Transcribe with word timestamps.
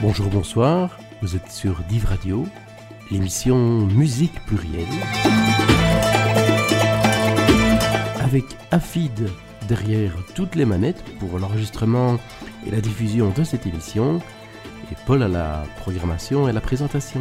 Bonjour, 0.00 0.26
bonsoir, 0.30 0.98
vous 1.22 1.36
êtes 1.36 1.52
sur 1.52 1.80
Div 1.88 2.04
Radio, 2.06 2.44
l'émission 3.12 3.86
Musique 3.86 4.44
plurielle. 4.46 4.88
Avec 8.20 8.44
Afid 8.72 9.28
derrière 9.68 10.16
toutes 10.34 10.56
les 10.56 10.64
manettes 10.64 11.04
pour 11.20 11.38
l'enregistrement 11.38 12.16
et 12.66 12.72
la 12.72 12.80
diffusion 12.80 13.30
de 13.30 13.44
cette 13.44 13.66
émission, 13.66 14.20
et 14.90 14.96
Paul 15.06 15.22
à 15.22 15.28
la 15.28 15.62
programmation 15.76 16.48
et 16.48 16.52
la 16.52 16.60
présentation. 16.60 17.20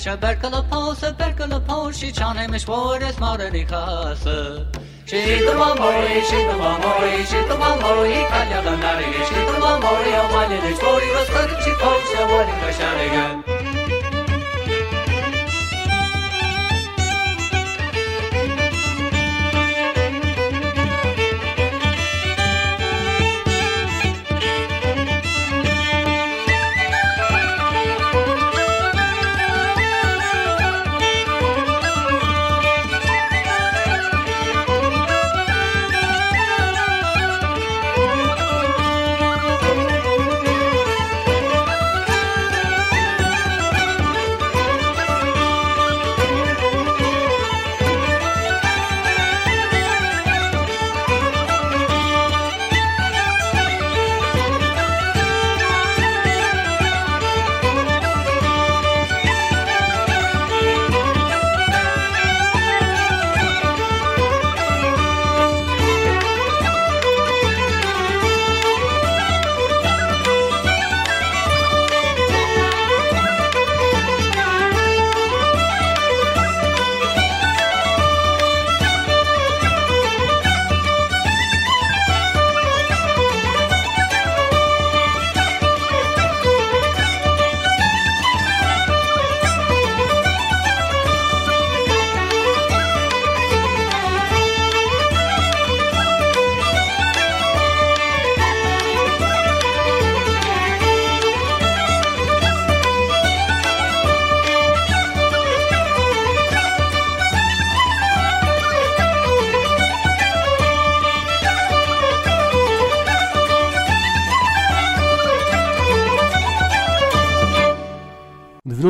میشه 0.00 0.16
برکلا 0.16 0.62
پاس 0.62 1.04
برکلا 1.04 1.58
پاس 1.60 1.98
شی 1.98 2.12
چانه 2.12 2.46
مشوار 2.46 3.04
از 3.04 3.20
مارنی 3.20 3.66
خاصه 3.66 4.66
شی 5.06 5.38
درمان 5.40 5.74
باری 5.74 6.20
شی 6.30 6.44
درمان 6.44 6.80
باری 6.80 7.26
شی 7.26 7.42
درمان 7.48 7.78
باری 7.78 8.14
کالیا 8.24 8.62
گنداری 8.62 9.04
شی 9.04 9.34
درمان 9.34 9.80
باری 9.80 10.14
آمالی 10.14 10.56
دش 10.56 10.80
باری 10.84 11.06
رست 11.14 11.30
کرد 11.32 11.60
شی 11.64 11.70
پاری 11.70 11.99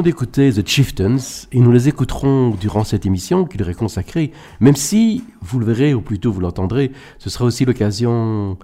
d'écouter 0.03 0.53
The 0.53 0.67
Chieftains 0.67 1.47
et 1.53 1.61
nous 1.61 1.73
les 1.73 1.89
écouterons 1.89 2.51
durant 2.51 2.85
cette 2.85 3.07
émission 3.07 3.45
qui 3.45 3.59
leur 3.59 3.69
est 3.69 3.75
consacrée, 3.75 4.33
même 4.61 4.77
si, 4.77 5.25
vous 5.43 5.59
le 5.59 5.67
verrez 5.67 5.95
ou 5.95 6.01
plutôt 6.01 6.33
vous 6.33 6.41
l'entendrez, 6.41 6.93
ce 7.19 7.31
sera 7.31 7.45
aussi 7.45 7.65
l'occasion 7.65 8.57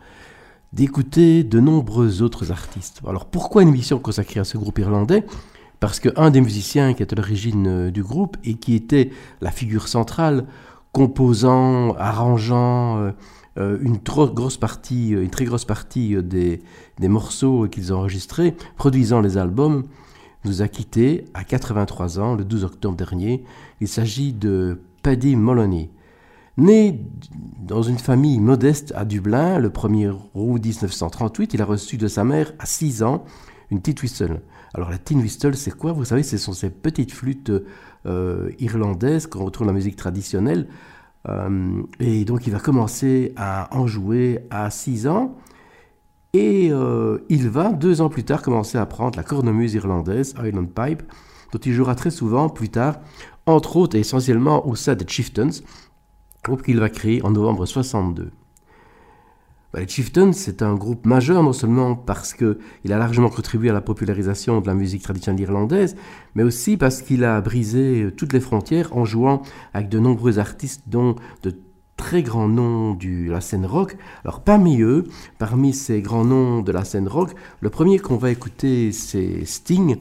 d'écouter 0.72 1.44
de 1.44 1.60
nombreux 1.60 2.22
autres 2.22 2.52
artistes. 2.52 3.00
Alors 3.06 3.26
pourquoi 3.26 3.62
une 3.62 3.68
émission 3.68 3.98
consacrée 3.98 4.40
à 4.40 4.44
ce 4.44 4.58
groupe 4.58 4.78
irlandais? 4.78 5.24
Parce 5.80 6.00
qu'un 6.00 6.30
des 6.30 6.40
musiciens 6.40 6.94
qui 6.94 7.02
est 7.02 7.12
à 7.12 7.16
l'origine 7.16 7.66
euh, 7.66 7.90
du 7.90 8.02
groupe 8.02 8.36
et 8.44 8.54
qui 8.54 8.74
était 8.74 9.10
la 9.40 9.50
figure 9.50 9.88
centrale, 9.88 10.46
composant, 10.92 11.94
arrangeant 11.96 12.98
euh, 12.98 13.10
euh, 13.58 13.78
une 13.82 13.98
grosse 13.98 14.56
partie, 14.56 15.10
une 15.10 15.30
très 15.30 15.44
grosse 15.44 15.64
partie 15.64 16.16
des, 16.22 16.62
des 16.98 17.08
morceaux 17.08 17.68
qu'ils 17.68 17.92
ont 17.92 17.98
enregistrés, 17.98 18.54
produisant 18.76 19.20
les 19.20 19.38
albums, 19.38 19.84
nous 20.46 20.62
a 20.62 20.68
quittés 20.68 21.24
à 21.34 21.44
83 21.44 22.18
ans 22.18 22.34
le 22.34 22.44
12 22.44 22.64
octobre 22.64 22.96
dernier. 22.96 23.44
Il 23.80 23.88
s'agit 23.88 24.32
de 24.32 24.80
Paddy 25.02 25.36
Moloney. 25.36 25.90
Né 26.56 27.04
dans 27.60 27.82
une 27.82 27.98
famille 27.98 28.40
modeste 28.40 28.92
à 28.96 29.04
Dublin 29.04 29.58
le 29.58 29.68
1er 29.68 30.16
août 30.34 30.64
1938, 30.64 31.52
il 31.52 31.60
a 31.60 31.66
reçu 31.66 31.98
de 31.98 32.08
sa 32.08 32.24
mère 32.24 32.52
à 32.58 32.64
6 32.64 33.02
ans 33.02 33.24
une 33.70 33.80
petite 33.80 34.02
whistle. 34.02 34.40
Alors 34.72 34.88
la 34.88 34.98
tin 34.98 35.16
whistle, 35.16 35.54
c'est 35.54 35.76
quoi? 35.76 35.92
Vous 35.92 36.04
savez, 36.04 36.22
ce 36.22 36.38
sont 36.38 36.52
ces 36.52 36.70
petites 36.70 37.12
flûtes 37.12 37.52
euh, 38.06 38.50
irlandaises 38.58 39.26
qu'on 39.26 39.44
retrouve 39.44 39.66
dans 39.66 39.72
la 39.72 39.76
musique 39.76 39.96
traditionnelle. 39.96 40.68
Euh, 41.28 41.82
et 41.98 42.24
donc 42.24 42.46
il 42.46 42.52
va 42.52 42.60
commencer 42.60 43.32
à 43.36 43.76
en 43.76 43.86
jouer 43.86 44.46
à 44.50 44.70
6 44.70 45.08
ans. 45.08 45.36
Et 46.38 46.68
euh, 46.70 47.16
il 47.30 47.48
va, 47.48 47.72
deux 47.72 48.02
ans 48.02 48.10
plus 48.10 48.22
tard, 48.22 48.42
commencer 48.42 48.76
à 48.76 48.82
apprendre 48.82 49.16
la 49.16 49.22
cornemuse 49.22 49.72
irlandaise, 49.72 50.34
Island 50.38 50.68
Pipe, 50.68 51.02
dont 51.50 51.58
il 51.58 51.72
jouera 51.72 51.94
très 51.94 52.10
souvent 52.10 52.50
plus 52.50 52.68
tard, 52.68 53.00
entre 53.46 53.78
autres 53.78 53.96
et 53.96 54.00
essentiellement 54.00 54.68
au 54.68 54.74
sein 54.74 54.94
des 54.94 55.06
Chieftains, 55.08 55.62
groupe 56.44 56.62
qu'il 56.62 56.78
va 56.78 56.90
créer 56.90 57.24
en 57.24 57.30
novembre 57.30 57.64
62. 57.64 58.32
Bah, 59.72 59.80
les 59.80 59.88
Chieftains, 59.88 60.32
c'est 60.34 60.60
un 60.60 60.74
groupe 60.74 61.06
majeur 61.06 61.42
non 61.42 61.54
seulement 61.54 61.94
parce 61.94 62.34
qu'il 62.34 62.92
a 62.92 62.98
largement 62.98 63.30
contribué 63.30 63.70
à 63.70 63.72
la 63.72 63.80
popularisation 63.80 64.60
de 64.60 64.66
la 64.66 64.74
musique 64.74 65.04
traditionnelle 65.04 65.40
irlandaise, 65.40 65.96
mais 66.34 66.42
aussi 66.42 66.76
parce 66.76 67.00
qu'il 67.00 67.24
a 67.24 67.40
brisé 67.40 68.10
toutes 68.14 68.34
les 68.34 68.40
frontières 68.40 68.94
en 68.94 69.06
jouant 69.06 69.40
avec 69.72 69.88
de 69.88 69.98
nombreux 69.98 70.38
artistes 70.38 70.82
dont 70.86 71.16
de 71.42 71.58
très 71.96 72.22
grands 72.22 72.48
noms 72.48 72.94
de 72.94 73.30
la 73.30 73.40
scène 73.40 73.66
rock. 73.66 73.96
Alors 74.24 74.40
parmi 74.40 74.80
eux, 74.80 75.04
parmi 75.38 75.72
ces 75.72 76.02
grands 76.02 76.24
noms 76.24 76.62
de 76.62 76.72
la 76.72 76.84
scène 76.84 77.08
rock, 77.08 77.30
le 77.60 77.70
premier 77.70 77.98
qu'on 77.98 78.16
va 78.16 78.30
écouter, 78.30 78.92
c'est 78.92 79.44
Sting, 79.44 79.96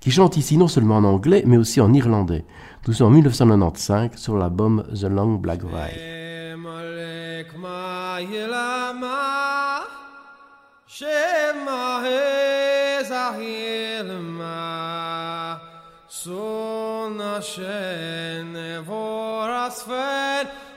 qui 0.00 0.10
chante 0.10 0.36
ici 0.36 0.56
non 0.56 0.68
seulement 0.68 0.96
en 0.96 1.04
anglais, 1.04 1.42
mais 1.46 1.56
aussi 1.56 1.80
en 1.80 1.92
irlandais. 1.92 2.44
Nous 2.86 2.94
sommes 2.94 3.08
en 3.08 3.10
1995 3.10 4.10
sur 4.16 4.36
l'album 4.36 4.84
The 4.94 5.04
Long 5.04 5.34
Black 5.34 5.62
Ride. 5.62 6.22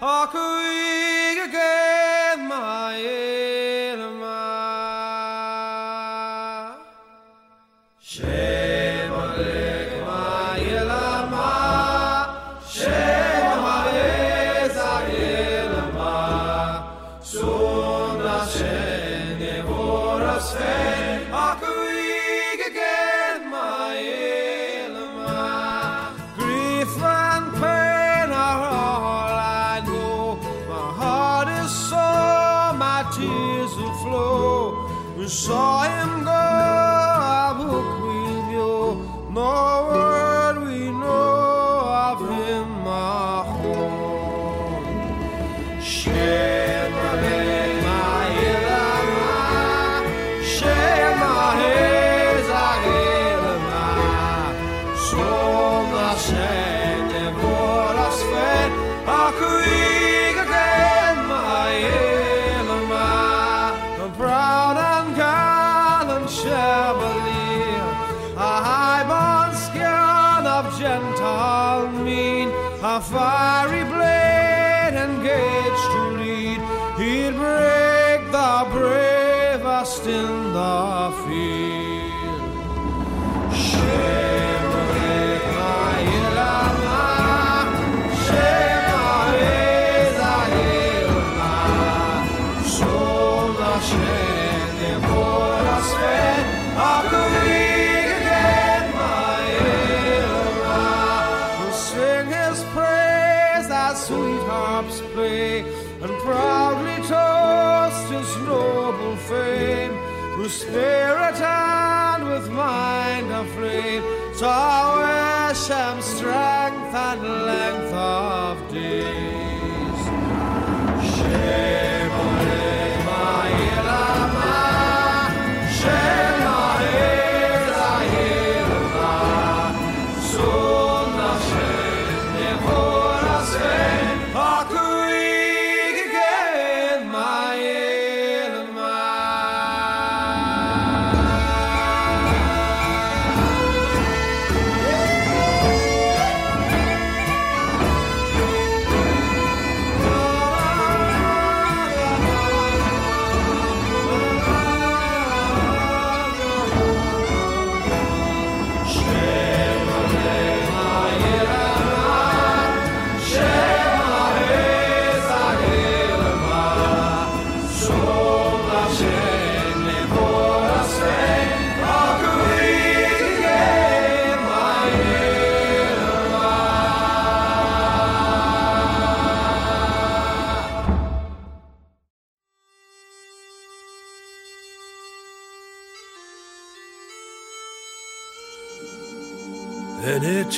a 0.06 0.28
again. 1.46 1.75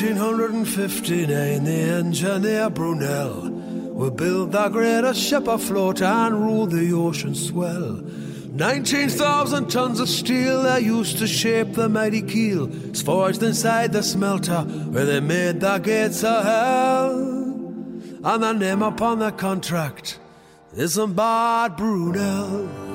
1859, 0.02 1.64
the 1.64 1.72
engineer 1.72 2.70
Brunel 2.70 3.50
will 3.50 4.12
build 4.12 4.52
the 4.52 4.70
greatest 4.70 5.20
ship 5.20 5.48
afloat 5.48 6.04
and 6.04 6.36
rule 6.36 6.68
the 6.68 6.94
ocean 6.94 7.34
swell. 7.34 8.04
19,000 8.54 9.70
tons 9.70 10.00
of 10.00 10.08
steel 10.08 10.62
they 10.62 10.82
used 10.82 11.18
to 11.18 11.26
shape 11.26 11.74
the 11.74 11.90
mighty 11.90 12.22
keel. 12.22 12.72
It's 12.90 13.02
forged 13.02 13.42
inside 13.42 13.92
the 13.92 14.04
smelter 14.04 14.62
where 14.62 15.06
they 15.06 15.20
made 15.20 15.62
the 15.62 15.80
gates 15.80 16.24
of 16.24 16.44
hell. 16.44 17.20
And 18.24 18.44
the 18.44 18.54
name 18.54 18.84
upon 18.84 19.18
the 19.18 19.32
contract 19.32 20.20
is 20.74 20.98
Bad 20.98 21.76
Brunel. 21.76 22.87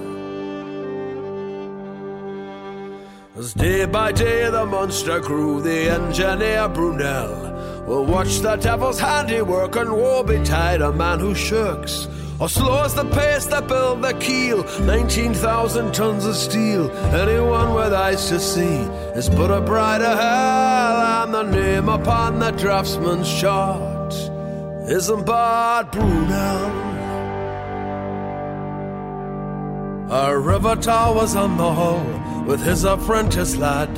Day 3.57 3.85
by 3.85 4.13
day 4.13 4.49
the 4.49 4.65
monster 4.65 5.21
grew, 5.21 5.61
the 5.61 5.91
engineer 5.91 6.69
Brunel 6.71 7.85
will 7.87 8.07
watch 8.07 8.39
the 8.39 8.57
devil's 8.57 8.99
handiwork 8.99 9.77
and 9.77 9.93
woe 9.93 10.23
betide 10.23 10.81
a 10.81 10.91
man 10.91 11.21
who 11.21 11.35
shirks 11.35 12.09
or 12.41 12.49
slows 12.49 12.95
the 12.95 13.05
pace 13.05 13.45
that 13.47 13.69
build 13.69 14.01
the 14.01 14.15
keel. 14.15 14.65
19,000 14.87 15.93
tons 15.93 16.25
of 16.25 16.35
steel, 16.35 16.91
anyone 17.15 17.75
with 17.75 17.93
eyes 17.93 18.27
to 18.31 18.41
see 18.41 18.81
is 19.15 19.29
but 19.29 19.51
a 19.51 19.59
of 19.59 20.19
hell, 20.19 21.25
and 21.25 21.35
the 21.35 21.43
name 21.43 21.91
upon 21.91 22.39
the 22.39 22.53
draftsman's 22.53 23.31
chart 23.39 24.15
isn't 24.89 25.27
Bad 25.27 25.91
Brunel. 25.91 26.91
A 30.11 30.39
river 30.39 30.75
towers 30.77 31.37
on 31.37 31.59
the 31.59 31.73
hull 31.75 32.32
with 32.47 32.63
his 32.63 32.85
apprentice 32.85 33.57
lad. 33.57 33.91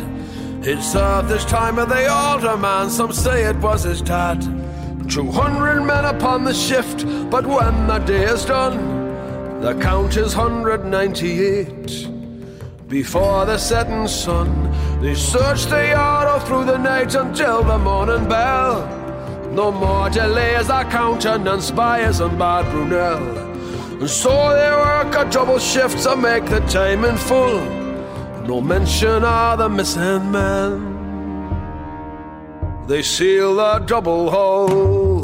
He'd 0.65 0.83
served 0.83 1.31
his 1.31 1.45
time 1.45 1.77
with 1.77 1.89
the 1.89 2.07
older 2.07 2.57
man, 2.57 2.91
some 2.91 3.13
say 3.13 3.45
it 3.45 3.57
was 3.57 3.83
his 3.83 4.01
dad. 4.01 4.41
Two 5.09 5.31
hundred 5.31 5.83
men 5.83 6.05
upon 6.05 6.45
the 6.45 6.55
shift, 6.55 7.05
but 7.31 7.47
when 7.47 7.87
the 7.87 7.99
day 7.99 8.25
is 8.25 8.45
done, 8.45 9.61
the 9.61 9.75
count 9.81 10.17
is 10.17 10.35
198. 10.37 12.09
Before 12.89 13.45
the 13.45 13.59
setting 13.59 14.09
sun, 14.09 14.71
they 15.01 15.15
searched 15.15 15.71
the 15.71 15.89
yard 15.89 16.29
all 16.29 16.41
through 16.41 16.65
the 16.65 16.79
night 16.79 17.15
until 17.15 17.63
the 17.63 17.79
morning 17.79 18.29
bell. 18.29 18.87
No 19.53 19.71
more 19.71 20.11
delays 20.11 20.71
are 20.71 20.85
countenance 20.91 21.71
buyers 21.71 22.21
and 22.21 22.39
Bad 22.39 22.71
Brunel. 22.71 23.39
And 24.01 24.11
so 24.11 24.31
they 24.51 24.71
work 24.71 25.15
a 25.15 25.31
double 25.31 25.59
shift 25.59 26.03
to 26.03 26.17
make 26.17 26.47
the 26.47 26.61
time 26.61 27.05
in 27.05 27.17
full. 27.17 27.84
No 28.47 28.61
mention 28.61 29.25
of 29.25 29.59
the 29.59 29.69
missing 29.71 30.31
man. 30.31 31.03
They 32.87 33.01
seal 33.01 33.57
the 33.57 33.79
double 33.79 34.31
hull. 34.31 35.23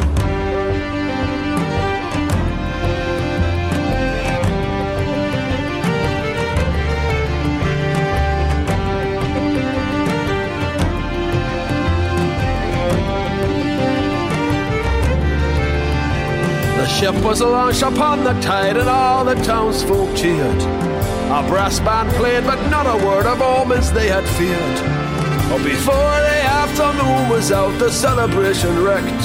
The 16.76 16.86
ship 16.86 17.14
was 17.22 17.42
launched 17.42 17.82
upon 17.82 18.24
the 18.24 18.32
tide, 18.40 18.78
and 18.78 18.88
all 18.88 19.26
the 19.26 19.34
townsfolk 19.34 20.16
cheered. 20.16 20.89
A 21.30 21.46
brass 21.46 21.78
band 21.78 22.10
played, 22.14 22.42
but 22.42 22.60
not 22.70 22.86
a 22.86 23.06
word 23.06 23.24
of 23.24 23.40
omens 23.40 23.92
they 23.92 24.08
had 24.08 24.26
feared. 24.30 24.78
But 25.48 25.62
before 25.62 25.94
the 25.94 26.42
afternoon 26.60 27.28
was 27.28 27.52
out, 27.52 27.78
the 27.78 27.88
celebration 27.88 28.82
wrecked. 28.82 29.24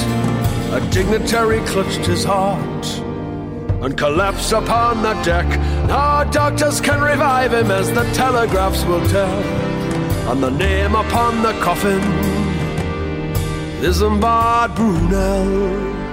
A 0.72 0.88
dignitary 0.92 1.62
clutched 1.62 2.06
his 2.06 2.24
heart 2.24 2.86
and 3.82 3.98
collapsed 3.98 4.52
upon 4.52 5.02
the 5.02 5.14
deck. 5.24 5.48
Now 5.88 6.24
doctors 6.26 6.80
can 6.80 7.02
revive 7.02 7.54
him 7.54 7.72
as 7.72 7.92
the 7.92 8.04
telegraphs 8.14 8.86
will 8.86 9.06
tell. 9.08 9.44
And 10.30 10.44
the 10.44 10.52
name 10.52 10.94
upon 10.94 11.42
the 11.42 11.54
coffin 11.54 12.04
is 13.84 14.00
Bad 14.02 14.76
Brunel. 14.76 16.05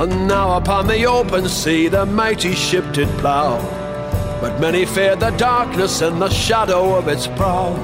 And 0.00 0.26
now 0.26 0.56
upon 0.56 0.86
the 0.86 1.04
open 1.04 1.46
sea 1.46 1.88
the 1.88 2.06
mighty 2.06 2.54
ship 2.54 2.90
did 2.94 3.06
plough. 3.18 3.60
But 4.40 4.58
many 4.58 4.86
feared 4.86 5.20
the 5.20 5.28
darkness 5.32 6.00
and 6.00 6.22
the 6.22 6.30
shadow 6.30 6.94
of 6.96 7.06
its 7.06 7.26
prow. 7.26 7.74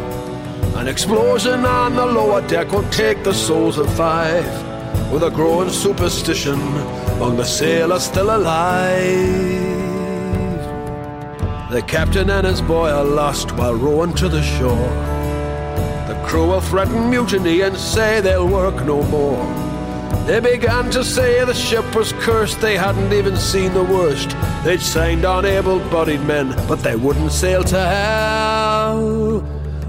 An 0.76 0.88
explosion 0.88 1.66
on 1.66 1.94
the 1.94 2.06
lower 2.06 2.40
deck 2.48 2.72
will 2.72 2.88
take 2.88 3.22
the 3.22 3.34
souls 3.34 3.76
of 3.76 3.94
five. 3.94 4.46
With 5.12 5.24
a 5.24 5.30
growing 5.30 5.68
superstition 5.68 6.58
among 7.16 7.36
the 7.36 7.44
sailors 7.44 8.04
still 8.04 8.34
alive. 8.34 9.66
The 11.70 11.82
captain 11.86 12.30
and 12.30 12.46
his 12.46 12.62
boy 12.62 12.88
are 12.88 13.04
lost 13.04 13.52
while 13.52 13.74
rowing 13.74 14.14
to 14.14 14.30
the 14.30 14.42
shore. 14.42 14.88
The 16.08 16.18
crew 16.26 16.46
will 16.46 16.62
threaten 16.62 17.10
mutiny 17.10 17.60
and 17.60 17.76
say 17.76 18.22
they'll 18.22 18.48
work 18.48 18.86
no 18.86 19.02
more. 19.02 19.55
They 20.26 20.40
began 20.40 20.90
to 20.90 21.04
say 21.04 21.44
the 21.44 21.54
ship 21.54 21.94
was 21.94 22.12
cursed, 22.14 22.60
they 22.60 22.76
hadn't 22.76 23.12
even 23.12 23.36
seen 23.36 23.72
the 23.74 23.84
worst. 23.84 24.36
They'd 24.64 24.80
signed 24.80 25.24
on 25.24 25.44
able 25.44 25.78
bodied 25.90 26.22
men, 26.22 26.50
but 26.66 26.80
they 26.80 26.96
wouldn't 26.96 27.30
sail 27.30 27.62
to 27.62 27.78
hell. 27.78 29.40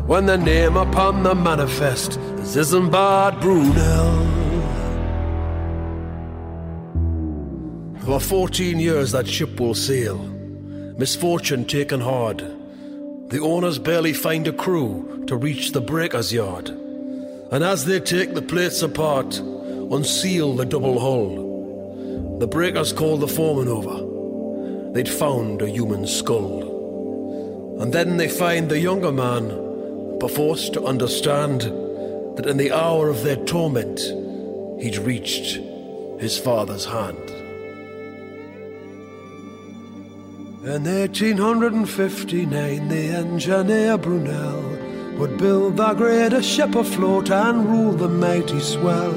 When 0.05 0.25
the 0.27 0.37
name 0.37 0.77
upon 0.77 1.23
the 1.23 1.33
manifest 1.33 2.17
is 2.17 2.55
Isambard 2.55 3.41
Brunel. 3.41 4.37
For 8.05 8.19
14 8.19 8.79
years 8.79 9.11
that 9.11 9.27
ship 9.27 9.59
will 9.59 9.75
sail, 9.75 10.17
misfortune 10.97 11.65
taken 11.65 11.99
hard. 11.99 12.37
The 13.29 13.41
owners 13.41 13.79
barely 13.79 14.13
find 14.13 14.47
a 14.47 14.53
crew 14.53 15.25
to 15.27 15.35
reach 15.35 15.73
the 15.73 15.81
breaker's 15.81 16.31
yard. 16.31 16.69
And 17.51 17.63
as 17.63 17.85
they 17.85 17.99
take 17.99 18.33
the 18.33 18.41
plates 18.41 18.81
apart, 18.81 19.41
unseal 19.91 20.55
the 20.55 20.65
double 20.65 20.99
hull. 20.99 22.39
The 22.39 22.47
breakers 22.47 22.93
called 22.93 23.21
the 23.21 23.27
foreman 23.27 23.67
over. 23.67 24.93
They'd 24.93 25.09
found 25.09 25.61
a 25.61 25.69
human 25.69 26.07
skull. 26.07 27.81
And 27.81 27.93
then 27.93 28.17
they 28.17 28.27
find 28.27 28.69
the 28.69 28.79
younger 28.79 29.11
man, 29.11 29.49
perforce 30.19 30.69
to 30.69 30.85
understand 30.85 31.61
that 32.37 32.47
in 32.47 32.57
the 32.57 32.71
hour 32.71 33.09
of 33.09 33.23
their 33.23 33.43
torment, 33.45 33.99
he'd 34.81 34.97
reached 34.97 35.59
his 36.19 36.37
father's 36.37 36.85
hand. 36.85 37.17
In 40.63 40.83
1859, 40.83 42.87
the 42.89 42.95
engineer 42.95 43.97
Brunel 43.97 44.86
would 45.17 45.37
build 45.37 45.77
the 45.77 45.93
greatest 45.93 46.47
ship 46.47 46.75
afloat 46.75 47.31
and 47.31 47.67
rule 47.67 47.93
the 47.93 48.07
mighty 48.07 48.59
swell. 48.59 49.11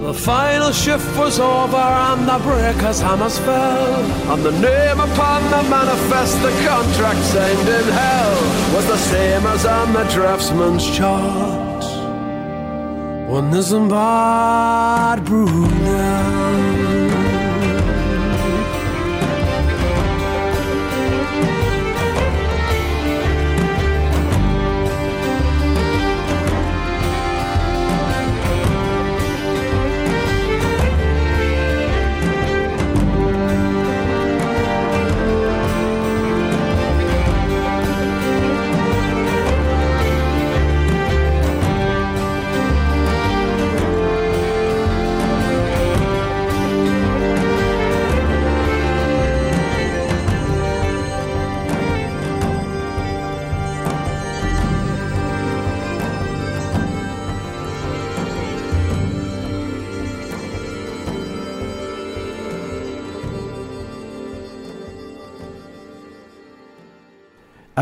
The 0.00 0.14
final 0.14 0.72
shift 0.72 1.06
was 1.18 1.38
over 1.38 1.76
and 1.76 2.26
the 2.26 2.38
breakers' 2.38 3.00
hammers 3.00 3.38
fell. 3.38 3.94
And 4.32 4.42
the 4.42 4.52
name 4.52 4.98
upon 4.98 5.42
the 5.50 5.62
manifest, 5.68 6.40
the 6.42 6.50
contract 6.66 7.22
signed 7.32 7.68
in 7.68 7.84
hell, 7.92 8.74
was 8.74 8.86
the 8.86 8.96
same 8.96 9.46
as 9.46 9.66
on 9.66 9.92
the 9.92 10.04
draftsman's 10.04 10.86
chart. 10.96 11.84
One 13.28 13.54
isn't 13.54 13.88
bad, 13.88 15.24
Brunel. 15.24 16.71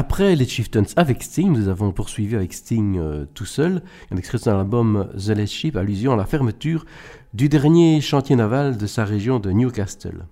Après 0.00 0.34
les 0.34 0.46
Chieftains 0.46 0.86
avec 0.96 1.22
Sting, 1.22 1.52
nous 1.52 1.68
avons 1.68 1.92
poursuivi 1.92 2.34
avec 2.34 2.54
Sting 2.54 2.96
euh, 2.98 3.26
tout 3.34 3.44
seul, 3.44 3.82
un 4.10 4.16
extrait 4.16 4.38
de 4.38 4.44
son 4.44 4.58
album 4.58 5.10
The 5.14 5.28
Last 5.28 5.52
Ship, 5.52 5.76
allusion 5.76 6.14
à 6.14 6.16
la 6.16 6.24
fermeture 6.24 6.86
du 7.34 7.50
dernier 7.50 8.00
chantier 8.00 8.34
naval 8.34 8.78
de 8.78 8.86
sa 8.86 9.04
région 9.04 9.40
de 9.40 9.50
Newcastle. 9.50 10.24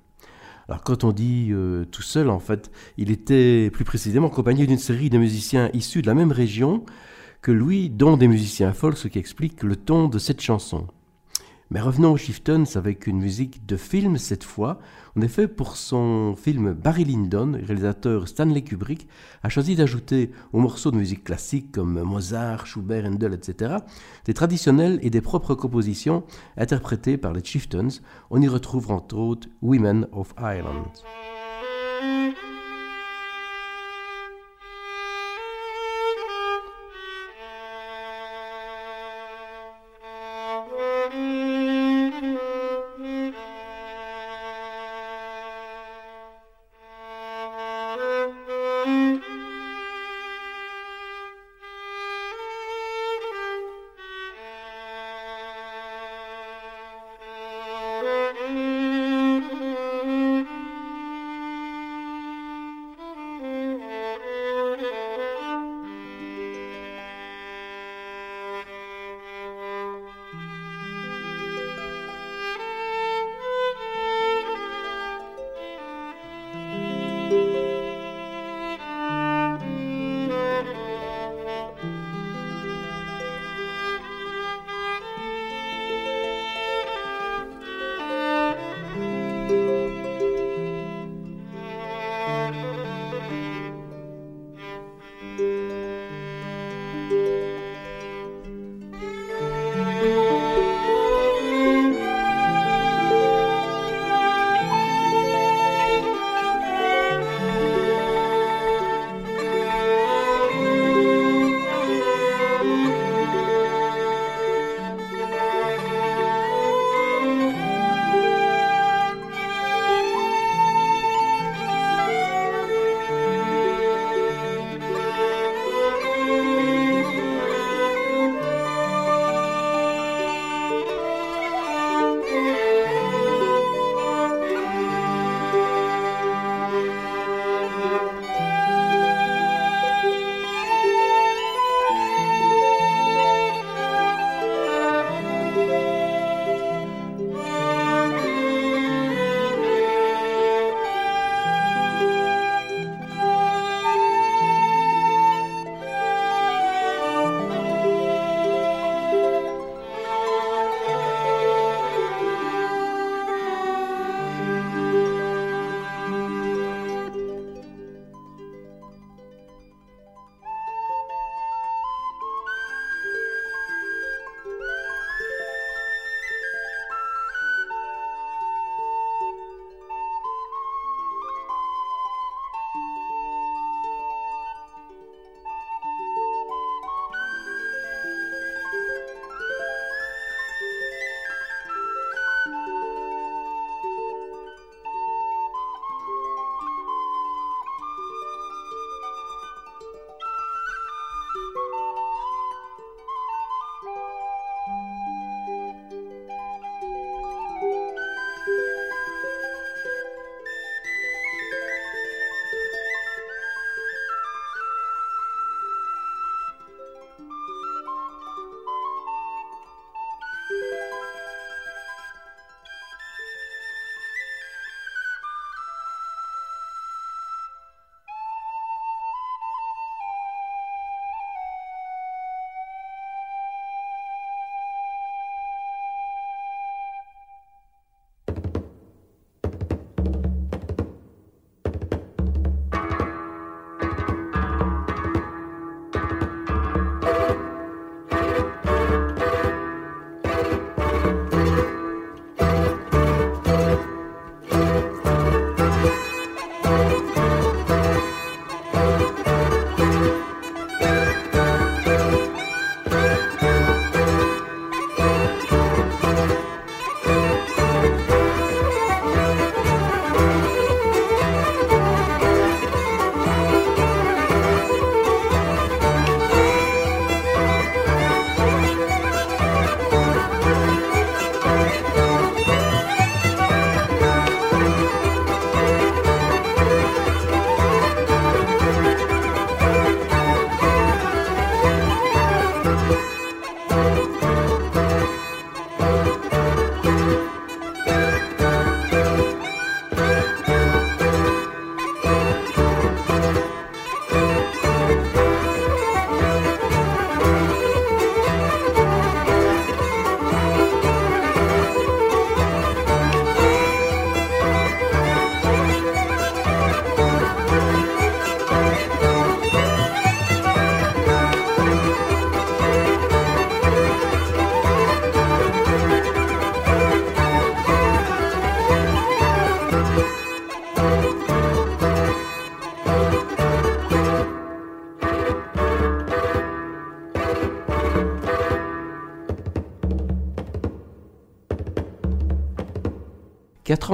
Alors 0.69 0.83
quand 0.83 1.05
on 1.05 1.13
dit 1.13 1.51
euh, 1.51 1.85
tout 1.85 2.01
seul, 2.01 2.31
en 2.31 2.39
fait, 2.39 2.71
il 2.97 3.11
était 3.11 3.69
plus 3.71 3.85
précisément 3.85 4.29
accompagné 4.29 4.67
d'une 4.67 4.79
série 4.79 5.11
de 5.11 5.19
musiciens 5.19 5.69
issus 5.75 6.01
de 6.01 6.07
la 6.07 6.15
même 6.15 6.33
région 6.33 6.87
que 7.43 7.53
lui, 7.53 7.91
dont 7.91 8.17
des 8.17 8.27
musiciens 8.27 8.73
folk, 8.73 8.97
ce 8.97 9.07
qui 9.07 9.19
explique 9.19 9.63
le 9.63 9.77
ton 9.77 10.09
de 10.09 10.19
cette 10.19 10.41
chanson. 10.41 10.87
Mais 11.71 11.81
revenons 11.81 12.13
aux 12.13 12.17
Chieftains 12.17 12.65
avec 12.77 13.07
une 13.07 13.19
musique 13.19 13.67
de 13.67 13.77
film 13.77 14.17
cette 14.17 14.45
fois. 14.45 14.79
En 15.17 15.21
effet, 15.21 15.47
pour 15.49 15.77
son 15.77 16.35
film 16.35 16.73
Barry 16.73 17.05
Lyndon, 17.05 17.53
réalisateur 17.53 18.27
Stanley 18.27 18.63
Kubrick 18.63 19.07
a 19.43 19.51
choisi 19.51 19.77
d'ajouter 19.77 20.31
aux 20.55 20.61
morceaux 20.61 20.91
de 20.91 20.97
musique 20.97 21.25
classique 21.25 21.71
comme 21.71 22.01
Mozart, 22.01 22.67
Schubert, 22.67 23.05
Handel, 23.05 23.35
etc., 23.35 23.77
des 24.25 24.33
traditionnels 24.33 24.99
et 25.03 25.11
des 25.11 25.21
propres 25.21 25.55
compositions 25.55 26.25
interprétées 26.57 27.19
par 27.19 27.35
les 27.35 27.45
Chieftains. 27.45 27.89
On 28.31 28.41
y 28.41 28.49
retrouve 28.49 28.91
entre 28.91 29.19
autres 29.19 29.49
Women 29.61 30.09
of 30.13 30.33
Ireland. 30.39 30.93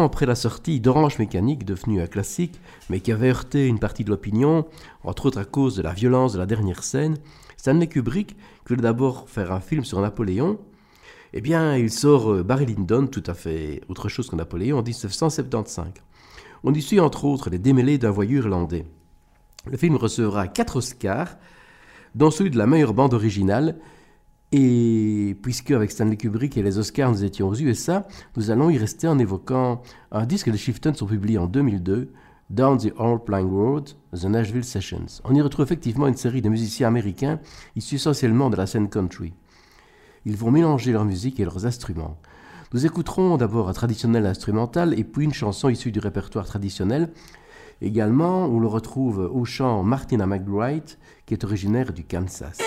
Après 0.02 0.26
la 0.26 0.34
sortie 0.34 0.80
d'Orange 0.80 1.20
Mécanique, 1.20 1.64
devenu 1.64 2.00
un 2.00 2.06
classique, 2.06 2.60
mais 2.90 2.98
qui 2.98 3.12
avait 3.12 3.30
heurté 3.30 3.68
une 3.68 3.78
partie 3.78 4.02
de 4.02 4.10
l'opinion, 4.10 4.66
entre 5.04 5.26
autres 5.26 5.38
à 5.38 5.44
cause 5.44 5.76
de 5.76 5.82
la 5.82 5.92
violence 5.92 6.32
de 6.32 6.38
la 6.38 6.46
dernière 6.46 6.82
scène, 6.82 7.16
Stanley 7.56 7.86
Kubrick, 7.86 8.34
qui 8.34 8.68
voulait 8.68 8.82
d'abord 8.82 9.28
faire 9.28 9.52
un 9.52 9.60
film 9.60 9.84
sur 9.84 10.00
Napoléon, 10.00 10.58
eh 11.32 11.40
bien, 11.40 11.76
il 11.76 11.92
sort 11.92 12.32
euh, 12.32 12.42
Barry 12.42 12.66
Lyndon, 12.66 13.06
tout 13.06 13.22
à 13.26 13.34
fait 13.34 13.82
autre 13.88 14.08
chose 14.08 14.28
que 14.28 14.36
Napoléon, 14.36 14.78
en 14.78 14.82
1975. 14.82 15.86
On 16.64 16.74
y 16.74 16.82
suit 16.82 16.98
entre 16.98 17.24
autres 17.24 17.48
les 17.48 17.58
démêlés 17.58 17.98
d'un 17.98 18.10
voyou 18.10 18.38
irlandais. 18.38 18.86
Le 19.66 19.76
film 19.76 19.94
recevra 19.96 20.48
quatre 20.48 20.76
Oscars, 20.76 21.36
dont 22.16 22.32
celui 22.32 22.50
de 22.50 22.58
la 22.58 22.66
meilleure 22.66 22.94
bande 22.94 23.14
originale, 23.14 23.76
et 24.56 25.34
puisque 25.42 25.72
avec 25.72 25.90
Stanley 25.90 26.16
Kubrick 26.16 26.56
et 26.56 26.62
les 26.62 26.78
Oscars 26.78 27.10
nous 27.10 27.24
étions 27.24 27.48
aux 27.48 27.56
USA, 27.56 28.06
nous 28.36 28.52
allons 28.52 28.70
y 28.70 28.78
rester 28.78 29.08
en 29.08 29.18
évoquant 29.18 29.82
un 30.12 30.26
disque 30.26 30.48
de 30.48 30.56
Chieftains 30.56 30.92
ont 31.00 31.06
publié 31.06 31.38
en 31.38 31.48
2002, 31.48 32.12
Down 32.50 32.78
the 32.78 32.92
Old 32.96 33.24
Playing 33.24 33.50
Road, 33.50 33.90
The 34.12 34.26
Nashville 34.26 34.62
Sessions. 34.62 35.06
On 35.24 35.34
y 35.34 35.40
retrouve 35.40 35.64
effectivement 35.64 36.06
une 36.06 36.14
série 36.14 36.40
de 36.40 36.48
musiciens 36.48 36.86
américains 36.86 37.40
issus 37.74 37.96
essentiellement 37.96 38.48
de 38.48 38.54
la 38.54 38.68
scène 38.68 38.88
country. 38.88 39.32
Ils 40.24 40.36
vont 40.36 40.52
mélanger 40.52 40.92
leur 40.92 41.04
musique 41.04 41.40
et 41.40 41.44
leurs 41.44 41.66
instruments. 41.66 42.16
Nous 42.72 42.86
écouterons 42.86 43.36
d'abord 43.36 43.68
un 43.68 43.72
traditionnel 43.72 44.24
instrumental 44.24 44.96
et 44.96 45.02
puis 45.02 45.24
une 45.24 45.34
chanson 45.34 45.68
issue 45.68 45.90
du 45.90 45.98
répertoire 45.98 46.46
traditionnel. 46.46 47.12
Également, 47.80 48.44
on 48.44 48.60
le 48.60 48.68
retrouve 48.68 49.18
au 49.18 49.44
chant 49.44 49.82
Martina 49.82 50.26
McBride, 50.26 50.90
qui 51.26 51.34
est 51.34 51.42
originaire 51.42 51.92
du 51.92 52.04
Kansas. 52.04 52.58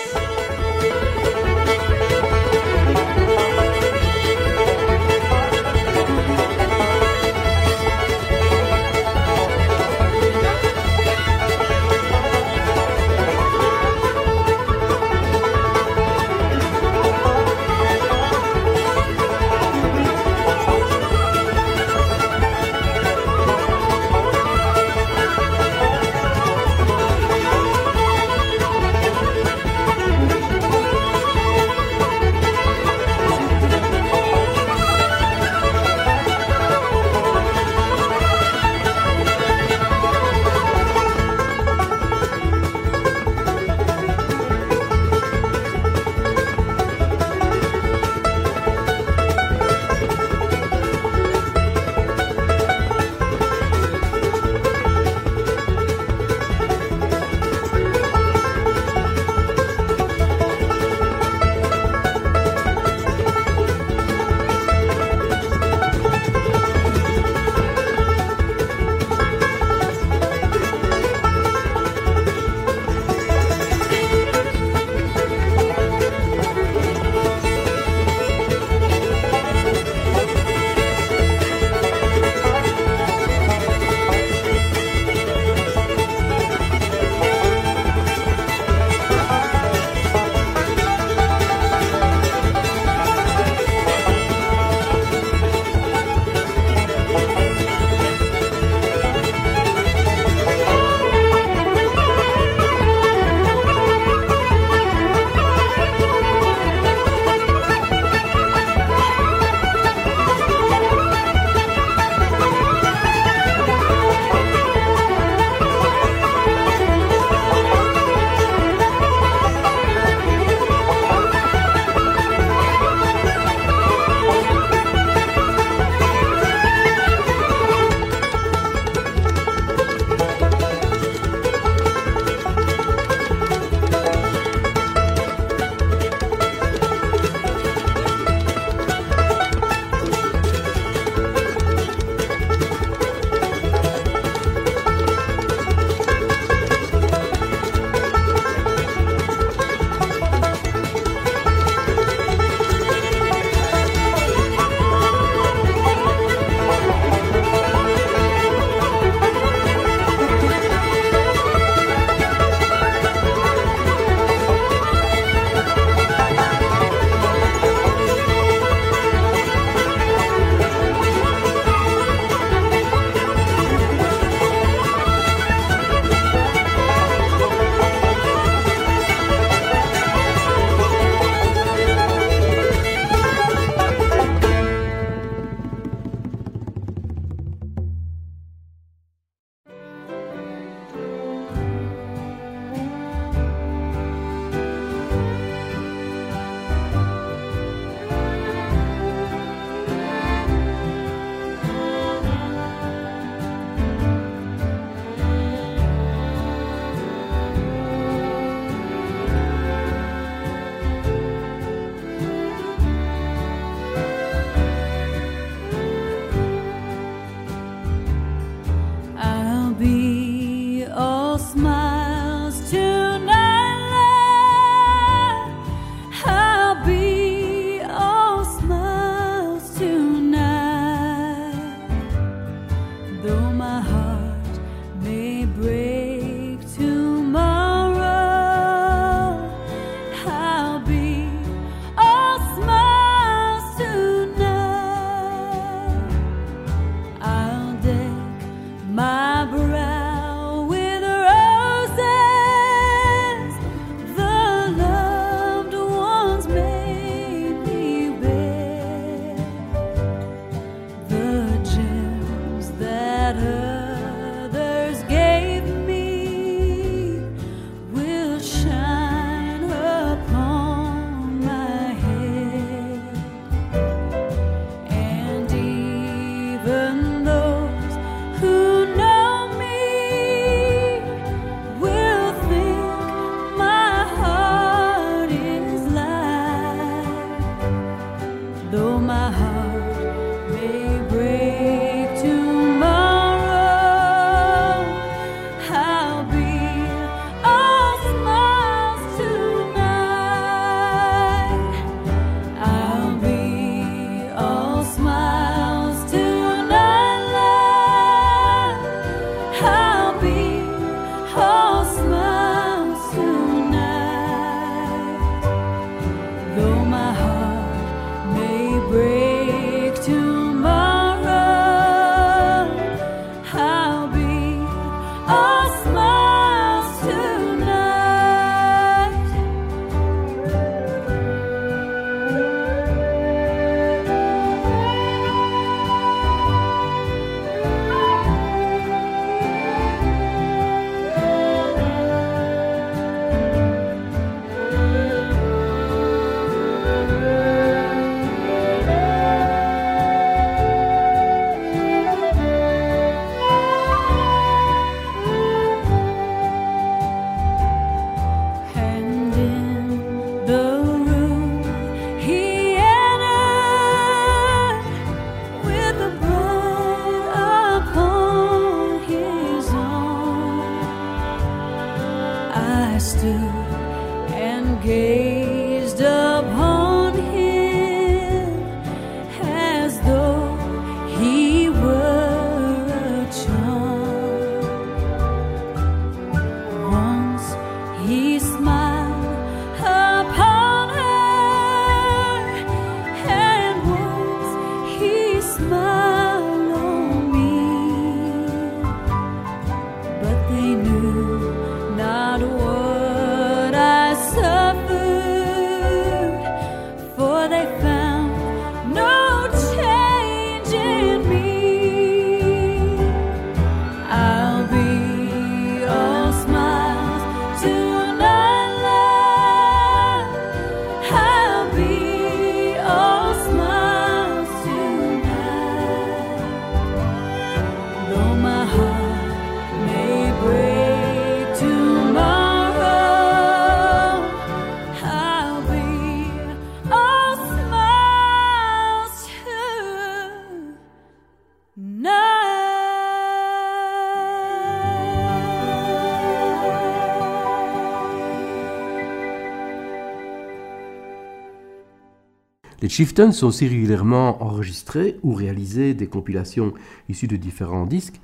Les 452.88 452.94
Chieftains 452.94 453.32
sont 453.32 453.48
aussi 453.48 453.68
régulièrement 453.68 454.42
enregistrés 454.42 455.20
ou 455.22 455.34
réalisés 455.34 455.92
des 455.92 456.06
compilations 456.06 456.72
issues 457.10 457.26
de 457.26 457.36
différents 457.36 457.84
disques, 457.84 458.18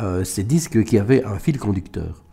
euh, 0.00 0.24
ces 0.24 0.42
disques 0.42 0.82
qui 0.82 0.98
avaient 0.98 1.22
un 1.22 1.38
fil 1.38 1.60
conducteur. 1.60 2.24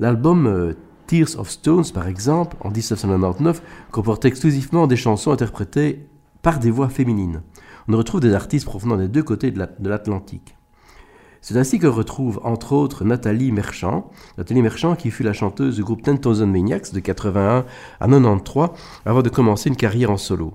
L'album 0.00 0.48
euh, 0.48 0.72
Tears 1.06 1.38
of 1.38 1.48
Stones, 1.48 1.84
par 1.94 2.08
exemple, 2.08 2.56
en 2.58 2.70
1999, 2.70 3.62
comportait 3.92 4.26
exclusivement 4.26 4.88
des 4.88 4.96
chansons 4.96 5.30
interprétées 5.30 6.08
par 6.42 6.58
des 6.58 6.72
voix 6.72 6.88
féminines. 6.88 7.42
On 7.86 7.96
retrouve 7.96 8.18
des 8.18 8.34
artistes 8.34 8.66
provenant 8.66 8.96
des 8.96 9.06
deux 9.06 9.22
côtés 9.22 9.52
de 9.52 9.88
l'Atlantique. 9.88 10.56
C'est 11.40 11.56
ainsi 11.56 11.78
que 11.78 11.86
retrouve 11.86 12.40
entre 12.42 12.72
autres 12.72 13.04
Nathalie 13.04 13.52
Merchant, 13.52 14.10
Nathalie 14.38 14.62
Merchant 14.62 14.96
qui 14.96 15.12
fut 15.12 15.22
la 15.22 15.32
chanteuse 15.32 15.76
du 15.76 15.84
groupe 15.84 16.02
Ten 16.02 16.18
Thousand 16.18 16.48
Maniacs 16.48 16.92
de 16.92 16.98
81 16.98 17.64
à 18.00 18.08
93 18.08 18.70
avant 19.06 19.22
de 19.22 19.28
commencer 19.28 19.68
une 19.68 19.76
carrière 19.76 20.10
en 20.10 20.16
solo. 20.16 20.54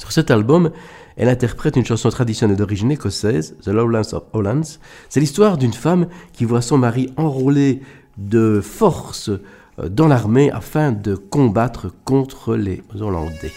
Sur 0.00 0.12
cet 0.12 0.30
album, 0.30 0.70
elle 1.18 1.28
interprète 1.28 1.76
une 1.76 1.84
chanson 1.84 2.08
traditionnelle 2.08 2.56
d'origine 2.56 2.90
écossaise, 2.90 3.54
The 3.62 3.68
Lowlands 3.68 4.14
of 4.14 4.22
Hollands. 4.32 4.78
C'est 5.10 5.20
l'histoire 5.20 5.58
d'une 5.58 5.74
femme 5.74 6.06
qui 6.32 6.46
voit 6.46 6.62
son 6.62 6.78
mari 6.78 7.12
enrôlé 7.18 7.82
de 8.16 8.62
force 8.62 9.28
euh, 9.28 9.90
dans 9.90 10.08
l'armée 10.08 10.50
afin 10.50 10.90
de 10.90 11.14
combattre 11.14 11.92
contre 12.06 12.56
les 12.56 12.82
Hollandais. 12.98 13.52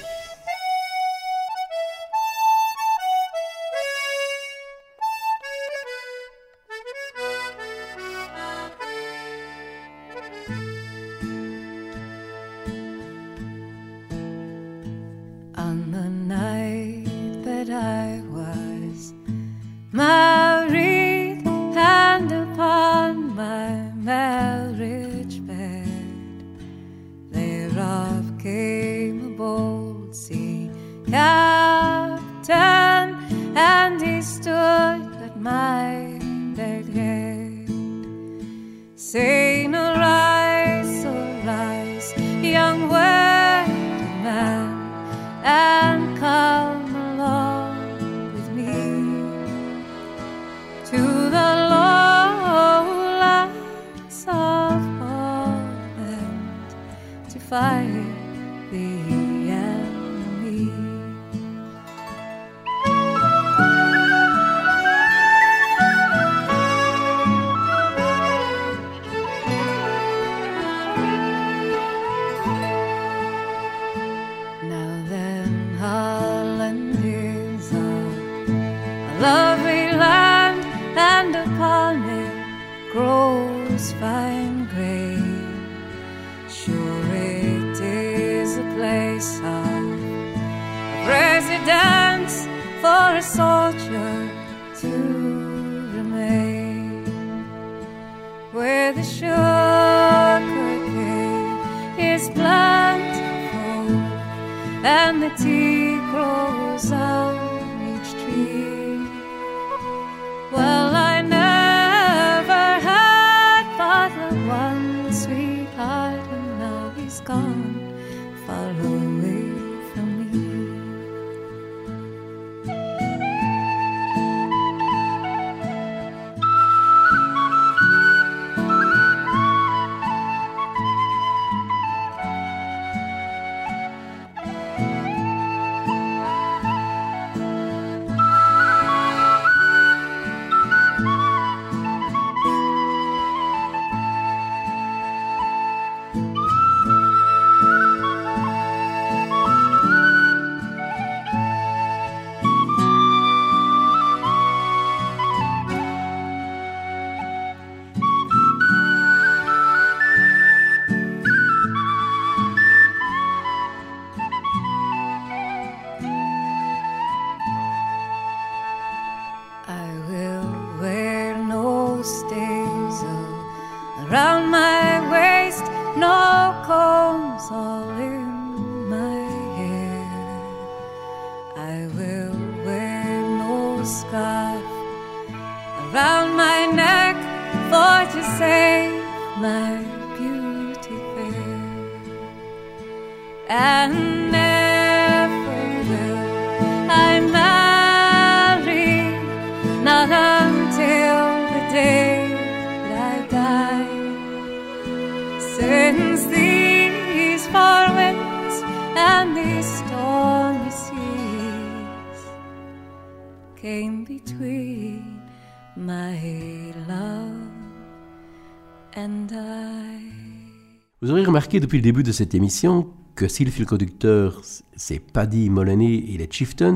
Depuis 221.59 221.77
le 221.77 221.83
début 221.83 222.03
de 222.03 222.11
cette 222.11 222.35
émission 222.35 222.87
que 223.15 223.27
si 223.27 223.45
le 223.45 223.51
fil 223.51 223.65
conducteur 223.65 224.41
c'est 224.75 224.99
Paddy 224.99 225.49
Moloney 225.49 225.95
et 226.09 226.17
les 226.17 226.27
Chieftains, 226.29 226.75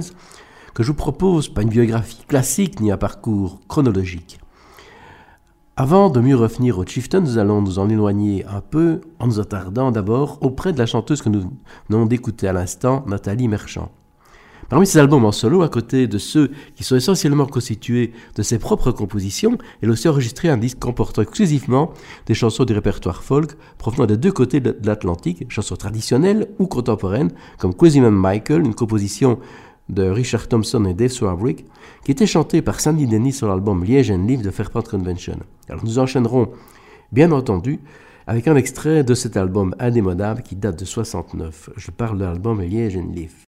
que 0.74 0.84
je 0.84 0.90
vous 0.90 0.98
propose 0.98 1.50
pas 1.50 1.64
une 1.64 1.70
biographie 1.70 2.24
classique 2.28 2.80
ni 2.80 2.92
un 2.92 2.98
parcours 2.98 3.60
chronologique. 3.68 4.40
Avant 5.76 6.10
de 6.10 6.20
mieux 6.20 6.36
revenir 6.36 6.78
aux 6.78 6.86
Chieftains, 6.86 7.22
nous 7.22 7.38
allons 7.38 7.62
nous 7.62 7.80
en 7.80 7.90
éloigner 7.90 8.46
un 8.46 8.62
peu 8.62 9.02
en 9.20 9.28
nous 9.28 9.40
attardant 9.40 9.92
d'abord 9.92 10.40
auprès 10.42 10.74
de 10.74 10.80
la 10.80 10.86
chanteuse 10.86 11.22
que 11.22 11.30
nous 11.30 11.52
venons 11.90 12.06
d'écouter 12.06 12.48
à 12.48 12.54
l'instant, 12.54 13.04
Nathalie 13.08 13.48
Merchant. 13.48 13.92
Parmi 14.70 14.86
ses 14.86 15.00
albums 15.00 15.24
en 15.24 15.32
solo, 15.32 15.62
à 15.62 15.70
côté 15.70 16.08
de 16.08 16.18
ceux 16.18 16.52
qui 16.76 16.84
sont 16.84 16.98
essentiellement 16.98 17.46
constitués 17.46 18.12
de 18.36 18.44
ses 18.44 18.60
propres 18.60 18.92
compositions, 18.92 19.58
elle 19.82 19.90
a 19.90 19.92
aussi 19.94 20.10
enregistré 20.10 20.50
un 20.50 20.58
disque 20.58 20.80
comportant 20.80 21.22
exclusivement 21.22 21.94
des 22.26 22.34
chansons 22.34 22.66
du 22.66 22.74
répertoire 22.74 23.24
folk 23.24 23.52
provenant 23.78 24.06
des 24.06 24.18
deux 24.18 24.34
côtés 24.34 24.60
de 24.60 24.76
l'Atlantique, 24.84 25.46
chansons 25.50 25.78
traditionnelles 25.78 26.50
ou 26.60 26.68
contemporaines, 26.68 27.32
comme 27.58 27.74
Crazy 27.74 28.02
Man 28.02 28.14
Michael, 28.14 28.66
une 28.66 28.76
composition 28.76 29.40
de 29.88 30.04
Richard 30.04 30.50
Thompson 30.50 30.84
et 30.84 30.94
Dave 30.94 31.12
Swarbrick, 31.12 31.66
qui 32.04 32.12
était 32.12 32.28
chantée 32.28 32.62
par 32.62 32.82
Sandy 32.82 33.08
Dennis 33.08 33.34
sur 33.34 33.48
l'album 33.48 33.86
Liège 33.86 34.12
and 34.12 34.26
Live 34.28 34.42
de 34.42 34.52
Fairport 34.52 34.84
Convention. 34.84 35.40
Alors 35.70 35.86
nous 35.86 35.98
enchaînerons, 35.98 36.50
bien 37.14 37.32
entendu, 37.32 37.80
avec 38.28 38.50
un 38.50 38.58
extrait 38.58 39.06
de 39.06 39.14
cet 39.14 39.38
album 39.38 39.74
indémodable 39.80 40.42
qui 40.42 40.58
date 40.58 40.78
de 40.78 40.84
69. 40.84 41.70
Je 41.78 41.92
parle 41.92 42.18
de 42.18 42.26
l'album 42.26 42.62
Liège 42.62 42.98
and 42.98 43.14
Live. 43.14 43.47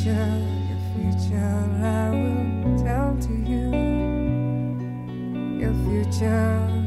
Future, 0.00 0.42
your 0.68 0.78
future, 0.94 1.60
I 1.82 2.10
will 2.10 2.82
tell 2.82 3.16
to 3.20 3.32
you. 3.34 3.70
Your 5.60 5.74
future, 5.84 6.79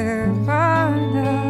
Nirvana. 0.00 1.49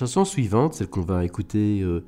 Chanson 0.00 0.24
suivante, 0.24 0.72
celle 0.72 0.88
qu'on 0.88 1.02
va 1.02 1.26
écouter 1.26 1.82
euh, 1.82 2.06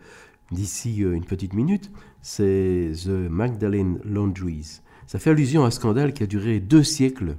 d'ici 0.51 1.05
euh, 1.05 1.13
une 1.13 1.27
petite 1.27 1.53
minute, 1.53 1.91
c'est 2.23 2.93
The 3.05 3.29
Magdalene 3.29 4.01
Laundries. 4.03 4.81
Ça 5.07 5.19
fait 5.19 5.29
allusion 5.29 5.65
à 5.65 5.67
un 5.67 5.71
scandale 5.71 6.15
qui 6.15 6.23
a 6.23 6.27
duré 6.27 6.59
deux 6.59 6.85
siècles. 6.85 7.37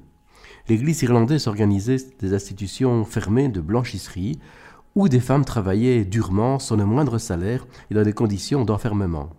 L'Église 0.69 1.01
irlandaise 1.01 1.47
organisait 1.47 1.97
des 2.19 2.35
institutions 2.35 3.03
fermées 3.03 3.49
de 3.49 3.61
blanchisserie 3.61 4.37
où 4.93 5.09
des 5.09 5.21
femmes 5.21 5.43
travaillaient 5.43 6.05
durement 6.05 6.59
sans 6.59 6.75
le 6.75 6.85
moindre 6.85 7.17
salaire 7.17 7.65
et 7.89 7.95
dans 7.95 8.03
des 8.03 8.13
conditions 8.13 8.63
d'enfermement. 8.63 9.31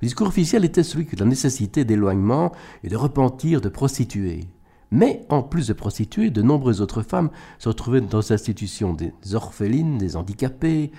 Le 0.00 0.06
discours 0.06 0.28
officiel 0.28 0.64
était 0.64 0.82
celui 0.82 1.04
de 1.04 1.20
la 1.20 1.26
nécessité 1.26 1.84
d'éloignement 1.84 2.52
et 2.82 2.88
de 2.88 2.96
repentir 2.96 3.60
de 3.60 3.68
prostituées. 3.68 4.48
Mais 4.90 5.24
en 5.28 5.42
plus 5.42 5.68
de 5.68 5.72
prostituées, 5.72 6.30
de 6.30 6.42
nombreuses 6.42 6.80
autres 6.80 7.02
femmes 7.02 7.30
se 7.58 7.68
retrouvaient 7.68 8.00
dans 8.00 8.22
ces 8.22 8.34
institutions, 8.34 8.92
des 8.92 9.12
orphelines, 9.34 9.98
des 9.98 10.16
handicapées 10.16 10.90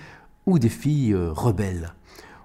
ou 0.46 0.58
des 0.58 0.70
filles 0.70 1.12
euh, 1.12 1.30
rebelles. 1.32 1.92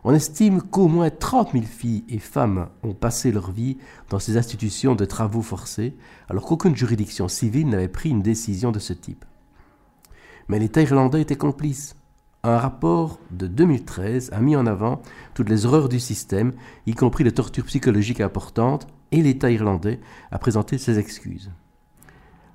On 0.03 0.13
estime 0.13 0.61
qu'au 0.61 0.87
moins 0.87 1.09
30 1.09 1.53
000 1.53 1.65
filles 1.65 2.05
et 2.07 2.19
femmes 2.19 2.69
ont 2.83 2.93
passé 2.93 3.31
leur 3.31 3.51
vie 3.51 3.77
dans 4.09 4.19
ces 4.19 4.37
institutions 4.37 4.95
de 4.95 5.05
travaux 5.05 5.41
forcés, 5.41 5.95
alors 6.29 6.45
qu'aucune 6.45 6.75
juridiction 6.75 7.27
civile 7.27 7.69
n'avait 7.69 7.87
pris 7.87 8.09
une 8.09 8.21
décision 8.21 8.71
de 8.71 8.79
ce 8.79 8.93
type. 8.93 9.25
Mais 10.47 10.59
l'État 10.59 10.81
irlandais 10.81 11.21
était 11.21 11.35
complice. 11.35 11.95
Un 12.43 12.57
rapport 12.57 13.19
de 13.31 13.47
2013 13.47 14.29
a 14.31 14.39
mis 14.39 14.55
en 14.55 14.67
avant 14.67 15.01
toutes 15.33 15.49
les 15.49 15.65
horreurs 15.65 15.89
du 15.89 15.99
système, 15.99 16.53
y 16.85 16.93
compris 16.93 17.23
les 17.23 17.31
tortures 17.31 17.65
psychologiques 17.65 18.21
importantes, 18.21 18.87
et 19.11 19.21
l'État 19.21 19.51
irlandais 19.51 19.99
a 20.31 20.37
présenté 20.37 20.77
ses 20.77 20.99
excuses. 20.99 21.51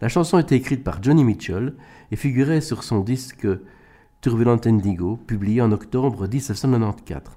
La 0.01 0.09
chanson 0.09 0.39
était 0.39 0.57
écrite 0.57 0.85
par 0.85 1.03
Johnny 1.03 1.25
Mitchell 1.25 1.75
et 2.11 2.17
figurait 2.17 2.61
sur 2.61 2.85
son 2.85 3.01
disque 3.01 3.47
Turbulent 4.21 4.61
Indigo, 4.65 5.17
publié 5.17 5.61
en 5.63 5.73
octobre 5.73 6.27
1994. 6.27 7.37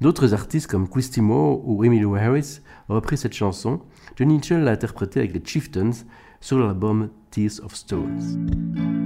D'autres 0.00 0.32
artistes 0.32 0.70
comme 0.70 0.88
Moore 1.18 1.68
ou 1.68 1.84
Emily 1.84 2.06
Harris 2.16 2.60
ont 2.88 2.94
repris 2.94 3.18
cette 3.18 3.34
chanson. 3.34 3.80
Johnny 4.16 4.34
Mitchell 4.34 4.62
l'a 4.62 4.72
interprétée 4.72 5.20
avec 5.20 5.34
les 5.34 5.42
Chieftains 5.44 6.04
sur 6.40 6.58
l'album 6.58 7.10
Tears 7.30 7.62
of 7.62 7.74
Stones. 7.74 8.99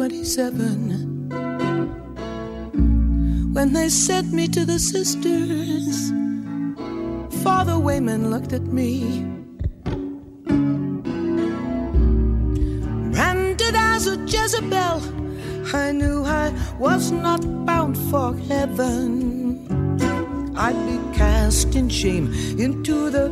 27 0.00 1.28
when 3.52 3.74
they 3.74 3.90
sent 3.90 4.32
me 4.32 4.48
to 4.48 4.64
the 4.64 4.78
sisters. 4.78 6.10
Father 7.44 7.78
Wayman 7.78 8.30
looked 8.30 8.54
at 8.54 8.62
me, 8.62 9.26
branded 13.12 13.74
as 13.74 14.06
a 14.06 14.16
Jezebel. 14.24 15.02
I 15.74 15.92
knew 15.92 16.24
I 16.24 16.50
was 16.78 17.10
not 17.10 17.42
bound 17.66 17.98
for 18.10 18.34
heaven. 18.48 19.68
I'd 20.56 20.80
be 20.86 20.96
cast 21.14 21.74
in 21.74 21.90
shame 21.90 22.32
into 22.58 23.10
the 23.10 23.28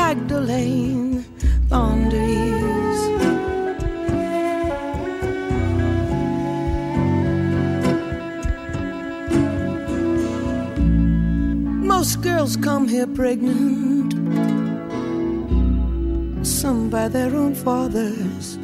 Magdalene 0.00 1.26
laundries. 1.68 2.57
Girls 12.48 12.64
come 12.64 12.88
here 12.88 13.06
pregnant, 13.06 14.12
some 16.46 16.88
by 16.88 17.06
their 17.08 17.34
own 17.36 17.54
fathers. 17.54 18.56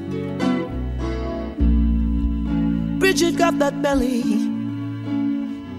Bridget 2.98 3.36
got 3.36 3.58
that 3.58 3.82
belly 3.82 4.22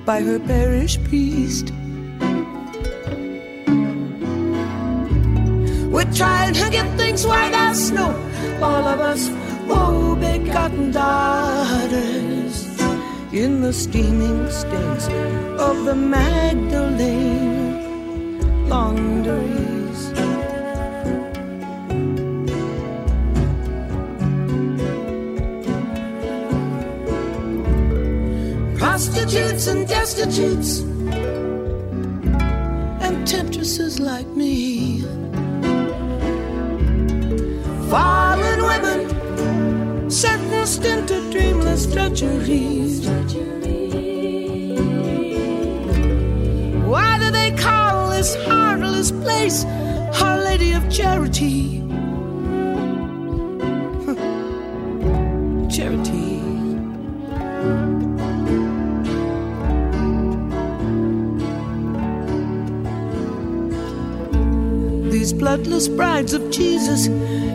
by 0.06 0.22
her 0.22 0.40
parish 0.40 1.00
priest. 1.06 1.72
We're 5.90 6.14
trying 6.14 6.54
to 6.54 6.70
get 6.70 6.86
things 6.98 7.26
white 7.26 7.54
as 7.54 7.88
snow. 7.88 8.12
All 8.62 8.86
of 8.86 9.00
us, 9.00 9.30
oh, 9.68 10.16
begotten 10.16 10.92
daughters, 10.92 12.68
in 13.32 13.62
the 13.62 13.74
steaming 13.74 14.52
stains 14.52 15.08
of 15.60 15.86
the 15.86 15.96
Magdalene 15.96 17.25
laundries. 18.96 20.00
Prostitutes 28.80 29.68
and 29.68 29.88
destitutes, 29.88 30.80
and 33.06 33.28
temptresses 33.28 34.00
like 34.00 34.28
me 34.28 35.02
fallen 37.90 38.60
women 38.72 40.10
sentenced 40.10 40.84
into 40.86 41.16
dreamless 41.32 41.86
drudgeries. 41.86 42.85
Place 49.12 49.66
Our 50.22 50.38
Lady 50.38 50.74
of 50.74 50.90
Charity? 50.90 51.80
Charity. 55.70 56.42
These 65.12 65.34
bloodless 65.34 65.88
brides 65.88 66.34
of 66.34 66.50
Jesus, 66.52 67.08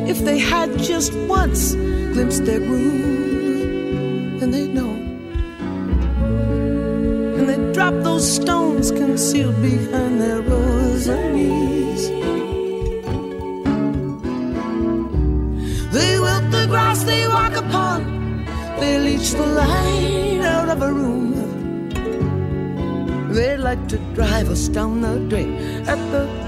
if 0.08 0.24
they 0.24 0.38
had 0.38 0.76
just 0.78 1.12
once 1.28 1.74
glimpsed 1.74 2.44
their 2.44 2.60
groom, 2.60 4.38
then 4.40 4.50
they'd 4.50 4.74
know. 4.74 4.90
And 7.36 7.48
they'd 7.48 7.72
drop 7.72 7.94
those 8.02 8.30
stones 8.30 8.90
concealed 8.90 9.60
behind 9.62 10.20
their 10.20 10.42
enemies. 11.10 12.08
They 15.92 16.18
wilt 16.18 16.50
the 16.50 16.66
grass 16.68 17.02
they 17.04 17.26
walk 17.26 17.54
upon, 17.54 18.44
they 18.80 18.98
leech 18.98 19.30
the 19.32 19.46
light 19.46 20.40
out 20.42 20.68
of 20.68 20.82
a 20.82 20.92
room. 20.92 21.20
They 23.32 23.56
like 23.56 23.86
to 23.88 23.98
drive 24.14 24.48
us 24.50 24.68
down 24.68 25.00
the 25.00 25.18
drain 25.28 25.52
at 25.86 26.00
the 26.10 26.39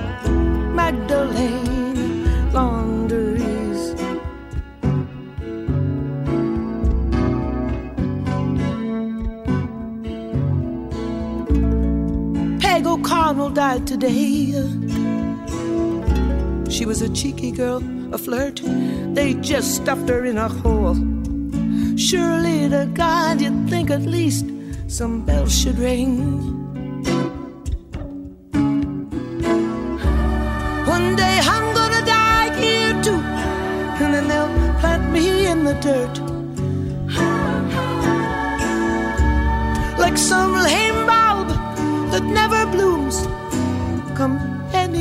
today. 14.03 14.51
She 16.69 16.87
was 16.87 17.03
a 17.03 17.09
cheeky 17.11 17.53
girl, 17.53 17.81
a 18.13 18.19
flirt. 18.19 18.61
They 19.15 19.35
just 19.35 19.77
stuffed 19.77 20.09
her 20.09 20.25
in 20.25 20.39
a 20.39 20.49
hole. 20.49 20.97
Surely 21.97 22.69
to 22.69 22.91
God, 22.95 23.41
you'd 23.41 23.69
think 23.69 23.91
at 23.91 24.03
least 24.03 24.47
some 24.89 25.25
bells 25.25 25.57
should 25.57 25.79
ring. 25.79 26.19
One 30.87 31.15
day 31.15 31.39
I'm 31.55 31.75
gonna 31.75 32.05
die 32.05 32.51
here 32.61 32.95
too, 33.05 33.23
and 34.03 34.15
then 34.15 34.27
they'll 34.27 34.81
plant 34.81 35.13
me 35.13 35.47
in 35.47 35.65
the 35.65 35.75
dirt. 35.75 36.32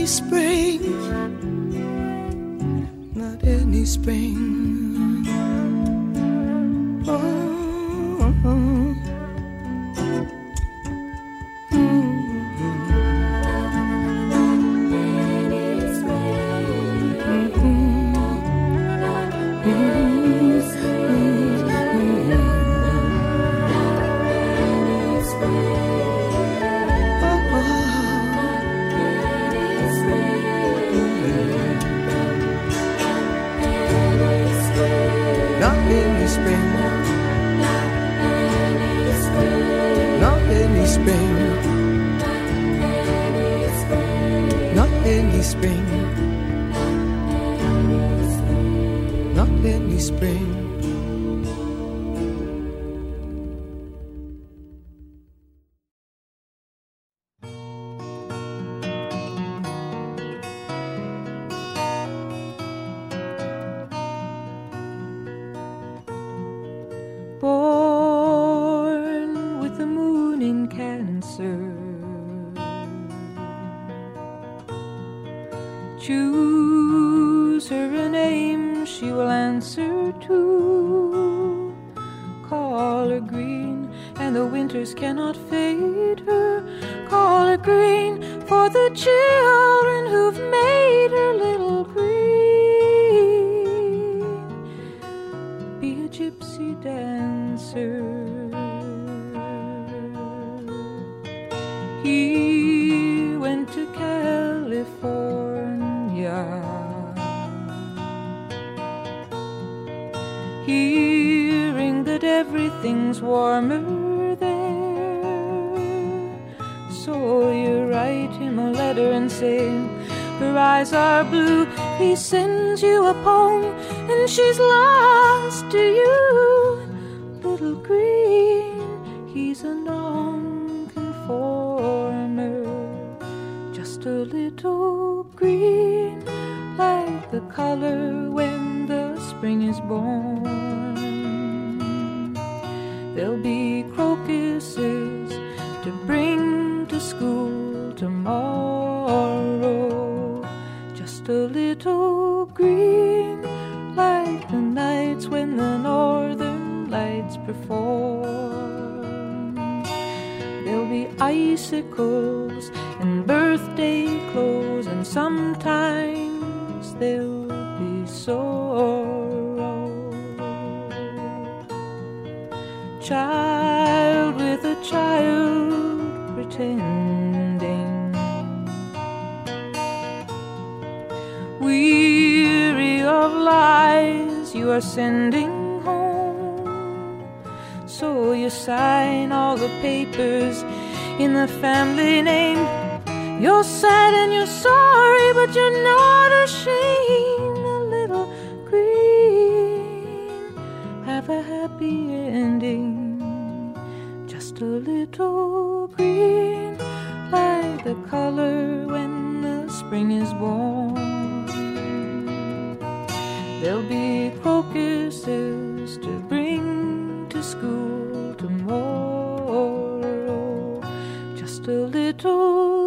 any 0.02 0.08
spring, 0.08 0.82
not 3.14 3.44
any 3.44 3.86
spring. 3.86 5.24
Oh. 7.08 7.41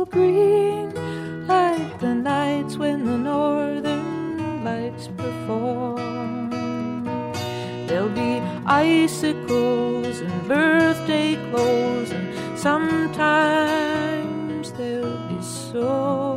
green, 0.07 0.95
like 1.47 1.99
the 2.01 2.15
nights 2.15 2.77
when 2.77 3.05
the 3.05 3.19
northern 3.19 4.65
lights 4.65 5.09
perform. 5.17 6.51
There'll 7.87 8.09
be 8.09 8.41
icicles 8.67 10.21
and 10.21 10.49
birthday 10.49 11.37
clothes, 11.51 12.11
and 12.13 12.59
sometimes 12.59 13.53
there'll 14.73 15.29
be 15.29 15.41
so. 15.43 16.34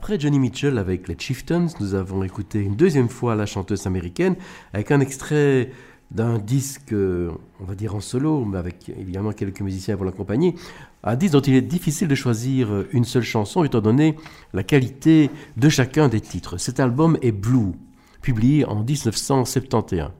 Après 0.00 0.18
Johnny 0.18 0.38
Mitchell 0.38 0.78
avec 0.78 1.08
les 1.08 1.16
Chieftains, 1.18 1.66
nous 1.80 1.94
avons 1.94 2.22
écouté 2.22 2.60
une 2.60 2.76
deuxième 2.76 3.08
fois 3.08 3.34
la 3.34 3.46
chanteuse 3.46 3.88
américaine 3.88 4.36
avec 4.72 4.92
un 4.92 5.00
extrait 5.00 5.72
d'un 6.12 6.38
disque, 6.38 6.92
euh, 6.92 7.32
on 7.60 7.64
va 7.64 7.74
dire 7.74 7.96
en 7.96 8.00
solo, 8.00 8.44
mais 8.44 8.58
avec 8.58 8.90
évidemment 8.90 9.32
quelques 9.32 9.60
musiciens 9.60 9.96
pour 9.96 10.06
l'accompagner. 10.06 10.54
Un 11.02 11.16
disque 11.16 11.32
dont 11.32 11.40
il 11.40 11.54
est 11.54 11.62
difficile 11.62 12.06
de 12.06 12.14
choisir 12.14 12.72
euh, 12.72 12.88
une 12.92 13.04
seule 13.04 13.24
chanson 13.24 13.64
étant 13.64 13.80
donné 13.80 14.14
la 14.54 14.62
qualité 14.62 15.30
de 15.56 15.68
chacun 15.68 16.08
des 16.08 16.20
titres. 16.20 16.58
Cet 16.58 16.78
album 16.78 17.18
est 17.20 17.32
Blue, 17.32 17.72
publié 18.22 18.64
en 18.64 18.84
1971. 18.84 20.10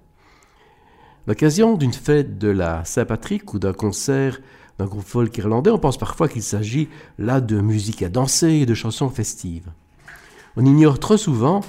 L'occasion 1.29 1.76
d'une 1.76 1.93
fête 1.93 2.37
de 2.37 2.49
la 2.49 2.85
Saint-Patrick 2.85 3.55
ou 3.55 3.61
d'un 3.61 3.72
concert 3.72 4.41
d'un 4.79 4.87
groupe 4.87 5.07
folk 5.07 5.37
irlandais, 5.39 5.70
on 5.70 5.79
pense 5.79 5.99
parfois 5.99 6.29
qu'il 6.29 6.43
s'agit 6.43 6.89
là 7.18 7.41
de 7.41 7.61
musique 7.61 8.03
à 8.03 8.09
danser 8.09 8.53
et 8.53 8.66
de 8.66 8.74
chansons 8.74 9.11
festives. 9.11 9.70
On 10.57 10.64
ignore 10.64 10.99
trop 10.99 11.16
souvent 11.16 11.61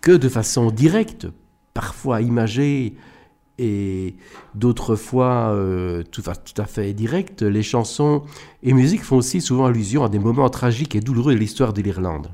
que 0.00 0.12
de 0.12 0.28
façon 0.28 0.70
directe, 0.70 1.26
parfois 1.74 2.20
imagée 2.20 2.94
et 3.58 4.16
d'autres 4.54 4.96
fois 4.96 5.50
euh, 5.52 6.02
tout, 6.04 6.22
tout 6.22 6.62
à 6.62 6.66
fait 6.66 6.92
directe, 6.92 7.42
les 7.42 7.62
chansons 7.62 8.22
et 8.62 8.72
musiques 8.72 9.02
font 9.02 9.16
aussi 9.16 9.40
souvent 9.40 9.66
allusion 9.66 10.04
à 10.04 10.08
des 10.08 10.18
moments 10.18 10.48
tragiques 10.48 10.94
et 10.94 11.00
douloureux 11.00 11.34
de 11.34 11.38
l'histoire 11.38 11.72
de 11.72 11.82
l'Irlande. 11.82 12.30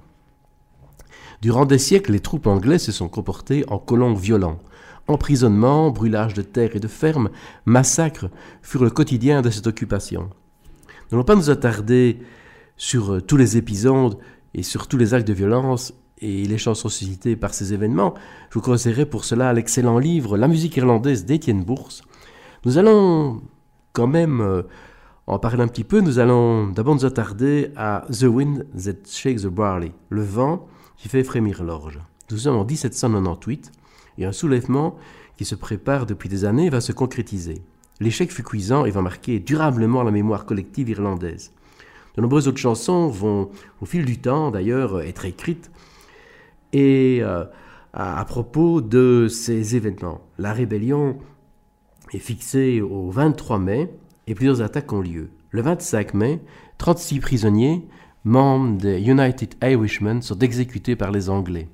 Durant 1.41 1.67
des 1.67 1.79
siècles, 1.79 2.13
les 2.13 2.21
troupes 2.21 2.47
anglaises 2.47 2.85
se 2.85 2.93
sont 2.93 3.09
comportées 3.09 3.65
en 3.69 3.79
colons 3.79 4.15
violents. 4.15 4.59
Emprisonnement, 5.07 5.91
brûlage 5.91 6.35
de 6.35 6.43
terres 6.43 6.77
et 6.77 6.81
de 6.81 6.89
fermes, 6.89 7.31
massacres 7.67 8.31
furent 8.63 8.85
le 8.85 8.91
quotidien 8.91 9.43
de 9.43 9.51
cette 9.51 9.67
occupation. 9.67 10.31
Nous 11.11 11.19
n'allons 11.19 11.25
pas 11.25 11.35
nous 11.35 11.51
attarder 11.51 12.21
sur 12.77 13.15
euh, 13.15 13.21
tous 13.21 13.37
les 13.37 13.57
épisodes 13.57 14.19
et 14.55 14.63
sur 14.63 14.89
tous 14.89 14.97
les 14.97 15.13
actes 15.13 15.29
de 15.29 15.35
violence 15.35 15.93
et 16.19 16.45
les 16.45 16.59
chansons 16.59 16.89
suscitées 16.89 17.37
par 17.37 17.53
ces 17.53 17.75
événements. 17.75 18.15
Je 18.49 18.55
vous 18.55 18.65
conseillerais 18.65 19.05
pour 19.05 19.25
cela 19.25 19.53
l'excellent 19.53 19.99
livre 19.99 20.39
La 20.39 20.49
musique 20.49 20.77
irlandaise 20.77 21.27
d'Étienne 21.27 21.65
Bourse. 21.65 22.03
Nous 22.65 22.79
allons 22.79 23.43
quand 23.93 24.07
même 24.07 24.41
euh, 24.41 24.63
en 25.27 25.39
parler 25.39 25.63
un 25.63 25.69
petit 25.69 25.85
peu. 25.85 26.01
Nous 26.01 26.19
allons 26.19 26.69
d'abord 26.69 26.95
nous 26.95 27.05
attarder 27.05 27.73
à 27.77 28.07
The 28.11 28.25
Wind 28.25 28.67
That 28.75 29.07
Shakes 29.07 29.43
the 29.43 29.49
Barley, 29.49 29.93
le 30.09 30.23
vent 30.23 30.67
qui 30.97 31.09
fait 31.09 31.25
frémir 31.25 31.63
l'orge. 31.63 31.99
Nous 32.31 32.39
sommes 32.39 32.57
en 32.57 32.65
1798 32.65 33.71
et 34.19 34.25
un 34.25 34.33
soulèvement 34.33 34.97
qui 35.37 35.45
se 35.45 35.55
prépare 35.55 36.07
depuis 36.07 36.29
des 36.29 36.45
années 36.45 36.71
va 36.71 36.81
se 36.81 36.93
concrétiser. 36.93 37.63
L'échec 38.01 38.33
fut 38.33 38.43
cuisant 38.43 38.85
et 38.85 38.91
va 38.91 39.03
marquer 39.03 39.39
durablement 39.39 40.03
la 40.03 40.11
mémoire 40.11 40.47
collective 40.47 40.89
irlandaise. 40.89 41.53
De 42.17 42.23
nombreuses 42.23 42.49
autres 42.49 42.59
chansons 42.59 43.09
vont, 43.09 43.51
au 43.81 43.87
fil 43.87 44.05
du 44.05 44.19
temps 44.19 44.51
d'ailleurs, 44.51 45.01
être 45.01 45.25
écrites 45.25 45.71
et 46.73 47.19
euh, 47.23 47.45
à, 47.93 48.21
à 48.21 48.25
propos 48.25 48.81
de 48.81 49.27
ces 49.29 49.77
événements. 49.77 50.21
La 50.39 50.53
rébellion 50.53 51.19
est 52.13 52.19
fixée 52.19 52.81
au 52.81 53.11
23 53.11 53.59
mai 53.59 53.91
et 54.27 54.35
plusieurs 54.35 54.63
attaques 54.63 54.93
ont 54.93 55.01
lieu. 55.01 55.31
Le 55.51 55.63
25 55.63 56.15
mai, 56.15 56.41
36 56.79 57.21
prisonniers, 57.21 57.87
membres 58.25 58.79
des 58.79 59.01
United 59.01 59.55
Irishmen, 59.63 60.23
sont 60.23 60.39
exécutés 60.39 60.97
par 60.97 61.11
les 61.11 61.29
Anglais. 61.29 61.69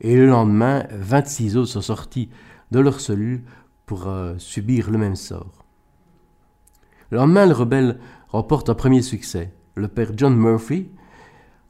Et 0.00 0.16
le 0.16 0.26
lendemain, 0.26 0.84
26 0.90 1.56
autres 1.56 1.70
sont 1.70 1.80
sortis 1.80 2.28
de 2.70 2.80
leur 2.80 3.00
cellule 3.00 3.44
pour 3.86 4.08
euh, 4.08 4.34
subir 4.38 4.90
le 4.90 4.98
même 4.98 5.16
sort. 5.16 5.64
Le 7.10 7.18
lendemain, 7.18 7.46
le 7.46 7.52
rebelle 7.52 7.98
remporte 8.28 8.70
un 8.70 8.74
premier 8.74 9.02
succès. 9.02 9.52
Le 9.76 9.88
père 9.88 10.12
John 10.16 10.36
Murphy, 10.36 10.88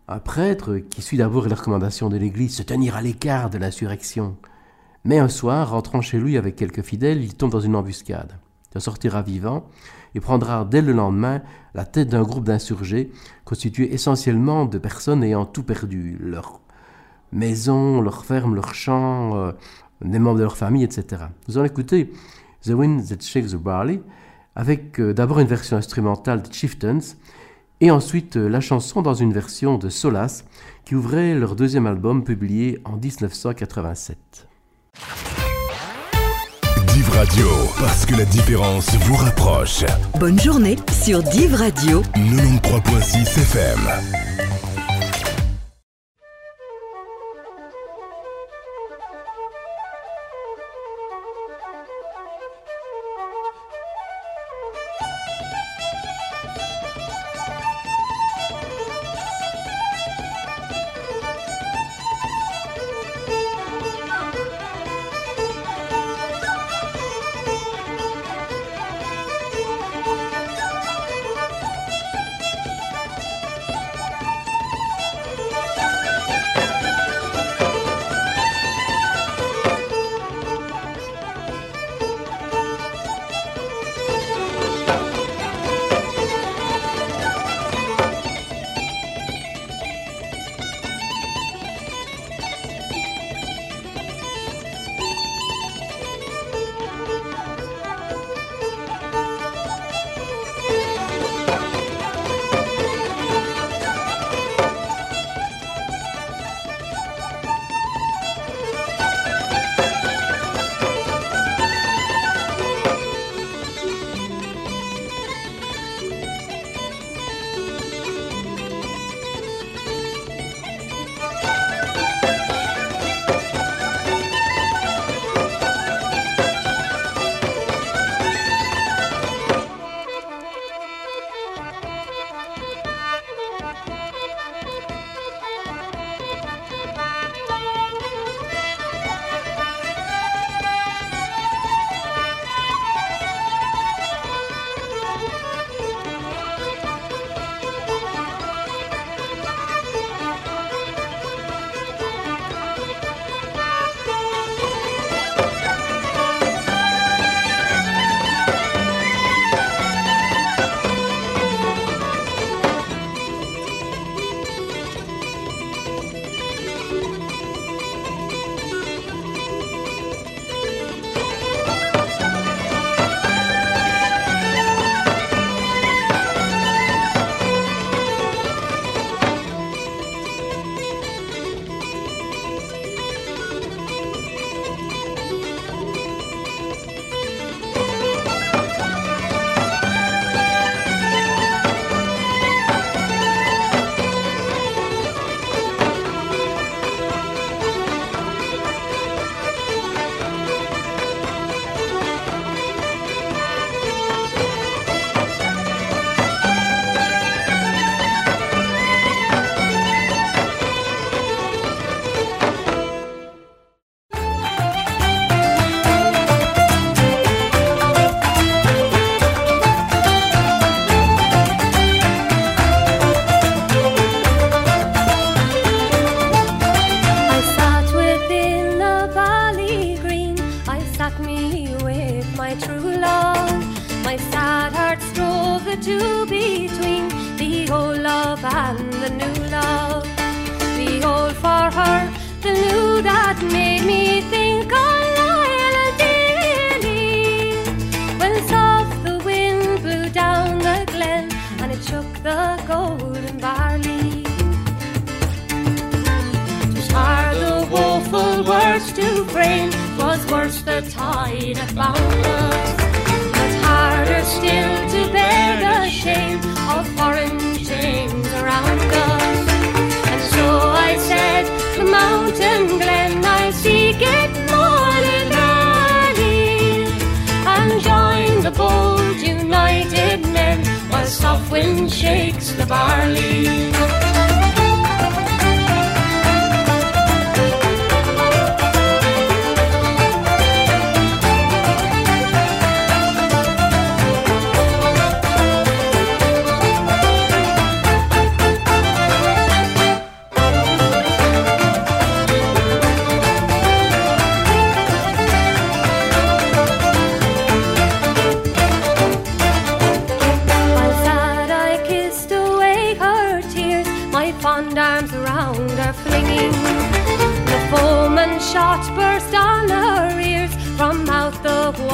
un 0.09 0.19
prêtre 0.19 0.79
qui 0.79 1.03
suit 1.03 1.17
d'abord 1.17 1.47
les 1.47 1.55
recommandations 1.55 2.09
de 2.09 2.17
l'Église, 2.17 2.57
se 2.57 2.63
tenir 2.63 2.97
à 2.97 3.03
l'écart 3.03 3.51
de 3.51 3.59
l'insurrection. 3.59 4.37
Mais 5.05 5.19
un 5.19 5.29
soir, 5.29 5.71
rentrant 5.71 6.01
chez 6.01 6.19
lui 6.19 6.39
avec 6.39 6.57
quelques 6.57 6.83
fidèles, 6.83 7.23
il 7.23 7.35
tombe 7.35 7.51
dans 7.51 7.61
une 7.61 7.77
embuscade. 7.77 8.39
Il 8.75 8.81
sortira 8.81 9.23
vivant 9.23 9.67
et 10.15 10.21
prendra 10.21 10.65
dès 10.65 10.83
le 10.83 10.93
lendemain 10.93 11.43
la 11.75 11.85
tête 11.85 12.09
d'un 12.09 12.23
groupe 12.23 12.45
d'insurgés 12.45 13.13
constitué 13.45 13.93
essentiellement 13.95 14.65
de 14.65 14.79
personnes 14.79 15.23
ayant 15.23 15.45
tout 15.45 15.63
perdu, 15.63 16.17
leur 16.21 16.61
maison, 17.35 18.01
leur 18.01 18.25
ferme, 18.25 18.55
leur 18.55 18.75
champ, 18.75 19.37
euh, 19.37 19.53
des 20.03 20.19
membres 20.19 20.39
de 20.39 20.43
leur 20.43 20.57
famille, 20.57 20.85
etc. 20.85 21.25
Nous 21.49 21.59
allons 21.59 21.67
écouter 21.67 22.13
The 22.63 22.71
Wind 22.71 23.07
That 23.07 23.21
Shakes 23.21 23.51
the 23.51 23.57
Barley 23.57 24.01
avec 24.57 25.01
euh, 25.01 25.13
d'abord 25.13 25.41
une 25.41 25.47
version 25.47 25.77
instrumentale 25.77 26.43
de 26.43 26.53
Chieftains 26.53 27.01
et 27.81 27.91
ensuite 27.91 28.37
euh, 28.37 28.49
la 28.49 28.61
chanson 28.61 29.03
dans 29.03 29.15
une 29.15 29.33
version 29.33 29.79
de 29.79 29.89
Solace 29.89 30.45
qui 30.85 30.95
ouvrait 30.95 31.35
leur 31.35 31.57
deuxième 31.57 31.87
album 31.87 32.25
publié 32.25 32.81
en 32.85 32.97
1987. 32.97 34.47
Div 36.89 37.11
Radio, 37.11 37.49
parce 37.81 38.07
que 38.07 38.15
la 38.15 38.25
différence 38.25 38.95
vous 38.95 39.17
rapproche. 39.17 39.85
Bonne 40.21 40.39
journée 40.39 40.77
sur 40.93 41.23
Div 41.23 41.55
Radio. 41.55 42.03
93.6 42.15 43.41
FM. 43.41 44.34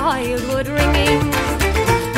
Wildwood 0.01 0.67
ringing. 0.67 1.25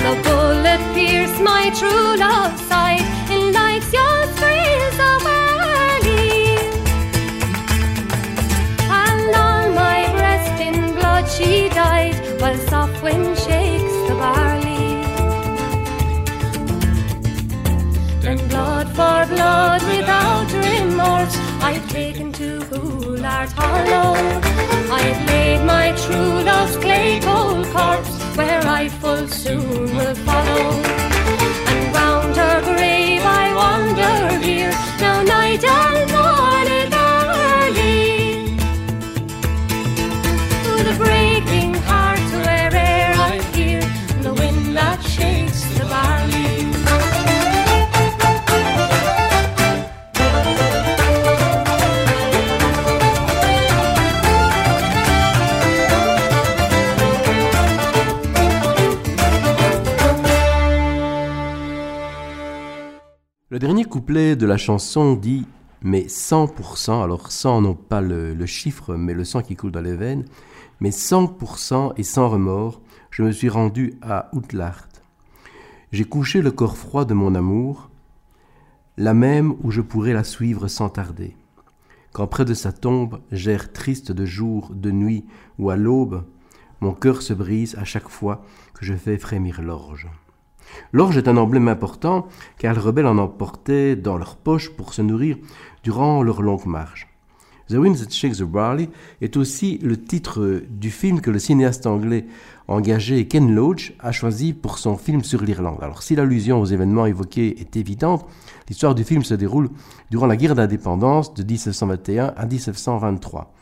The 0.04 0.14
bullet 0.26 0.82
pierced 0.94 1.40
my 1.52 1.64
true 1.78 2.10
love's 2.24 2.62
side 2.70 3.06
in 3.34 3.52
life's 3.52 3.92
young 3.98 4.22
thrills 4.38 4.98
of 5.10 5.20
early. 5.42 6.30
And 9.04 9.30
on 9.50 9.64
my 9.84 10.00
breast 10.18 10.56
in 10.68 10.76
blood 10.98 11.24
she 11.34 11.68
died, 11.70 12.14
while 12.40 12.60
soft 12.70 13.02
wind 13.02 13.36
shakes 13.46 13.96
the 14.08 14.16
barley. 14.22 14.88
Then 18.22 18.38
blood 18.52 18.86
for 18.98 19.20
blood 19.34 19.82
without 19.92 20.48
remorse 20.66 21.36
I've 21.68 21.86
taken 21.90 22.21
Goulart 23.42 23.52
Hollow. 23.52 24.14
I've 24.92 25.26
laid 25.26 25.64
my 25.64 25.92
true 25.92 26.42
love's 26.44 26.76
clay 26.76 27.20
cold 27.20 27.66
corpse 27.66 28.36
Where 28.36 28.62
I 28.66 28.88
full 28.88 29.26
soon 29.28 29.96
will 29.96 30.14
follow. 30.14 30.70
And 31.70 31.94
round 31.94 32.36
her 32.36 32.60
grave 32.62 33.22
I 33.24 33.54
wander 33.54 34.38
here. 34.46 34.70
Now 35.00 35.22
night 35.22 35.64
and 35.64 36.11
Le 63.52 63.58
dernier 63.58 63.84
couplet 63.84 64.34
de 64.34 64.46
la 64.46 64.56
chanson 64.56 65.12
dit 65.12 65.44
mais 65.82 66.04
100%, 66.04 67.02
alors 67.02 67.30
100 67.30 67.60
non 67.60 67.74
pas 67.74 68.00
le, 68.00 68.46
chiffre, 68.46 68.94
mais 68.94 69.12
le 69.12 69.24
sang 69.24 69.42
qui 69.42 69.56
coule 69.56 69.72
dans 69.72 69.82
les 69.82 69.94
veines, 69.94 70.24
mais 70.80 70.88
100% 70.88 71.92
et 71.98 72.02
sans 72.02 72.30
remords, 72.30 72.80
je 73.10 73.22
me 73.22 73.30
suis 73.30 73.50
rendu 73.50 73.92
à 74.00 74.30
Outlart. 74.32 74.88
J'ai 75.92 76.04
couché 76.04 76.40
le 76.40 76.50
corps 76.50 76.78
froid 76.78 77.04
de 77.04 77.12
mon 77.12 77.34
amour, 77.34 77.90
la 78.96 79.12
même 79.12 79.54
où 79.62 79.70
je 79.70 79.82
pourrais 79.82 80.14
la 80.14 80.24
suivre 80.24 80.66
sans 80.66 80.88
tarder. 80.88 81.36
Quand 82.14 82.28
près 82.28 82.46
de 82.46 82.54
sa 82.54 82.72
tombe, 82.72 83.20
j'erre 83.32 83.70
triste 83.74 84.12
de 84.12 84.24
jour, 84.24 84.70
de 84.74 84.90
nuit 84.90 85.26
ou 85.58 85.68
à 85.68 85.76
l'aube, 85.76 86.24
mon 86.80 86.94
cœur 86.94 87.20
se 87.20 87.34
brise 87.34 87.76
à 87.76 87.84
chaque 87.84 88.08
fois 88.08 88.46
que 88.72 88.86
je 88.86 88.94
fais 88.94 89.18
frémir 89.18 89.60
l'orge. 89.60 90.08
L'orge 90.92 91.16
est 91.16 91.28
un 91.28 91.36
emblème 91.36 91.68
important 91.68 92.26
car 92.58 92.74
les 92.74 92.80
rebelles 92.80 93.06
en 93.06 93.18
emportaient 93.18 93.96
dans 93.96 94.18
leur 94.18 94.36
poche 94.36 94.70
pour 94.70 94.94
se 94.94 95.02
nourrir 95.02 95.36
durant 95.82 96.22
leur 96.22 96.42
longue 96.42 96.66
marche. 96.66 97.08
The 97.68 97.76
Wind 97.76 97.96
That 97.96 98.10
Shakes 98.10 98.38
the 98.38 98.42
Barley 98.42 98.90
est 99.20 99.36
aussi 99.36 99.78
le 99.78 99.96
titre 99.96 100.62
du 100.68 100.90
film 100.90 101.20
que 101.20 101.30
le 101.30 101.38
cinéaste 101.38 101.86
anglais 101.86 102.26
engagé 102.68 103.26
Ken 103.26 103.54
Loach 103.54 103.94
a 104.00 104.12
choisi 104.12 104.52
pour 104.52 104.78
son 104.78 104.96
film 104.96 105.22
sur 105.24 105.42
l'Irlande. 105.42 105.78
Alors 105.80 106.02
si 106.02 106.14
l'allusion 106.14 106.60
aux 106.60 106.66
événements 106.66 107.06
évoqués 107.06 107.60
est 107.60 107.76
évidente, 107.76 108.26
l'histoire 108.68 108.94
du 108.94 109.04
film 109.04 109.22
se 109.24 109.34
déroule 109.34 109.70
durant 110.10 110.26
la 110.26 110.36
guerre 110.36 110.54
d'indépendance 110.54 111.34
de 111.34 111.42
1721 111.42 112.34
à 112.36 112.46
1723. 112.46 113.52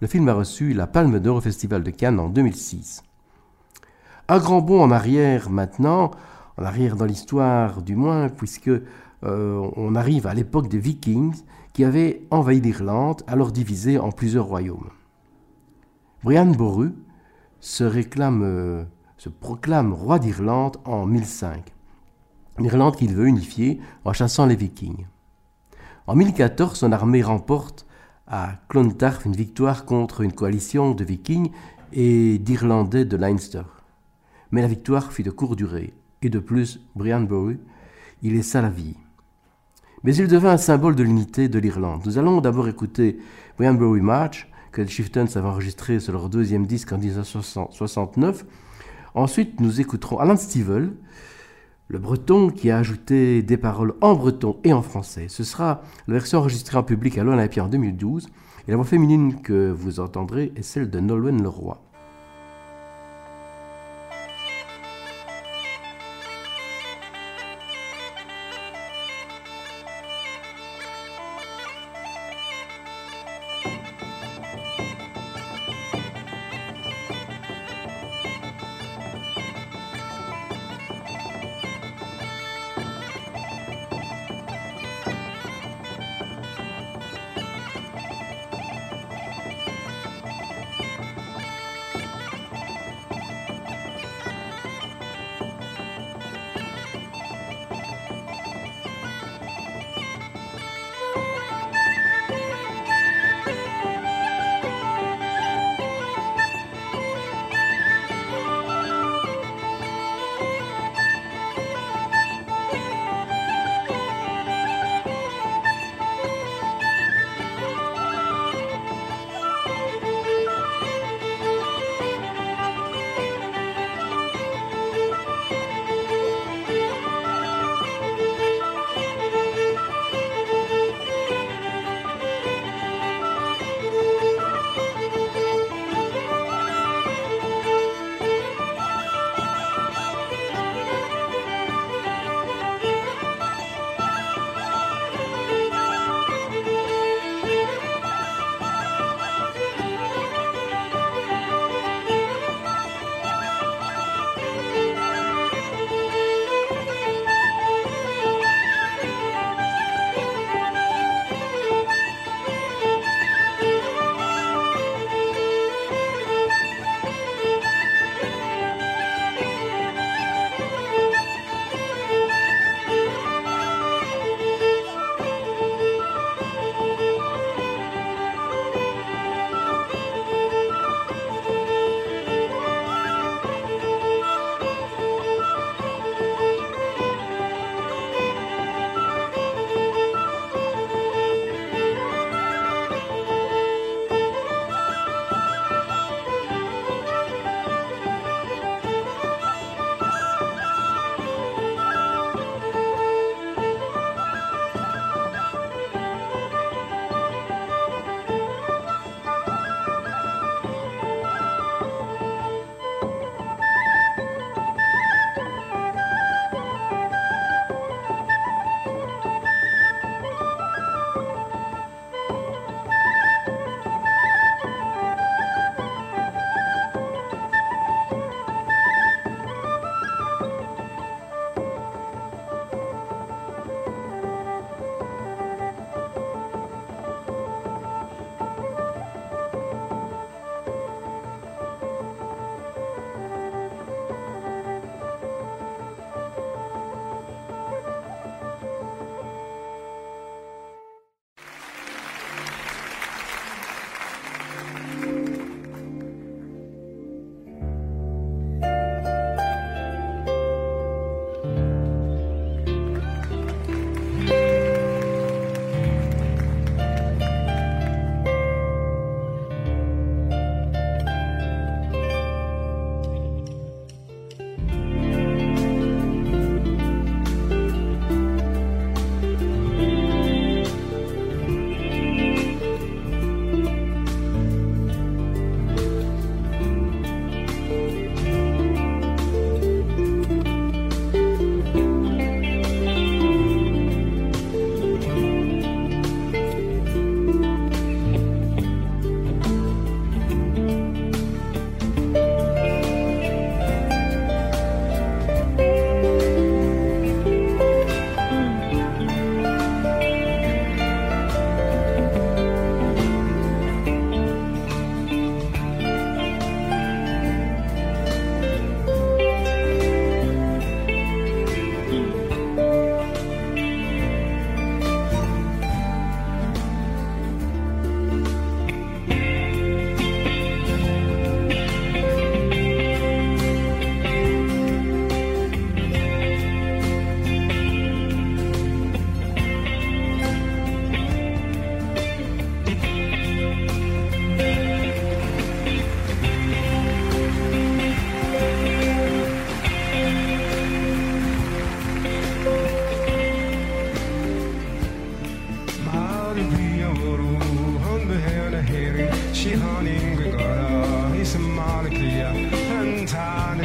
Le 0.00 0.06
film 0.06 0.28
a 0.28 0.34
reçu 0.34 0.72
la 0.72 0.86
Palme 0.86 1.18
d'Or 1.18 1.36
au 1.36 1.40
Festival 1.40 1.82
de 1.82 1.90
Cannes 1.90 2.20
en 2.20 2.28
2006. 2.28 3.02
Un 4.28 4.38
grand 4.38 4.60
bond 4.60 4.82
en 4.82 4.90
arrière 4.90 5.50
maintenant, 5.50 6.12
en 6.58 6.64
arrière 6.64 6.96
dans 6.96 7.04
l'histoire 7.04 7.82
du 7.82 7.94
moins, 7.94 8.28
puisque 8.28 8.68
euh, 8.68 9.70
on 9.76 9.94
arrive 9.94 10.26
à 10.26 10.34
l'époque 10.34 10.68
des 10.68 10.78
Vikings 10.78 11.36
qui 11.72 11.84
avaient 11.84 12.26
envahi 12.30 12.60
l'Irlande, 12.60 13.22
alors 13.26 13.52
divisée 13.52 13.98
en 13.98 14.10
plusieurs 14.10 14.46
royaumes. 14.46 14.90
Brian 16.24 16.46
Boru 16.46 16.94
se, 17.60 17.84
euh, 17.84 18.84
proclame 19.40 19.92
roi 19.92 20.18
d'Irlande 20.18 20.78
en 20.84 21.06
1005. 21.06 21.72
L'Irlande 22.58 22.96
qu'il 22.96 23.14
veut 23.14 23.28
unifier 23.28 23.80
en 24.04 24.12
chassant 24.12 24.46
les 24.46 24.56
Vikings. 24.56 25.06
En 26.08 26.16
1014, 26.16 26.76
son 26.76 26.90
armée 26.90 27.22
remporte 27.22 27.86
à 28.26 28.54
Clontarf 28.68 29.24
une 29.24 29.36
victoire 29.36 29.84
contre 29.84 30.22
une 30.22 30.32
coalition 30.32 30.92
de 30.92 31.04
Vikings 31.04 31.52
et 31.92 32.38
d'Irlandais 32.38 33.04
de 33.04 33.16
Leinster. 33.16 33.62
Mais 34.50 34.62
la 34.62 34.68
victoire 34.68 35.12
fut 35.12 35.22
de 35.22 35.30
courte 35.30 35.56
durée, 35.56 35.94
et 36.22 36.30
de 36.30 36.38
plus, 36.38 36.80
Brian 36.94 37.20
Boru 37.20 37.58
y 38.22 38.30
laissa 38.30 38.60
la 38.60 38.70
vie. 38.70 38.96
Mais 40.04 40.14
il 40.14 40.28
devint 40.28 40.52
un 40.52 40.58
symbole 40.58 40.94
de 40.94 41.02
l'unité 41.02 41.48
de 41.48 41.58
l'Irlande. 41.58 42.02
Nous 42.04 42.18
allons 42.18 42.40
d'abord 42.40 42.68
écouter 42.68 43.18
Brian 43.56 43.74
Boru 43.74 44.00
March, 44.00 44.48
que 44.72 44.82
les 44.82 44.88
Chieftains 44.88 45.26
avaient 45.34 45.48
enregistré 45.48 45.98
sur 45.98 46.12
leur 46.12 46.28
deuxième 46.28 46.66
disque 46.66 46.92
en 46.92 46.98
1969. 46.98 48.44
Ensuite, 49.14 49.60
nous 49.60 49.80
écouterons 49.80 50.18
Alan 50.18 50.36
Stivell, 50.36 50.92
le 51.88 51.98
breton 51.98 52.50
qui 52.50 52.70
a 52.70 52.78
ajouté 52.78 53.42
des 53.42 53.56
paroles 53.56 53.94
en 54.00 54.14
breton 54.14 54.58
et 54.62 54.72
en 54.72 54.82
français. 54.82 55.26
Ce 55.28 55.42
sera 55.42 55.82
la 56.06 56.14
version 56.14 56.38
enregistrée 56.38 56.76
en 56.76 56.82
public 56.82 57.16
à 57.18 57.24
l'Olympia 57.24 57.64
en 57.64 57.68
2012. 57.68 58.28
Et 58.66 58.70
la 58.70 58.76
voix 58.76 58.84
féminine 58.84 59.40
que 59.40 59.70
vous 59.70 59.98
entendrez 59.98 60.52
est 60.54 60.62
celle 60.62 60.90
de 60.90 61.00
Nolwenn 61.00 61.42
Leroy. 61.42 61.80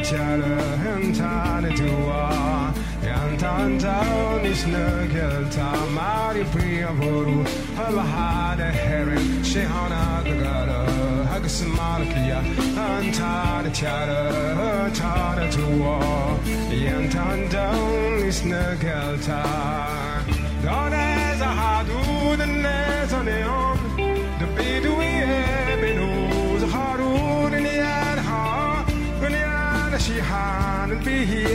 Çare 0.09 0.55
hentane 0.83 1.69
dua 1.77 2.29
Yantan 3.07 3.79
taunis 3.79 4.65
nögel 4.67 5.51
ta 5.55 5.71
tamari 5.73 6.43
priya 6.53 6.91
voru 6.91 7.43
Havahade 7.77 8.71
herin 8.71 9.43
şehana 9.43 10.21
gıgara 10.25 10.85
Hagısı 11.31 11.67
markiya 11.67 12.39
Antare 12.79 13.73
çare 13.73 14.21
hentane 14.59 15.49
dua 15.51 15.99
Yantan 16.85 17.49
taunis 17.51 18.45
nögel 18.45 19.15
ta 19.25 19.43
Done 20.63 20.95
as 21.33 21.41
a 21.41 21.45
high 21.45 21.72
I 31.23 31.25
can 31.25 31.37
hear 31.37 31.53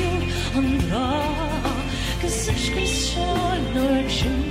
you, 0.00 0.16
andra, 0.50 1.02
Cause 2.20 2.34
such 2.34 2.64
a 2.68 2.80
noise 3.74 4.41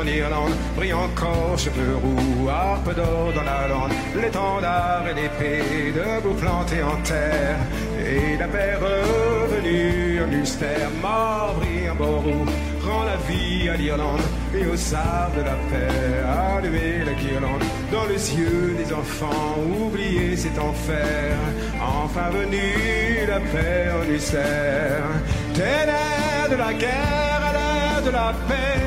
en 0.00 0.06
Irlande, 0.06 0.52
brille 0.76 0.92
encore 0.92 1.58
cheveux 1.58 1.96
roux, 1.96 2.48
harpe 2.48 2.94
d'or 2.94 3.32
dans 3.34 3.42
la 3.42 3.68
lande, 3.68 3.92
l'étendard 4.20 5.04
et 5.10 5.14
l'épée, 5.14 5.92
debout 5.92 6.34
planté 6.34 6.82
en 6.82 6.96
terre, 7.02 7.58
et 7.98 8.36
la 8.38 8.46
paix 8.46 8.74
revenue 8.80 10.20
en 10.22 10.26
mystère. 10.28 10.90
Mort 11.02 11.54
brille 11.58 11.88
un 11.88 11.94
beau 11.94 12.18
roux, 12.24 12.46
rend 12.86 13.04
la 13.04 13.16
vie 13.28 13.68
à 13.68 13.76
l'Irlande, 13.76 14.20
et 14.54 14.66
au 14.66 14.76
sable 14.76 15.38
de 15.38 15.42
la 15.42 15.56
paix, 15.70 16.56
allumer 16.56 17.04
la 17.04 17.12
guirlande, 17.14 17.64
dans 17.92 18.06
les 18.06 18.34
yeux 18.34 18.76
des 18.78 18.92
enfants, 18.92 19.56
oublier 19.80 20.36
cet 20.36 20.58
enfer, 20.58 21.36
enfin 21.80 22.30
venu 22.30 23.26
la 23.26 23.40
paix 23.40 23.88
en 23.94 24.10
mystère. 24.10 25.08
Ténèbres 25.54 26.50
de 26.50 26.56
la 26.56 26.72
guerre 26.72 27.42
à 27.48 27.52
l'heure 27.52 28.02
de 28.04 28.10
la 28.10 28.32
paix, 28.48 28.77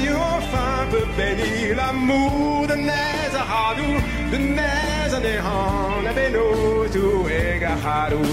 Dieu 0.00 0.16
enfin 0.36 0.86
peut 0.90 1.08
bénir? 1.16 1.76
L'amour 1.76 2.66
de 2.66 2.74
Nezahadou, 2.74 3.92
de 4.32 4.38
Nezanehan, 4.58 6.02
la 6.04 6.12
Benotu 6.12 7.06
et 7.30 7.58
Gahadou. 7.60 8.24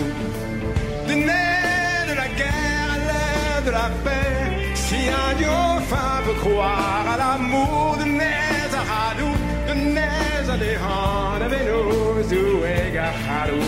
De 1.07 1.13
Nez 1.13 2.03
de 2.09 2.13
la 2.21 2.27
guerre 2.39 2.89
à 2.95 2.97
l'heure 3.07 3.63
de 3.65 3.71
la 3.71 3.89
paix, 4.03 4.75
si 4.75 4.99
un 5.09 5.33
Dieu 5.37 5.49
enfin 5.49 6.11
peut 6.25 6.39
croire 6.45 7.05
à 7.13 7.17
l'amour 7.23 7.97
de 7.99 8.05
Nezahadou, 8.19 9.31
de 9.69 9.73
Nezanehan, 9.95 11.39
la 11.39 11.47
Benotu 11.53 12.43
et 12.73 12.91
Gahadou. 12.95 13.63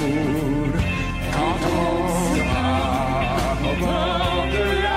Quand 1.34 1.60
on 1.68 2.36
sera 2.36 2.70
au 3.70 3.74
bord 3.84 4.46
de 4.56 4.66
la 4.86 4.95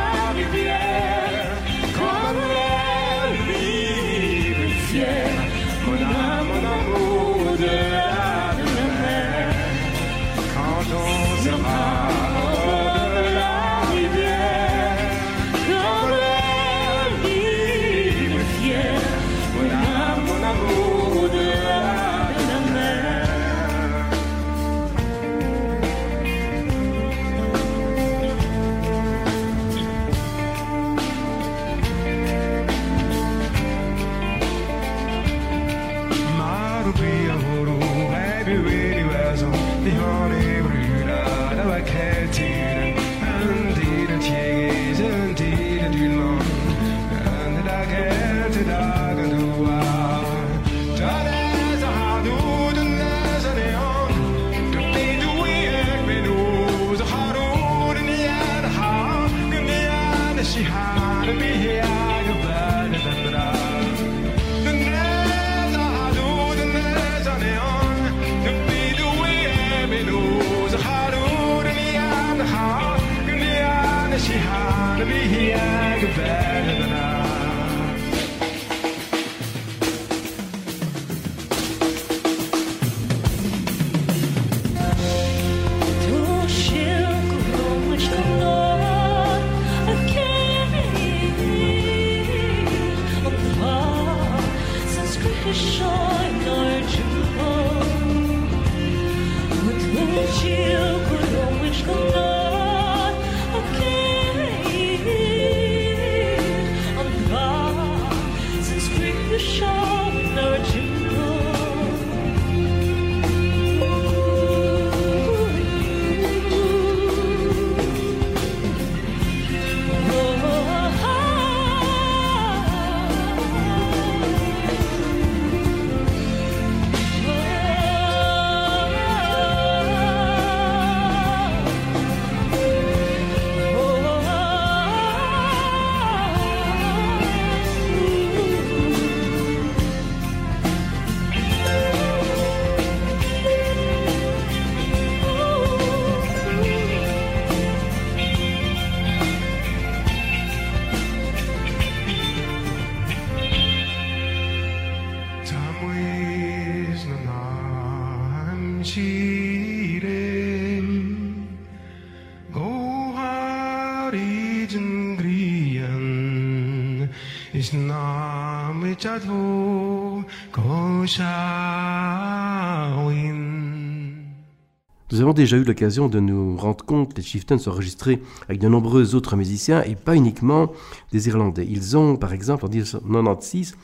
avons 175.28 175.34
déjà 175.34 175.58
eu 175.58 175.64
l'occasion 175.64 176.08
de 176.08 176.20
nous 176.20 176.56
rendre 176.56 176.82
compte 176.86 177.12
que 177.12 177.18
les 177.18 177.22
Chieftains 177.22 177.58
sont 177.58 177.70
enregistrés 177.70 178.22
avec 178.48 178.62
de 178.62 178.68
nombreux 178.68 179.14
autres 179.14 179.36
musiciens 179.36 179.82
et 179.82 179.94
pas 179.94 180.16
uniquement 180.16 180.72
des 181.12 181.28
Irlandais. 181.28 181.66
Ils 181.68 181.98
ont, 181.98 182.16
par 182.16 182.32
exemple, 182.32 182.64
en 182.64 182.68
1996, 182.70 183.76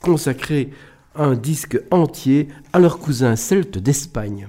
consacré 0.00 0.70
un 1.16 1.34
disque 1.34 1.80
entier 1.90 2.46
à 2.72 2.78
leur 2.78 3.00
cousin 3.00 3.34
celte 3.34 3.76
d'Espagne. 3.76 4.46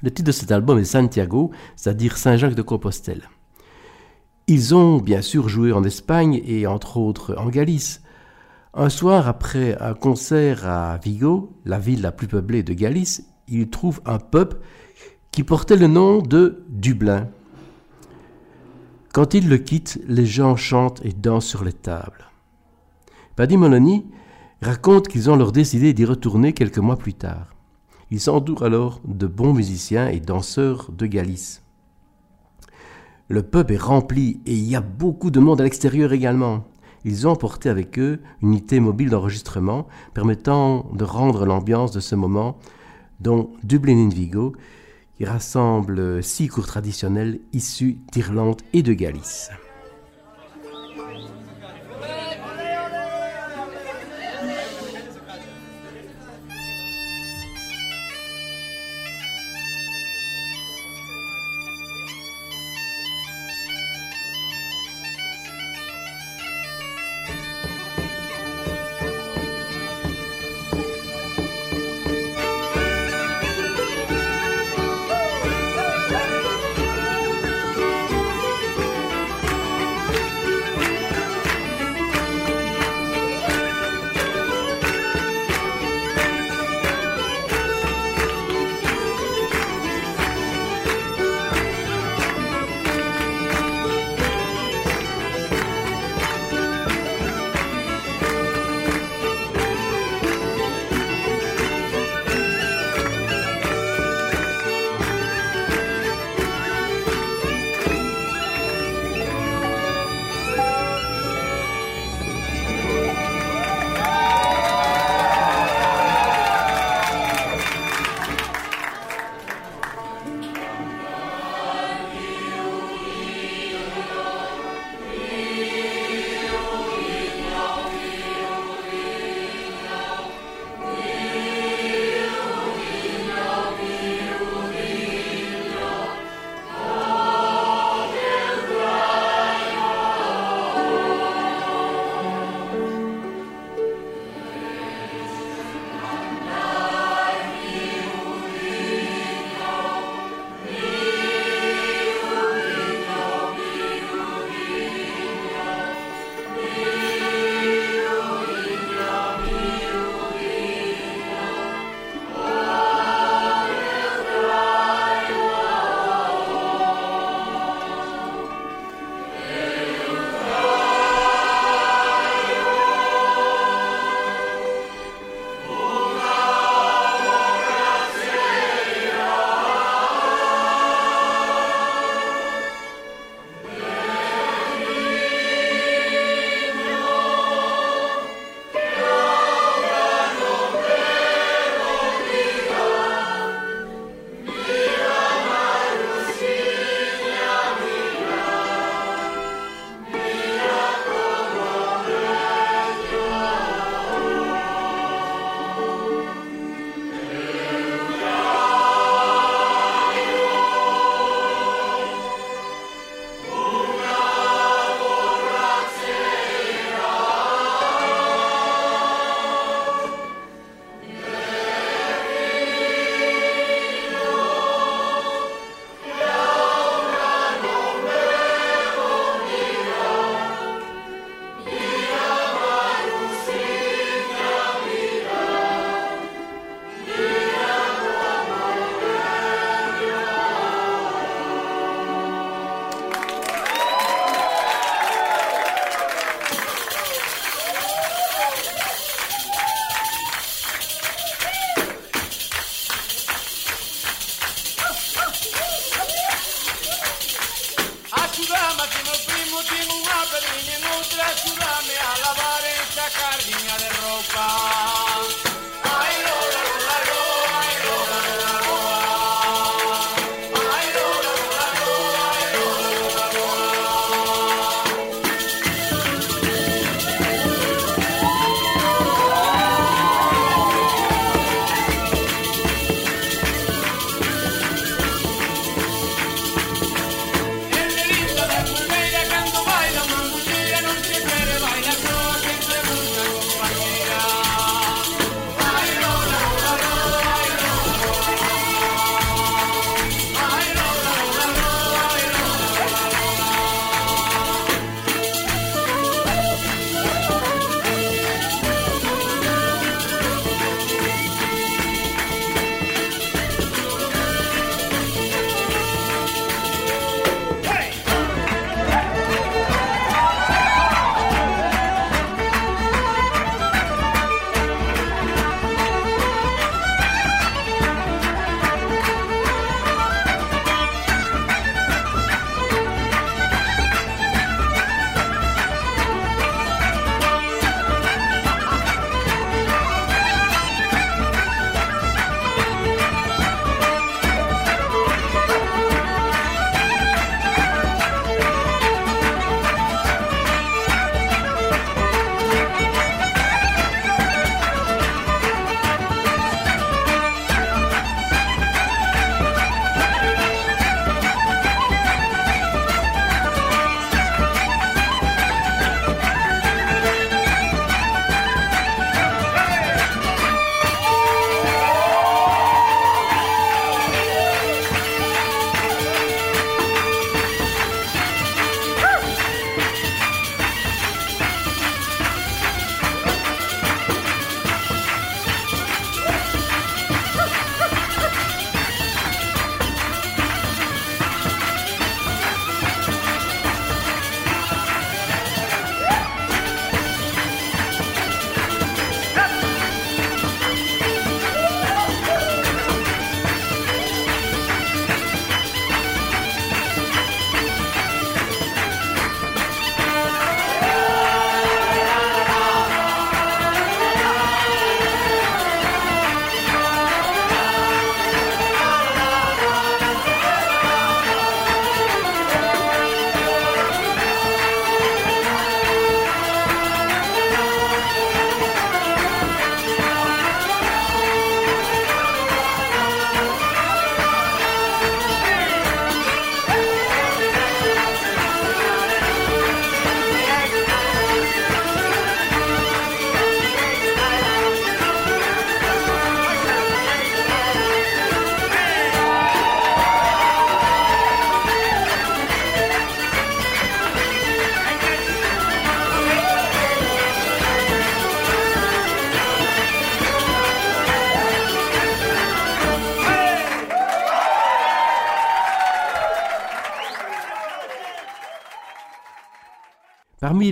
Le 0.00 0.10
titre 0.10 0.28
de 0.28 0.32
cet 0.32 0.50
album 0.52 0.78
est 0.78 0.86
Santiago, 0.86 1.50
c'est-à-dire 1.76 2.16
Saint-Jacques 2.16 2.54
de 2.54 2.62
Compostelle. 2.62 3.28
Ils 4.46 4.74
ont 4.74 4.96
bien 4.96 5.20
sûr 5.20 5.50
joué 5.50 5.72
en 5.72 5.84
Espagne 5.84 6.40
et 6.46 6.66
entre 6.66 6.96
autres 6.96 7.36
en 7.36 7.50
Galice. 7.50 8.00
Un 8.72 8.88
soir, 8.88 9.28
après 9.28 9.76
un 9.82 9.92
concert 9.92 10.66
à 10.66 10.96
Vigo, 10.96 11.52
la 11.66 11.78
ville 11.78 12.00
la 12.00 12.10
plus 12.10 12.26
peuplée 12.26 12.62
de 12.62 12.72
Galice, 12.72 13.26
ils 13.48 13.68
trouvent 13.68 14.00
un 14.06 14.18
pub 14.18 14.54
qui 15.32 15.44
portait 15.44 15.76
le 15.76 15.86
nom 15.86 16.18
de 16.18 16.62
Dublin. 16.68 17.26
Quand 19.14 19.32
ils 19.32 19.48
le 19.48 19.56
quittent, 19.56 19.98
les 20.06 20.26
gens 20.26 20.56
chantent 20.56 21.04
et 21.04 21.12
dansent 21.12 21.46
sur 21.46 21.64
les 21.64 21.72
tables. 21.72 22.30
Paddy 23.34 23.56
Moloney 23.56 24.04
raconte 24.60 25.08
qu'ils 25.08 25.30
ont 25.30 25.36
leur 25.36 25.50
décidé 25.50 25.94
d'y 25.94 26.04
retourner 26.04 26.52
quelques 26.52 26.78
mois 26.78 26.98
plus 26.98 27.14
tard. 27.14 27.54
Ils 28.10 28.20
s'entourent 28.20 28.62
alors 28.62 29.00
de 29.06 29.26
bons 29.26 29.54
musiciens 29.54 30.08
et 30.08 30.20
danseurs 30.20 30.92
de 30.92 31.06
Galice. 31.06 31.62
Le 33.28 33.42
pub 33.42 33.70
est 33.70 33.78
rempli 33.78 34.42
et 34.44 34.52
il 34.52 34.64
y 34.64 34.76
a 34.76 34.82
beaucoup 34.82 35.30
de 35.30 35.40
monde 35.40 35.62
à 35.62 35.64
l'extérieur 35.64 36.12
également. 36.12 36.64
Ils 37.06 37.26
ont 37.26 37.30
emporté 37.30 37.70
avec 37.70 37.98
eux 37.98 38.20
une 38.42 38.50
unité 38.50 38.80
mobile 38.80 39.08
d'enregistrement 39.08 39.86
permettant 40.12 40.90
de 40.92 41.04
rendre 41.04 41.46
l'ambiance 41.46 41.90
de 41.90 42.00
ce 42.00 42.14
moment, 42.14 42.58
dont 43.20 43.50
Dublin 43.64 43.96
in 43.96 44.10
Vigo, 44.10 44.52
qui 45.22 45.26
rassemble 45.28 46.20
six 46.20 46.48
cours 46.48 46.66
traditionnels 46.66 47.38
issus 47.52 47.98
d'Irlande 48.10 48.60
et 48.72 48.82
de 48.82 48.92
Galice. 48.92 49.50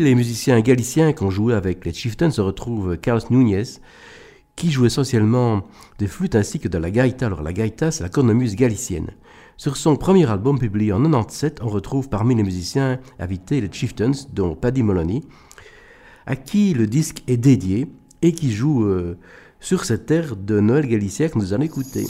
Les 0.05 0.15
musiciens 0.15 0.61
galiciens 0.61 1.13
qui 1.13 1.23
ont 1.23 1.31
joué 1.31 1.55
avec 1.55 1.85
les 1.85 1.93
Chieftains 1.93 2.31
se 2.31 2.41
retrouve 2.41 2.97
Carlos 2.97 3.23
Núñez, 3.31 3.81
qui 4.57 4.71
joue 4.71 4.87
essentiellement 4.87 5.67
des 5.99 6.07
flûtes 6.07 6.35
ainsi 6.35 6.59
que 6.59 6.69
de 6.69 6.79
la 6.79 6.91
gaïta. 6.91 7.27
Alors 7.27 7.43
la 7.43 7.53
gaïta, 7.53 7.91
c'est 7.91 8.03
la 8.03 8.09
cornemuse 8.09 8.57
galicienne. 8.57 9.11
Sur 9.57 9.77
son 9.77 9.97
premier 9.97 10.29
album 10.31 10.59
publié 10.59 10.93
en 10.93 11.03
97, 11.03 11.61
on 11.63 11.69
retrouve 11.69 12.09
parmi 12.09 12.35
les 12.35 12.43
musiciens 12.43 12.99
invités 13.19 13.61
les 13.61 13.71
Chieftains, 13.71 14.13
dont 14.33 14.55
Paddy 14.55 14.83
Moloney, 14.83 15.23
à 16.27 16.37
qui 16.37 16.73
le 16.73 16.87
disque 16.87 17.23
est 17.27 17.37
dédié 17.37 17.87
et 18.23 18.33
qui 18.33 18.53
joue 18.53 18.85
euh, 18.85 19.19
sur 19.61 19.85
cette 19.85 20.11
air 20.11 20.37
de 20.37 20.61
Noël 20.61 20.87
galicien 20.87 21.29
que 21.29 21.39
nous 21.39 21.53
allons 21.53 21.65
écouter. 21.65 22.07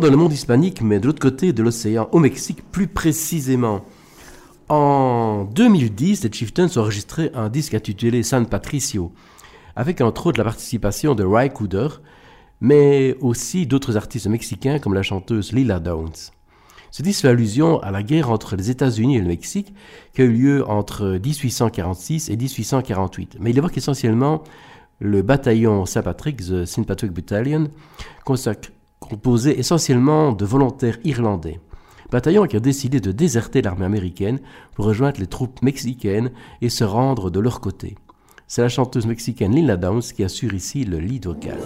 Dans 0.00 0.10
le 0.10 0.16
monde 0.16 0.32
hispanique, 0.32 0.82
mais 0.82 1.00
de 1.00 1.06
l'autre 1.06 1.20
côté 1.20 1.54
de 1.54 1.62
l'océan, 1.62 2.10
au 2.12 2.18
Mexique 2.18 2.62
plus 2.70 2.86
précisément. 2.86 3.82
En 4.68 5.44
2010, 5.44 6.22
les 6.22 6.30
Chieftains 6.30 6.66
ont 6.76 6.80
enregistré 6.80 7.30
un 7.32 7.48
disque 7.48 7.72
intitulé 7.72 8.22
San 8.22 8.44
Patricio, 8.44 9.10
avec 9.74 10.02
entre 10.02 10.26
autres 10.26 10.38
la 10.38 10.44
participation 10.44 11.14
de 11.14 11.24
Ray 11.24 11.48
Cooder, 11.48 11.88
mais 12.60 13.16
aussi 13.22 13.66
d'autres 13.66 13.96
artistes 13.96 14.26
mexicains 14.26 14.78
comme 14.78 14.92
la 14.92 15.02
chanteuse 15.02 15.52
Lila 15.52 15.80
Downs. 15.80 16.30
Ce 16.90 17.02
disque 17.02 17.22
fait 17.22 17.28
allusion 17.28 17.80
à 17.80 17.90
la 17.90 18.02
guerre 18.02 18.30
entre 18.30 18.54
les 18.54 18.68
États-Unis 18.68 19.16
et 19.16 19.20
le 19.20 19.28
Mexique 19.28 19.72
qui 20.12 20.20
a 20.20 20.24
eu 20.26 20.30
lieu 20.30 20.68
entre 20.68 21.18
1846 21.24 22.28
et 22.28 22.36
1848. 22.36 23.38
Mais 23.40 23.50
il 23.50 23.56
évoque 23.56 23.78
essentiellement 23.78 24.44
le 25.00 25.22
bataillon 25.22 25.86
Saint-Patrick, 25.86 26.36
the 26.36 26.66
St. 26.66 26.86
Patrick 26.86 27.12
Battalion, 27.12 27.70
consacré 28.26 28.75
composé 29.08 29.58
essentiellement 29.58 30.32
de 30.32 30.44
volontaires 30.44 30.98
irlandais. 31.04 31.60
Bataillon 32.10 32.46
qui 32.46 32.56
a 32.56 32.60
décidé 32.60 33.00
de 33.00 33.12
déserter 33.12 33.62
l'armée 33.62 33.84
américaine 33.84 34.40
pour 34.74 34.84
rejoindre 34.84 35.20
les 35.20 35.26
troupes 35.26 35.60
mexicaines 35.62 36.30
et 36.62 36.68
se 36.68 36.84
rendre 36.84 37.30
de 37.30 37.40
leur 37.40 37.60
côté. 37.60 37.96
C'est 38.46 38.62
la 38.62 38.68
chanteuse 38.68 39.06
mexicaine 39.06 39.54
Lila 39.54 39.76
Downs 39.76 40.02
qui 40.02 40.22
assure 40.22 40.54
ici 40.54 40.84
le 40.84 40.98
lead 41.00 41.26
vocal. 41.26 41.58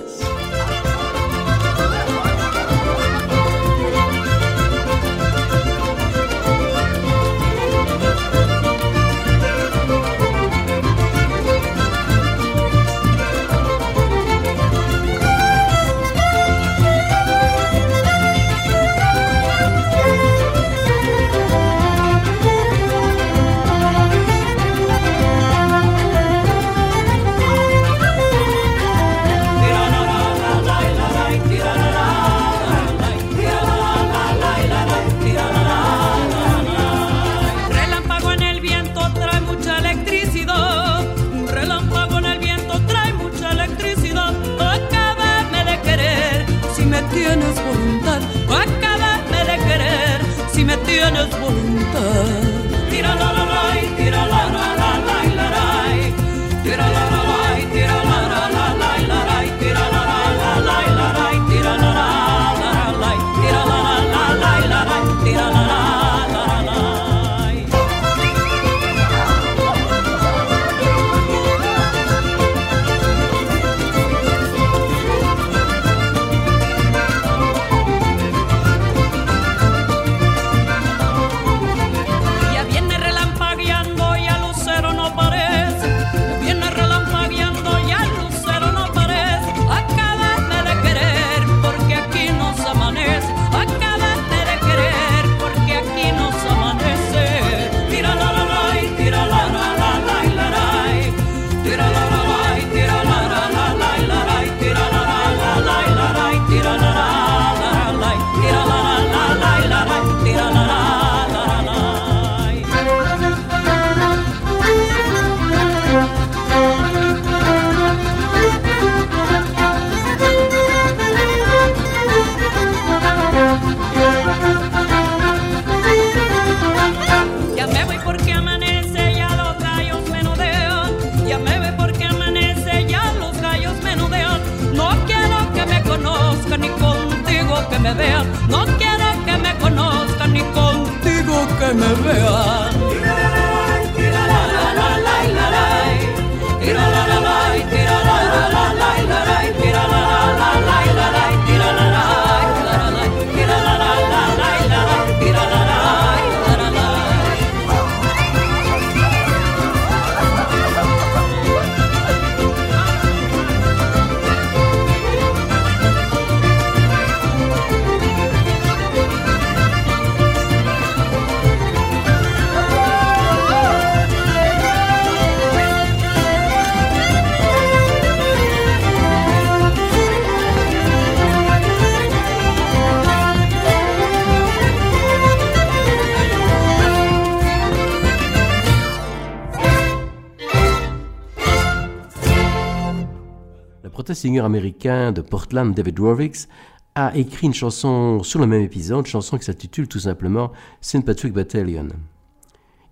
Singer 194.21 194.41
américain 194.41 195.13
de 195.13 195.23
Portland, 195.23 195.75
David 195.75 195.99
Warwicks, 195.99 196.47
a 196.95 197.17
écrit 197.17 197.47
une 197.47 197.55
chanson 197.55 198.23
sur 198.23 198.39
le 198.39 198.47
même 198.47 198.63
épisode, 198.63 199.07
une 199.07 199.07
chanson 199.07 199.39
qui 199.39 199.45
s'intitule 199.45 199.89
tout 199.89 200.01
simplement 200.01 200.53
St. 200.81 201.05
Patrick 201.05 201.33
Battalion. 201.33 201.89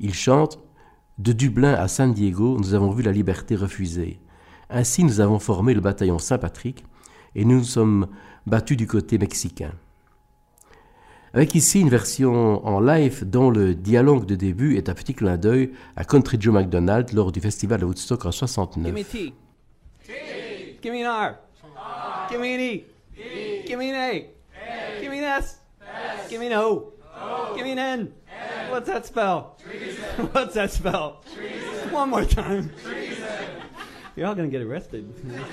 Il 0.00 0.14
chante 0.14 0.58
De 1.18 1.32
Dublin 1.32 1.74
à 1.74 1.88
San 1.88 2.14
Diego, 2.14 2.56
nous 2.58 2.74
avons 2.74 2.90
vu 2.90 3.02
la 3.02 3.12
liberté 3.12 3.56
refusée. 3.56 4.20
Ainsi, 4.70 5.04
nous 5.04 5.20
avons 5.20 5.38
formé 5.38 5.74
le 5.74 5.80
bataillon 5.80 6.18
Saint-Patrick 6.18 6.84
et 7.34 7.44
nous 7.44 7.58
nous 7.58 7.64
sommes 7.64 8.06
battus 8.46 8.76
du 8.76 8.86
côté 8.86 9.18
mexicain. 9.18 9.72
Avec 11.34 11.54
ici 11.54 11.80
une 11.80 11.90
version 11.90 12.66
en 12.66 12.80
live 12.80 13.28
dont 13.28 13.50
le 13.50 13.74
dialogue 13.74 14.24
de 14.24 14.34
début 14.34 14.76
est 14.76 14.88
un 14.88 14.94
petit 14.94 15.14
clin 15.14 15.36
d'œil 15.36 15.72
à 15.96 16.04
Country 16.04 16.38
Joe 16.40 16.54
McDonald 16.54 17.12
lors 17.12 17.32
du 17.32 17.40
festival 17.40 17.80
de 17.80 17.84
Woodstock 17.84 18.24
en 18.24 18.32
69. 18.32 18.94
Give 20.80 20.92
me 20.92 21.00
an 21.00 21.06
R. 21.08 21.38
R. 21.76 22.28
Give 22.30 22.40
me 22.40 22.54
an 22.54 22.60
E. 22.60 22.84
e. 23.16 23.62
Give 23.66 23.78
me 23.78 23.90
an 23.90 23.96
A. 23.96 24.30
A. 24.56 25.00
Give 25.00 25.10
me 25.10 25.18
an 25.18 25.24
S. 25.24 25.58
S. 25.84 26.28
Give 26.30 26.40
me 26.40 26.46
an 26.46 26.52
O. 26.52 26.92
o. 27.16 27.52
Give 27.56 27.64
me 27.64 27.72
an 27.72 27.78
N. 27.80 28.14
N. 28.30 28.70
What's 28.70 28.86
that 28.86 29.04
spell? 29.04 29.58
Treason. 29.60 30.04
What's 30.32 30.54
that 30.54 30.70
spell? 30.70 31.24
Treason. 31.34 31.90
One 31.90 32.10
more 32.10 32.24
time. 32.24 32.72
Treason. 32.82 33.26
You're 34.14 34.28
all 34.28 34.36
gonna 34.36 34.48
get 34.48 34.62
arrested. 34.62 35.12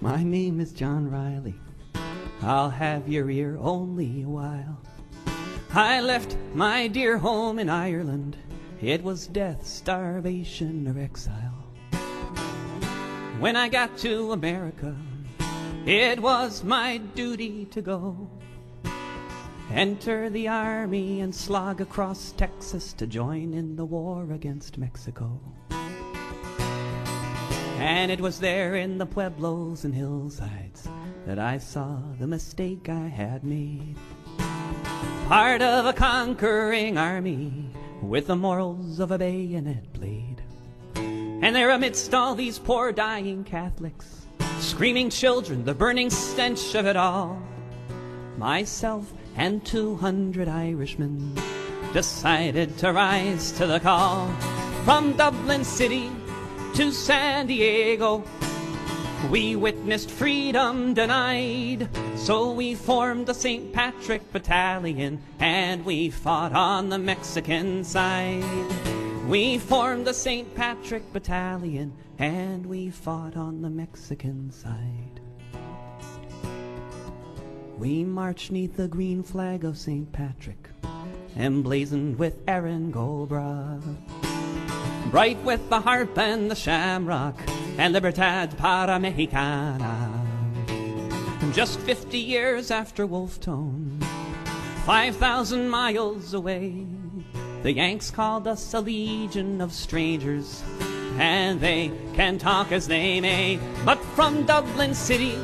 My 0.00 0.22
name 0.22 0.60
is 0.60 0.72
John 0.72 1.10
Riley. 1.10 1.54
I'll 2.42 2.68
have 2.68 3.08
your 3.08 3.30
ear 3.30 3.56
only 3.58 4.22
a 4.22 4.28
while. 4.28 4.78
I 5.76 6.00
left 6.00 6.36
my 6.54 6.86
dear 6.86 7.18
home 7.18 7.58
in 7.58 7.68
Ireland. 7.68 8.36
It 8.80 9.02
was 9.02 9.26
death, 9.26 9.66
starvation, 9.66 10.86
or 10.86 10.96
exile. 11.02 11.64
When 13.40 13.56
I 13.56 13.68
got 13.68 13.98
to 13.98 14.30
America, 14.30 14.94
it 15.84 16.20
was 16.20 16.62
my 16.62 16.98
duty 16.98 17.64
to 17.72 17.82
go. 17.82 18.30
Enter 19.72 20.30
the 20.30 20.46
army 20.46 21.22
and 21.22 21.34
slog 21.34 21.80
across 21.80 22.30
Texas 22.30 22.92
to 22.92 23.08
join 23.08 23.52
in 23.52 23.74
the 23.74 23.84
war 23.84 24.30
against 24.30 24.78
Mexico. 24.78 25.40
And 27.78 28.12
it 28.12 28.20
was 28.20 28.38
there 28.38 28.76
in 28.76 28.98
the 28.98 29.06
pueblos 29.06 29.84
and 29.84 29.92
hillsides 29.92 30.88
that 31.26 31.40
I 31.40 31.58
saw 31.58 31.98
the 32.20 32.28
mistake 32.28 32.88
I 32.88 33.08
had 33.08 33.42
made. 33.42 33.96
Part 35.28 35.62
of 35.62 35.86
a 35.86 35.94
conquering 35.94 36.98
army 36.98 37.70
with 38.02 38.26
the 38.26 38.36
morals 38.36 39.00
of 39.00 39.10
a 39.10 39.16
bayonet 39.16 39.90
blade. 39.94 40.42
And 40.96 41.56
there 41.56 41.70
amidst 41.70 42.12
all 42.12 42.34
these 42.34 42.58
poor 42.58 42.92
dying 42.92 43.42
Catholics, 43.42 44.26
screaming 44.58 45.08
children, 45.08 45.64
the 45.64 45.72
burning 45.72 46.10
stench 46.10 46.74
of 46.74 46.84
it 46.84 46.96
all, 46.96 47.42
myself 48.36 49.10
and 49.36 49.64
200 49.64 50.46
Irishmen 50.46 51.34
decided 51.94 52.76
to 52.78 52.92
rise 52.92 53.50
to 53.52 53.66
the 53.66 53.80
call. 53.80 54.28
From 54.84 55.16
Dublin 55.16 55.64
City 55.64 56.10
to 56.74 56.92
San 56.92 57.46
Diego, 57.46 58.22
we 59.30 59.56
witnessed 59.56 60.10
freedom 60.10 60.94
denied. 60.94 61.88
So 62.16 62.52
we 62.52 62.74
formed 62.74 63.26
the 63.26 63.34
St. 63.34 63.72
Patrick 63.72 64.32
Battalion 64.32 65.22
and 65.38 65.84
we 65.84 66.10
fought 66.10 66.52
on 66.52 66.88
the 66.88 66.98
Mexican 66.98 67.84
side. 67.84 68.44
We 69.28 69.58
formed 69.58 70.06
the 70.06 70.14
St. 70.14 70.54
Patrick 70.54 71.12
Battalion 71.12 71.92
and 72.18 72.66
we 72.66 72.90
fought 72.90 73.36
on 73.36 73.62
the 73.62 73.70
Mexican 73.70 74.50
side. 74.50 75.20
We 77.78 78.04
marched 78.04 78.52
neath 78.52 78.76
the 78.76 78.88
green 78.88 79.22
flag 79.22 79.64
of 79.64 79.76
St. 79.76 80.12
Patrick, 80.12 80.68
emblazoned 81.36 82.18
with 82.18 82.38
Erin 82.46 82.92
Goldbra. 82.92 83.82
Bright 85.10 85.42
with 85.42 85.68
the 85.70 85.80
harp 85.80 86.16
and 86.18 86.50
the 86.50 86.54
shamrock, 86.54 87.36
and 87.78 87.92
Libertad 87.92 88.56
para 88.56 88.98
Mexicana. 88.98 90.10
Just 91.52 91.78
50 91.80 92.18
years 92.18 92.70
after 92.70 93.06
Wolftone, 93.06 94.02
5,000 94.84 95.68
miles 95.68 96.34
away, 96.34 96.86
the 97.62 97.72
Yanks 97.72 98.10
called 98.10 98.46
us 98.46 98.74
a 98.74 98.80
legion 98.80 99.60
of 99.60 99.72
strangers, 99.72 100.62
and 101.18 101.60
they 101.60 101.90
can 102.14 102.38
talk 102.38 102.72
as 102.72 102.86
they 102.86 103.20
may. 103.20 103.58
But 103.84 103.98
from 104.14 104.46
Dublin 104.46 104.94
City 104.94 105.38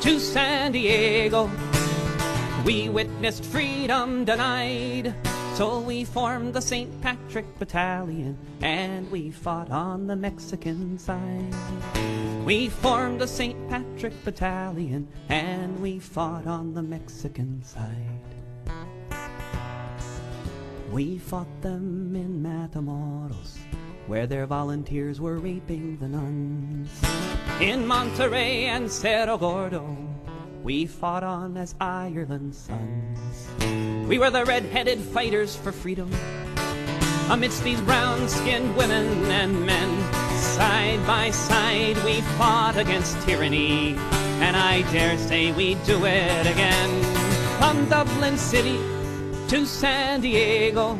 to 0.00 0.18
San 0.18 0.72
Diego, 0.72 1.50
we 2.64 2.88
witnessed 2.88 3.44
freedom 3.44 4.24
denied. 4.24 5.14
So 5.54 5.80
we 5.80 6.04
formed 6.04 6.54
the 6.54 6.62
St. 6.62 7.02
Patrick 7.02 7.58
Battalion 7.58 8.38
and 8.62 9.10
we 9.10 9.30
fought 9.30 9.70
on 9.70 10.06
the 10.06 10.16
Mexican 10.16 10.98
side. 10.98 11.54
We 12.46 12.70
formed 12.70 13.20
the 13.20 13.28
St. 13.28 13.68
Patrick 13.68 14.14
Battalion 14.24 15.06
and 15.28 15.78
we 15.80 15.98
fought 15.98 16.46
on 16.46 16.72
the 16.72 16.82
Mexican 16.82 17.62
side. 17.62 18.22
We 20.90 21.18
fought 21.18 21.60
them 21.60 22.16
in 22.16 22.42
Matamoros, 22.42 23.58
where 24.06 24.26
their 24.26 24.46
volunteers 24.46 25.20
were 25.20 25.38
raping 25.38 25.98
the 25.98 26.08
nuns. 26.08 26.90
In 27.60 27.86
Monterey 27.86 28.64
and 28.64 28.90
Cerro 28.90 29.36
Gordo, 29.36 29.96
we 30.62 30.86
fought 30.86 31.24
on 31.24 31.56
as 31.56 31.74
Ireland's 31.80 32.58
sons. 32.58 33.48
We 34.08 34.18
were 34.18 34.30
the 34.30 34.44
red-headed 34.44 34.98
fighters 34.98 35.56
for 35.56 35.72
freedom. 35.72 36.10
Amidst 37.30 37.64
these 37.64 37.80
brown-skinned 37.80 38.76
women 38.76 39.06
and 39.30 39.66
men, 39.66 40.12
side 40.38 41.04
by 41.06 41.30
side 41.30 41.96
we 42.04 42.20
fought 42.38 42.76
against 42.76 43.20
tyranny. 43.22 43.94
And 44.40 44.56
I 44.56 44.82
dare 44.92 45.18
say 45.18 45.52
we'd 45.52 45.82
do 45.84 46.04
it 46.04 46.46
again. 46.46 47.02
From 47.58 47.88
Dublin 47.88 48.36
City 48.36 48.78
to 49.48 49.66
San 49.66 50.20
Diego, 50.20 50.98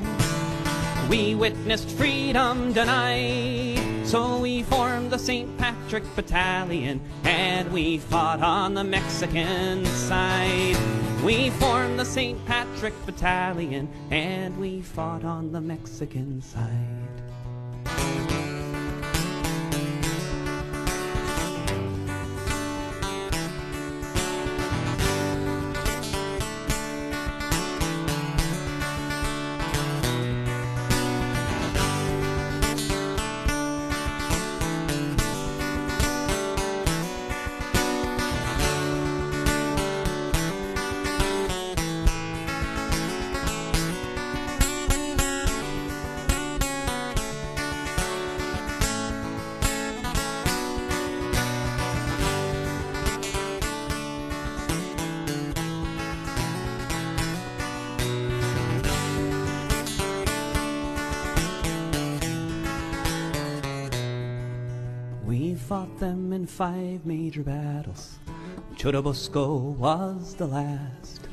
we 1.08 1.34
witnessed 1.34 1.90
freedom 1.90 2.72
denied. 2.72 3.71
So 4.12 4.36
we 4.36 4.62
formed 4.64 5.10
the 5.10 5.18
St. 5.18 5.56
Patrick 5.56 6.04
Battalion 6.14 7.00
and 7.24 7.72
we 7.72 7.96
fought 7.96 8.42
on 8.42 8.74
the 8.74 8.84
Mexican 8.84 9.86
side. 9.86 10.76
We 11.24 11.48
formed 11.48 11.98
the 11.98 12.04
St. 12.04 12.44
Patrick 12.44 12.92
Battalion 13.06 13.88
and 14.10 14.58
we 14.58 14.82
fought 14.82 15.24
on 15.24 15.50
the 15.52 15.62
Mexican 15.62 16.42
side. 16.42 17.01
In 66.42 66.46
five 66.48 67.06
major 67.06 67.44
battles. 67.44 68.18
Churubusco 68.74 69.76
was 69.76 70.34
the 70.34 70.46
last. 70.46 71.28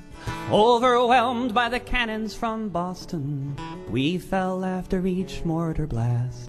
Overwhelmed 0.52 1.52
by 1.52 1.68
the 1.68 1.80
cannons 1.80 2.36
from 2.36 2.70
Boston, 2.70 3.56
we 3.90 4.20
fell 4.20 4.64
after 4.64 5.08
each 5.08 5.44
mortar 5.44 5.88
blast. 5.88 6.48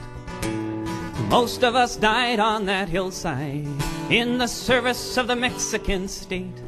Most 1.30 1.64
of 1.64 1.74
us 1.74 1.96
died 1.96 2.38
on 2.38 2.66
that 2.66 2.90
hillside 2.90 3.66
in 4.10 4.36
the 4.36 4.46
service 4.46 5.16
of 5.16 5.26
the 5.26 5.36
Mexican 5.36 6.06
state. 6.06 6.60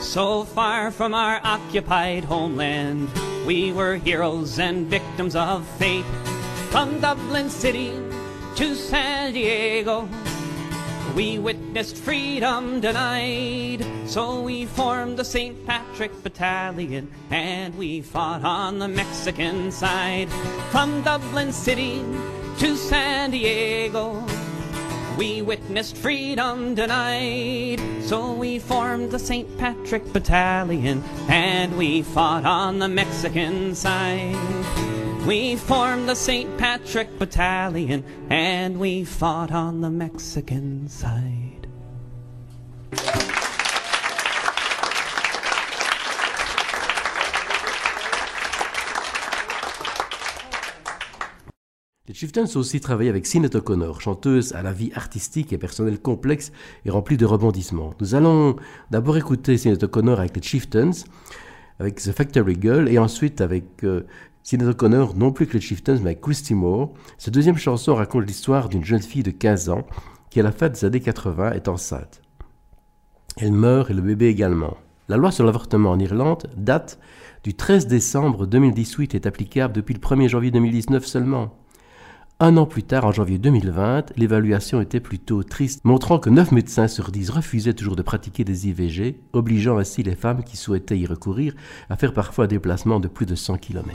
So 0.00 0.44
far 0.44 0.90
from 0.90 1.12
our 1.12 1.42
occupied 1.44 2.24
homeland, 2.24 3.10
we 3.46 3.70
were 3.70 3.96
heroes 3.96 4.58
and 4.58 4.86
victims 4.86 5.36
of 5.36 5.66
fate. 5.76 6.06
From 6.70 7.00
Dublin 7.00 7.50
City 7.50 7.92
to 8.56 8.74
San 8.74 9.32
Diego, 9.34 10.08
we 11.14 11.38
witnessed 11.38 11.96
freedom 11.96 12.80
denied. 12.80 13.84
So 14.06 14.40
we 14.40 14.66
formed 14.66 15.18
the 15.18 15.24
St. 15.24 15.66
Patrick 15.66 16.22
Battalion 16.22 17.10
and 17.30 17.76
we 17.76 18.00
fought 18.00 18.44
on 18.44 18.78
the 18.78 18.88
Mexican 18.88 19.70
side. 19.70 20.30
From 20.70 21.02
Dublin 21.02 21.52
City 21.52 22.02
to 22.58 22.76
San 22.76 23.30
Diego, 23.30 24.24
we 25.18 25.42
witnessed 25.42 25.96
freedom 25.96 26.74
denied. 26.74 27.80
So 28.02 28.32
we 28.32 28.58
formed 28.58 29.10
the 29.10 29.18
St. 29.18 29.58
Patrick 29.58 30.10
Battalion 30.12 31.02
and 31.28 31.76
we 31.76 32.02
fought 32.02 32.44
on 32.44 32.78
the 32.78 32.88
Mexican 32.88 33.74
side. 33.74 35.01
We 35.26 35.54
formed 35.54 36.08
the 36.08 36.16
St. 36.16 36.58
Patrick 36.58 37.16
Battalion 37.16 38.02
and 38.28 38.76
we 38.80 39.04
fought 39.04 39.52
on 39.52 39.80
the 39.80 39.88
Mexican 39.88 40.88
side. 40.88 41.68
Les 52.08 52.14
Chieftains 52.14 52.46
ont 52.56 52.56
aussi 52.56 52.80
travaillé 52.80 53.08
avec 53.08 53.24
Sinead 53.24 53.54
O'Connor, 53.54 54.00
chanteuse 54.00 54.52
à 54.54 54.62
la 54.62 54.72
vie 54.72 54.90
artistique 54.96 55.52
et 55.52 55.58
personnelle 55.58 56.00
complexe 56.00 56.50
et 56.84 56.90
remplie 56.90 57.16
de 57.16 57.26
rebondissements. 57.26 57.94
Nous 58.00 58.16
allons 58.16 58.56
d'abord 58.90 59.16
écouter 59.16 59.56
Sinead 59.56 59.84
O'Connor 59.84 60.18
avec 60.18 60.34
les 60.34 60.42
Chieftains, 60.42 60.90
avec 61.78 62.02
The 62.02 62.10
Factory 62.10 62.56
Girl, 62.60 62.88
et 62.88 62.98
ensuite 62.98 63.40
avec 63.40 63.84
euh, 63.84 64.04
Sinead 64.42 64.68
O'Connor, 64.68 65.14
non 65.16 65.32
plus 65.32 65.46
que 65.46 65.54
les 65.54 65.60
Chieftains, 65.60 66.00
mais 66.02 66.16
Christy 66.16 66.54
Moore. 66.54 66.92
Cette 67.16 67.34
deuxième 67.34 67.56
chanson 67.56 67.94
raconte 67.94 68.26
l'histoire 68.26 68.68
d'une 68.68 68.84
jeune 68.84 69.02
fille 69.02 69.22
de 69.22 69.30
15 69.30 69.68
ans 69.68 69.86
qui, 70.30 70.40
à 70.40 70.42
la 70.42 70.52
fin 70.52 70.68
des 70.68 70.84
années 70.84 71.00
80, 71.00 71.52
est 71.52 71.68
enceinte. 71.68 72.22
Elle 73.36 73.52
meurt 73.52 73.90
et 73.90 73.94
le 73.94 74.02
bébé 74.02 74.26
également. 74.26 74.76
La 75.08 75.16
loi 75.16 75.30
sur 75.30 75.44
l'avortement 75.44 75.90
en 75.90 75.98
Irlande 75.98 76.48
date 76.56 76.98
du 77.44 77.54
13 77.54 77.86
décembre 77.86 78.46
2018 78.46 79.14
et 79.14 79.16
est 79.18 79.26
applicable 79.26 79.74
depuis 79.74 79.94
le 79.94 80.00
1er 80.00 80.28
janvier 80.28 80.50
2019 80.50 81.04
seulement. 81.06 81.56
Un 82.40 82.56
an 82.56 82.66
plus 82.66 82.82
tard, 82.82 83.04
en 83.04 83.12
janvier 83.12 83.38
2020, 83.38 84.16
l'évaluation 84.16 84.80
était 84.80 85.00
plutôt 85.00 85.44
triste, 85.44 85.84
montrant 85.84 86.18
que 86.18 86.30
9 86.30 86.50
médecins 86.50 86.88
sur 86.88 87.12
10 87.12 87.30
refusaient 87.30 87.74
toujours 87.74 87.94
de 87.94 88.02
pratiquer 88.02 88.42
des 88.42 88.68
IVG, 88.68 89.20
obligeant 89.32 89.78
ainsi 89.78 90.02
les 90.02 90.16
femmes 90.16 90.42
qui 90.42 90.56
souhaitaient 90.56 90.98
y 90.98 91.06
recourir 91.06 91.54
à 91.88 91.96
faire 91.96 92.12
parfois 92.12 92.46
un 92.46 92.48
déplacement 92.48 92.98
de 92.98 93.08
plus 93.08 93.26
de 93.26 93.36
100 93.36 93.58
km. 93.58 93.92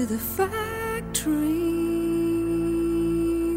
To 0.00 0.06
the 0.06 0.18
factory, 0.18 1.56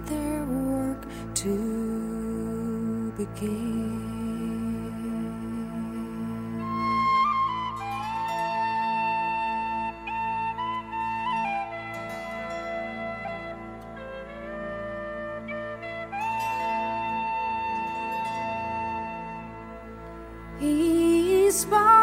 their 0.02 0.44
work 0.46 0.98
to 1.36 3.14
begin. 3.16 4.13
goodbye. 21.74 22.03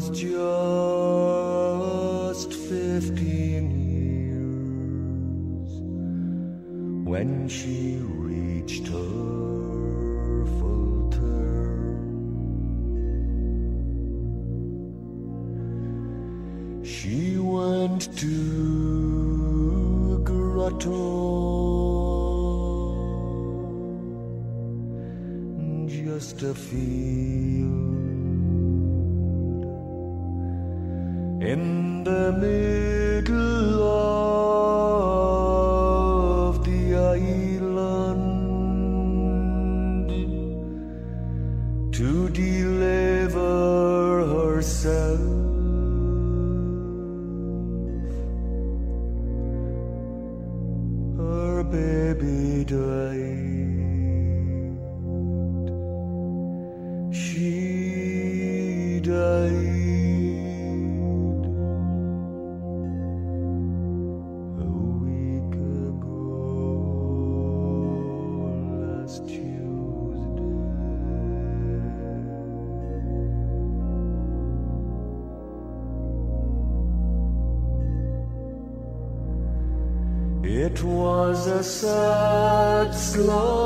Was 0.00 0.08
just 0.18 0.59
close. 83.24 83.59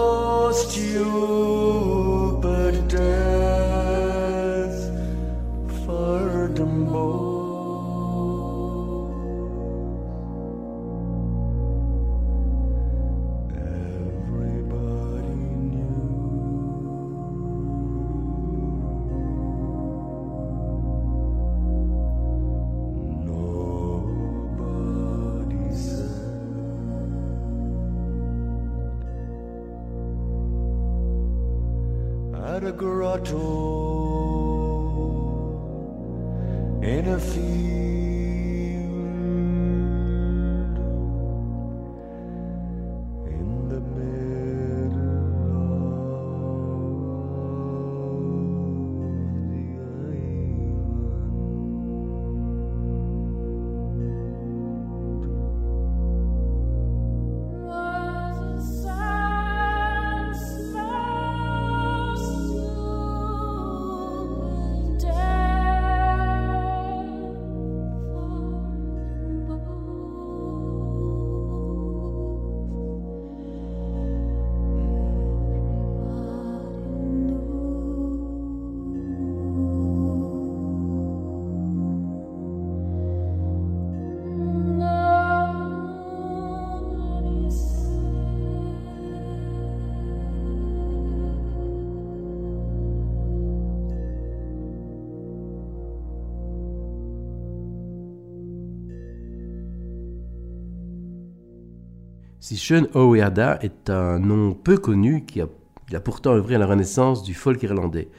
Si 102.44 102.58
Sean 102.58 102.88
O'Eada 102.92 103.58
est 103.62 103.88
un 103.88 104.18
nom 104.18 104.52
peu 104.52 104.76
connu 104.76 105.24
qui 105.24 105.40
a, 105.40 105.46
a 105.94 106.00
pourtant 106.00 106.34
œuvré 106.34 106.56
à 106.56 106.58
la 106.58 106.66
renaissance 106.66 107.22
du 107.22 107.32
folk 107.32 107.62
irlandais. 107.62 108.10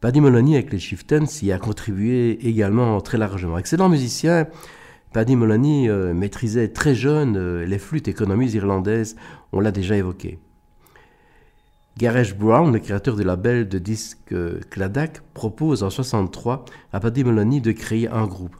Paddy 0.00 0.20
Moloney 0.20 0.54
avec 0.54 0.72
les 0.72 0.78
Chieftains 0.78 1.24
y 1.42 1.50
a 1.50 1.58
contribué 1.58 2.46
également 2.46 3.00
très 3.00 3.18
largement. 3.18 3.58
Excellent 3.58 3.88
musicien, 3.88 4.46
Paddy 5.12 5.34
Moloney 5.34 5.88
euh, 5.88 6.14
maîtrisait 6.14 6.68
très 6.68 6.94
jeune 6.94 7.36
euh, 7.36 7.66
les 7.66 7.80
flûtes 7.80 8.06
économies 8.06 8.52
irlandaises, 8.52 9.16
on 9.50 9.58
l'a 9.58 9.72
déjà 9.72 9.96
évoqué. 9.96 10.38
Gareth 11.98 12.38
Brown, 12.38 12.72
le 12.72 12.78
créateur 12.78 13.16
du 13.16 13.24
label 13.24 13.68
de 13.68 13.78
disques 13.80 14.30
euh, 14.30 14.60
propose 15.34 15.82
en 15.82 15.90
63 15.90 16.66
à 16.92 17.00
Paddy 17.00 17.24
Moloney 17.24 17.60
de 17.60 17.72
créer 17.72 18.06
un 18.06 18.28
groupe. 18.28 18.54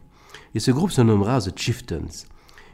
Et 0.56 0.58
ce 0.58 0.72
groupe 0.72 0.90
se 0.90 1.00
nommera 1.00 1.40
The 1.40 1.56
Chieftains. 1.56 2.26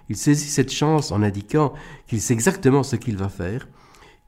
Il 0.08 0.16
saisit 0.16 0.48
cette 0.48 0.72
chance 0.72 1.12
en 1.12 1.22
indiquant 1.22 1.72
qu'il 2.06 2.20
sait 2.20 2.34
exactement 2.34 2.82
ce 2.82 2.96
qu'il 2.96 3.16
va 3.16 3.28
faire. 3.28 3.68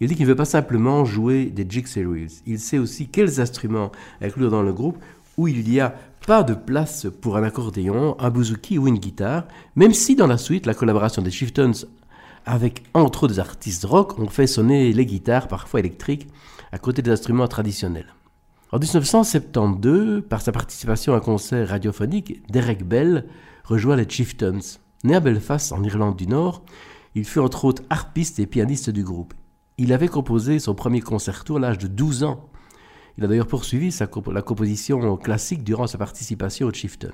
Il 0.01 0.09
dit 0.09 0.15
qu'il 0.15 0.27
ne 0.27 0.31
veut 0.31 0.37
pas 0.37 0.45
simplement 0.45 1.05
jouer 1.05 1.47
des 1.47 1.67
jigsaw 1.69 2.11
reels. 2.11 2.31
Il 2.47 2.61
sait 2.61 2.79
aussi 2.79 3.09
quels 3.09 3.41
instruments 3.41 3.91
inclure 4.21 4.51
dans 4.51 4.63
le 4.63 4.73
groupe 4.73 4.99
où 5.37 5.49
il 5.49 5.69
n'y 5.69 5.81
a 5.81 5.95
pas 6.27 6.43
de 6.43 6.55
place 6.55 7.07
pour 7.21 7.37
un 7.37 7.43
accordéon, 7.43 8.17
un 8.19 8.31
bouzouki 8.31 8.79
ou 8.79 8.89
une 8.89 8.99
guitare, 8.99 9.47
même 9.77 9.95
si 9.95 10.17
dans 10.17 10.27
la 10.27 10.39
suite, 10.39 10.67
la 10.67 10.75
collaboration 10.75 11.23
des 11.23 11.31
Chieftains 11.31 11.73
avec 12.45 12.83
entre 12.95 13.25
autres 13.25 13.35
des 13.35 13.41
artistes 13.41 13.85
rock 13.85 14.19
ont 14.19 14.29
fait 14.29 14.47
sonner 14.47 14.93
les 14.93 15.07
guitares, 15.07 15.49
parfois 15.49 15.81
électriques, 15.81 16.29
à 16.73 16.79
côté 16.79 17.03
des 17.03 17.11
instruments 17.11 17.49
traditionnels. 17.49 18.15
En 18.73 18.79
1972, 18.79 20.23
par 20.29 20.41
sa 20.41 20.53
participation 20.53 21.15
à 21.15 21.17
un 21.17 21.21
concert 21.21 21.69
radiophonique, 21.69 22.43
Derek 22.51 22.87
Bell 22.87 23.27
rejoint 23.65 23.97
les 23.97 24.09
Chieftains. 24.09 24.59
Né 25.05 25.15
à 25.15 25.21
Belfast, 25.21 25.73
en 25.73 25.83
Irlande 25.85 26.17
du 26.17 26.27
Nord, 26.27 26.65
il 27.15 27.25
fut 27.25 27.39
entre 27.39 27.65
autres 27.65 27.83
harpiste 27.89 28.41
et 28.41 28.47
pianiste 28.47 28.91
du 28.91 29.05
groupe. 29.05 29.33
Il 29.77 29.93
avait 29.93 30.09
composé 30.09 30.59
son 30.59 30.75
premier 30.75 31.01
concerto 31.01 31.57
à 31.57 31.61
l'âge 31.61 31.79
de 31.79 31.87
12 31.87 32.25
ans. 32.25 32.49
Il 33.17 33.25
a 33.25 33.29
d'ailleurs 33.29 33.47
poursuivi 33.47 33.93
sa 33.93 34.09
la 34.33 34.43
composition 34.43 35.17
classique 35.17 35.63
durant 35.63 35.87
sa 35.87 35.99
participation 35.99 36.67
aux 36.67 36.73
Chieftains. 36.73 37.13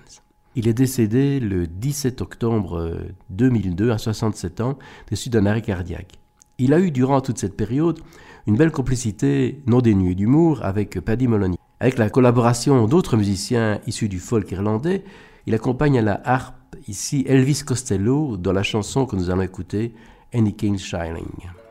Il 0.56 0.66
est 0.66 0.74
décédé 0.74 1.40
le 1.40 1.66
17 1.66 2.22
octobre 2.22 2.98
2002 3.30 3.90
à 3.90 3.98
67 3.98 4.60
ans, 4.62 4.78
suites 5.12 5.32
d'un 5.32 5.46
arrêt 5.46 5.62
cardiaque. 5.62 6.18
Il 6.58 6.72
a 6.72 6.80
eu 6.80 6.90
durant 6.90 7.20
toute 7.20 7.38
cette 7.38 7.56
période 7.56 8.00
une 8.46 8.56
belle 8.56 8.70
complicité 8.70 9.62
non 9.66 9.80
dénuée 9.80 10.14
d'humour 10.14 10.64
avec 10.64 11.00
Paddy 11.00 11.28
Moloney. 11.28 11.56
Avec 11.80 11.98
la 11.98 12.08
collaboration 12.08 12.86
d'autres 12.86 13.16
musiciens 13.16 13.80
issus 13.86 14.08
du 14.08 14.20
folk 14.20 14.50
irlandais, 14.52 15.04
il 15.46 15.54
accompagne 15.54 15.98
à 15.98 16.02
la 16.02 16.20
harpe 16.24 16.54
ici 16.88 17.24
Elvis 17.26 17.62
Costello 17.64 18.36
dans 18.36 18.52
la 18.52 18.62
chanson 18.62 19.06
que 19.06 19.16
nous 19.16 19.30
allons 19.30 19.42
écouter, 19.42 19.94
Any 20.32 20.54
King 20.54 20.78
Shining. 20.78 21.63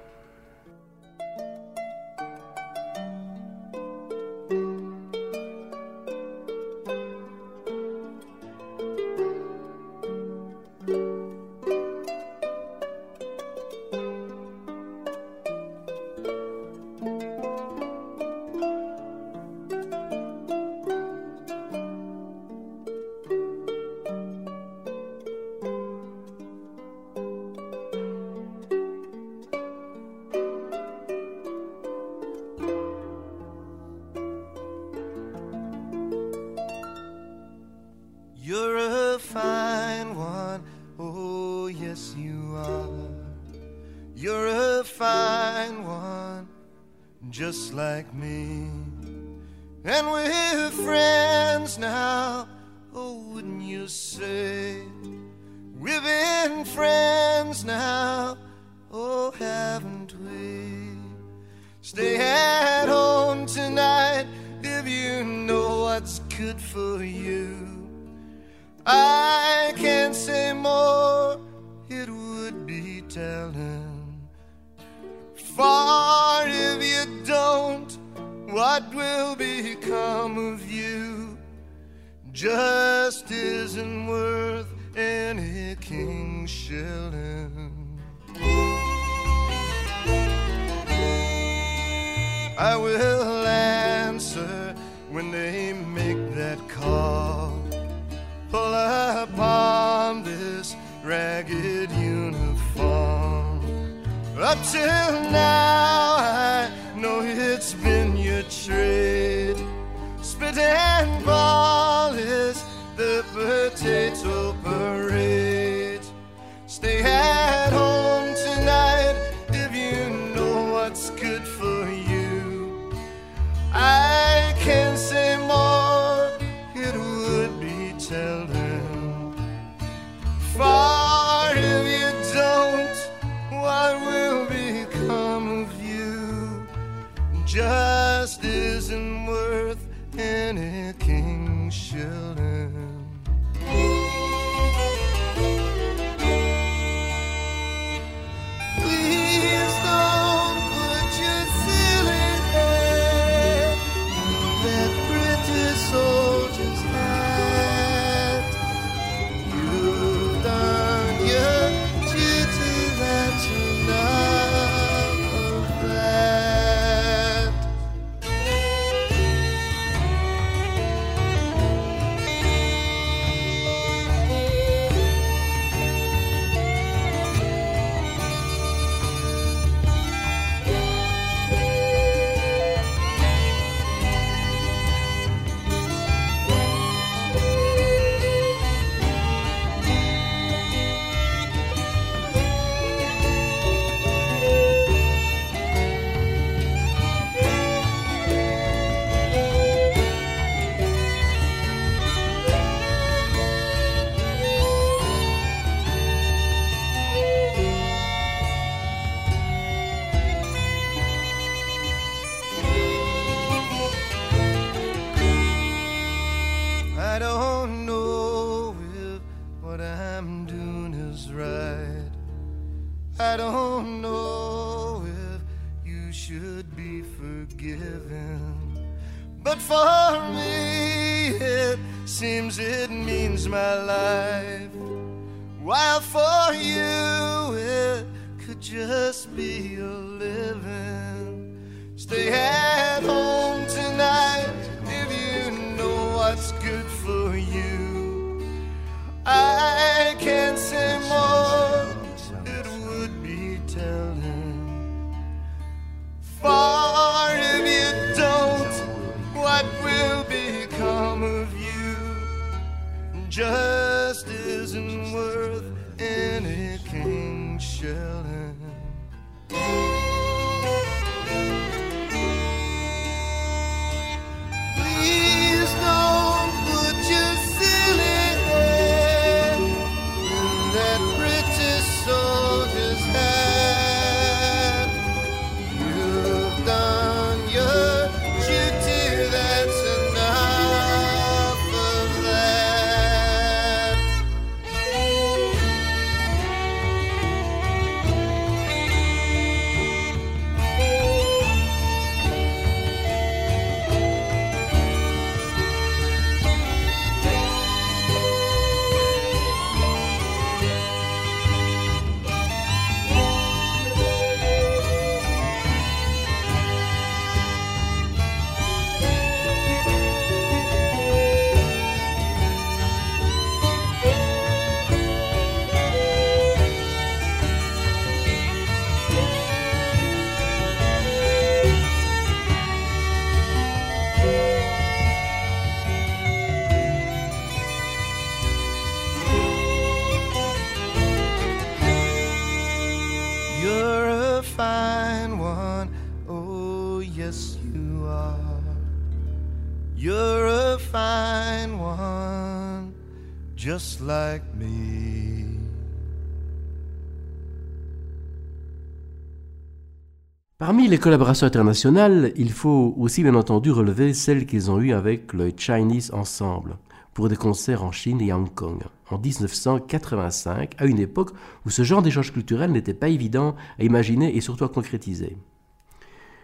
Les 360.94 360.99
collaborations 360.99 361.48
internationales, 361.48 362.34
il 362.36 362.52
faut 362.52 362.94
aussi 362.99 363.24
bien 363.24 363.34
entendu 363.34 363.72
relever 363.72 364.14
celles 364.14 364.45
qu'ils 364.45 364.70
ont 364.70 364.80
eues 364.80 364.94
avec 364.94 365.34
le 365.34 365.52
Chinese 365.57 366.11
Ensemble 366.14 366.78
pour 367.15 367.30
des 367.30 367.36
concerts 367.36 367.84
en 367.84 367.91
Chine 367.91 368.22
et 368.22 368.30
à 368.30 368.38
Hong 368.38 368.53
Kong 368.53 368.80
en 369.10 369.18
1985, 369.18 370.76
à 370.78 370.86
une 370.86 370.99
époque 370.99 371.32
où 371.65 371.72
ce 371.72 371.82
genre 371.82 372.03
d'échange 372.03 372.32
culturel 372.32 372.72
n'était 372.72 372.94
pas 372.94 373.07
évident 373.07 373.56
à 373.80 373.84
imaginer 373.84 374.38
et 374.38 374.41
surtout 374.41 374.65
à 374.65 374.70
concrétiser. 374.70 375.36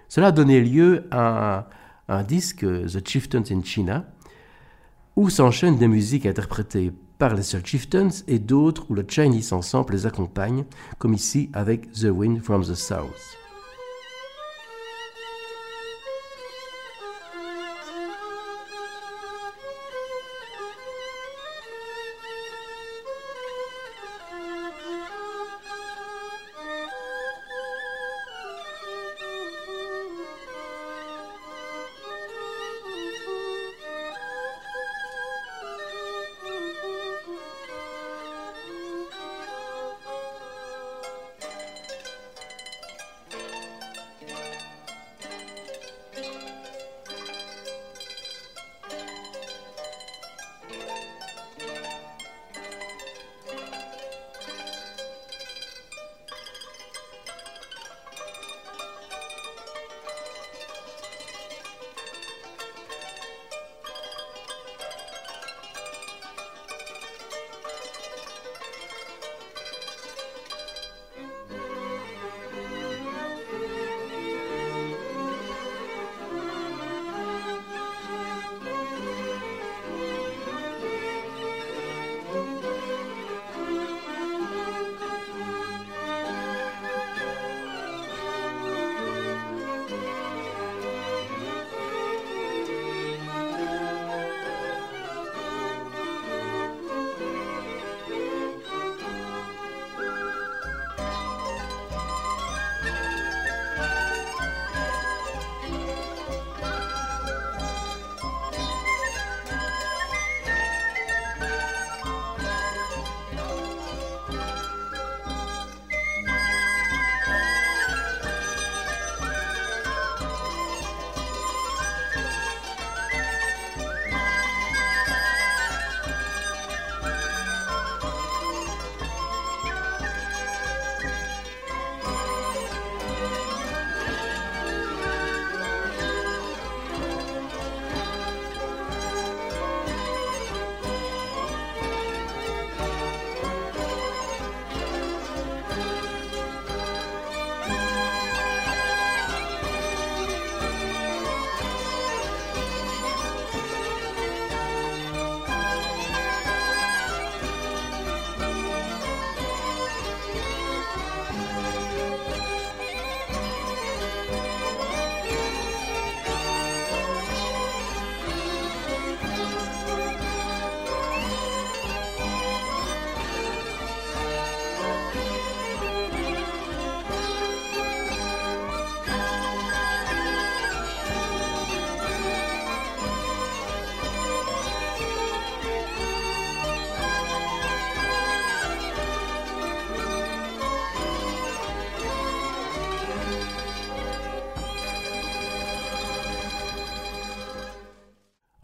Cela 0.07 0.27
a 0.29 0.31
donné 0.31 0.61
lieu 0.61 1.05
à 1.11 1.69
un 2.07 2.23
disque, 2.23 2.65
The 2.65 3.07
Chieftains 3.07 3.51
in 3.51 3.61
China, 3.63 4.07
où 5.15 5.29
s'enchaînent 5.29 5.77
des 5.77 5.87
musiques 5.87 6.25
interprétées 6.25 6.91
par 7.19 7.35
les 7.35 7.43
seuls 7.43 7.67
Chieftains 7.67 8.09
et 8.27 8.39
d'autres 8.39 8.89
où 8.89 8.95
le 8.95 9.05
Chinese 9.07 9.53
Ensemble 9.53 9.93
les 9.93 10.07
accompagne, 10.07 10.65
comme 10.97 11.13
ici 11.13 11.51
avec 11.53 11.91
The 11.91 12.05
Wind 12.05 12.41
from 12.41 12.63
the 12.63 12.73
South. 12.73 13.38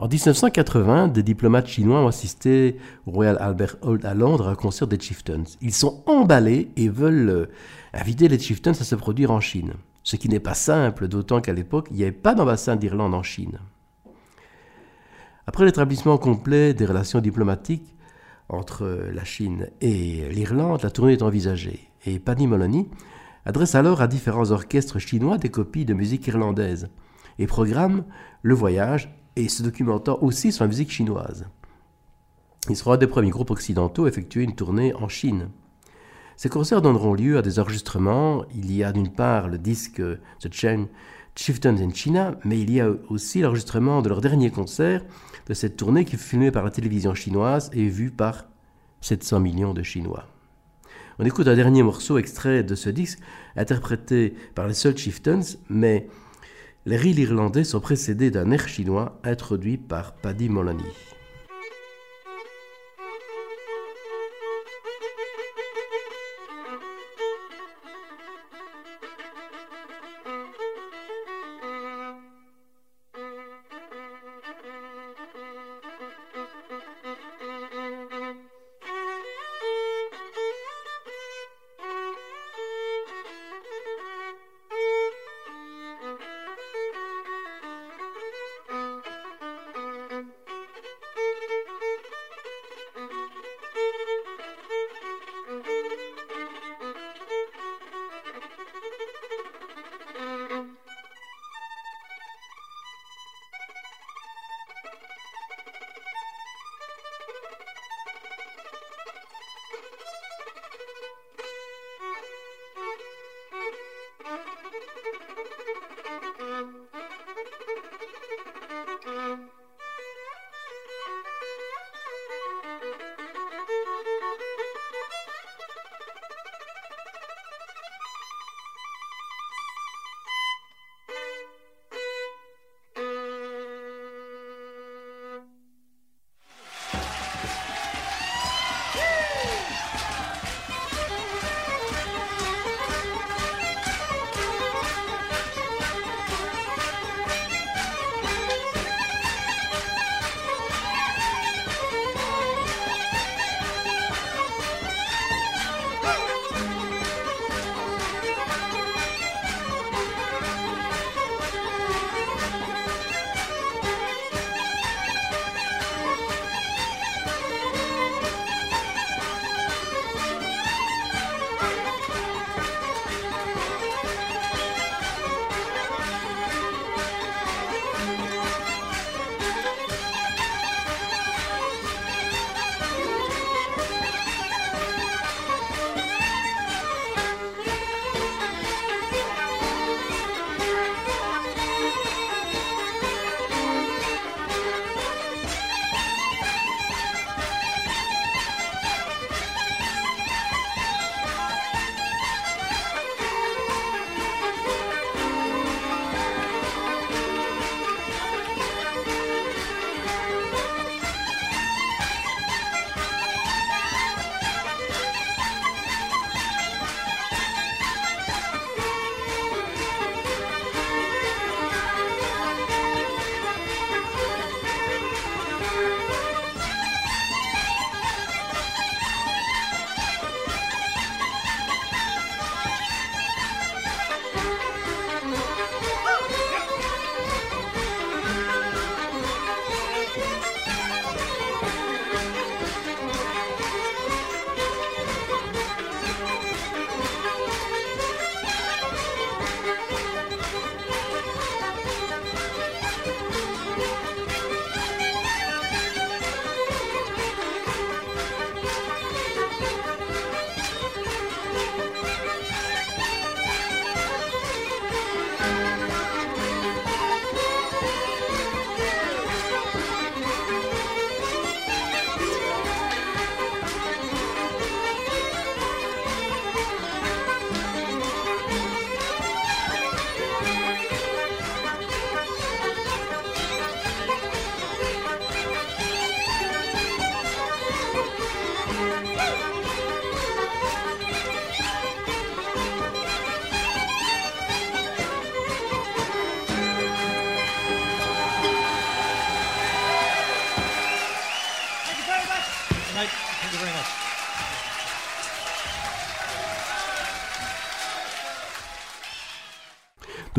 En 0.06 0.08
1980, 0.08 1.08
des 1.08 1.24
diplomates 1.24 1.66
chinois 1.66 2.00
ont 2.00 2.08
assisté 2.08 2.78
au 3.08 3.12
Royal 3.12 3.40
Albert 3.40 3.78
Hall 3.82 4.02
à 4.04 4.14
Londres 4.14 4.48
à 4.48 4.52
un 4.52 4.56
concert 4.56 4.88
des 4.88 5.00
Chieftains. 5.00 5.46
Ils 5.62 5.74
sont 5.74 6.04
emballés 6.06 6.70
et 6.76 6.90
veulent 6.90 7.30
euh, 7.30 7.46
inviter 7.92 8.28
les 8.28 8.38
Chieftains 8.38 8.74
à 8.74 8.84
se 8.84 8.94
produire 8.94 9.32
en 9.32 9.40
Chine. 9.40 9.74
Ce 10.04 10.16
qui 10.16 10.30
n'est 10.30 10.40
pas 10.40 10.54
simple, 10.54 11.08
d'autant 11.08 11.42
qu'à 11.42 11.54
l'époque, 11.54 11.88
il 11.90 11.98
n'y 11.98 12.04
avait 12.04 12.12
pas 12.12 12.36
d'ambassade 12.36 12.78
d'Irlande 12.78 13.16
en 13.16 13.24
Chine. 13.24 13.58
Après 15.48 15.66
l'établissement 15.66 16.20
complet 16.20 16.76
des 16.76 16.86
relations 16.86 17.20
diplomatiques 17.20 17.96
entre 18.48 19.10
la 19.12 19.24
Chine 19.24 19.72
et 19.82 20.30
l'Irlande, 20.30 20.84
la 20.84 20.92
tournée 20.92 21.14
est 21.14 21.24
envisagée. 21.24 21.90
Et 22.06 22.20
Paddy 22.20 22.46
Moloney 22.46 22.88
adresse 23.44 23.74
alors 23.74 24.02
à 24.02 24.08
différents 24.08 24.52
orchestres 24.52 25.00
chinois 25.00 25.40
des 25.40 25.50
copies 25.50 25.84
de 25.84 25.96
musique 25.96 26.28
irlandaise 26.28 26.90
et 27.40 27.48
programme 27.48 28.04
le 28.44 28.54
voyage 28.54 29.10
et 29.36 29.50
se 29.50 29.64
documentant 29.64 30.18
aussi 30.22 30.52
sur 30.52 30.64
la 30.64 30.70
musique 30.70 30.92
chinoise. 30.92 31.46
Il 32.70 32.76
sera 32.76 32.96
un 32.96 32.98
des 32.98 33.08
premiers 33.08 33.30
groupes 33.30 33.52
occidentaux 33.52 34.06
à 34.06 34.08
effectuer 34.08 34.44
une 34.44 34.56
tournée 34.56 34.94
en 34.96 35.08
Chine. 35.08 35.50
Ces 36.38 36.50
concerts 36.50 36.82
donneront 36.82 37.14
lieu 37.14 37.38
à 37.38 37.42
des 37.42 37.60
enregistrements. 37.60 38.44
Il 38.54 38.76
y 38.76 38.84
a 38.84 38.92
d'une 38.92 39.12
part 39.12 39.48
le 39.48 39.58
disque 39.58 40.02
The 40.40 40.52
Chain 40.52 40.88
Chieftains 41.36 41.78
in 41.78 41.92
China, 41.92 42.36
mais 42.44 42.60
il 42.60 42.72
y 42.72 42.80
a 42.80 42.90
aussi 43.10 43.42
l'enregistrement 43.42 44.02
de 44.02 44.10
leur 44.10 44.22
dernier 44.22 44.52
concert 44.52 45.04
de 45.48 45.54
cette 45.54 45.78
tournée 45.78 46.06
qui 46.06 46.18
fut 46.18 46.30
filmée 46.30 46.52
par 46.52 46.64
la 46.64 46.72
télévision 46.72 47.14
chinoise 47.14 47.70
et 47.74 47.88
vue 47.88 48.10
par 48.10 48.46
700 49.02 49.42
millions 49.42 49.74
de 49.74 49.84
Chinois. 49.84 50.26
On 51.20 51.26
écoute 51.26 51.48
un 51.48 51.56
dernier 51.56 51.84
morceau 51.84 52.18
extrait 52.18 52.64
de 52.64 52.76
ce 52.76 52.90
disque, 52.90 53.20
interprété 53.56 54.34
par 54.56 54.68
les 54.68 54.74
seuls 54.74 54.98
Chieftains, 54.98 55.58
mais 55.70 56.08
les 56.88 56.98
reels 56.98 57.20
irlandais 57.20 57.64
sont 57.64 57.80
précédés 57.80 58.30
d'un 58.30 58.52
air 58.52 58.68
chinois 58.68 59.20
introduit 59.24 59.78
par 59.78 60.14
Paddy 60.14 60.50
Moloney. 60.50 60.84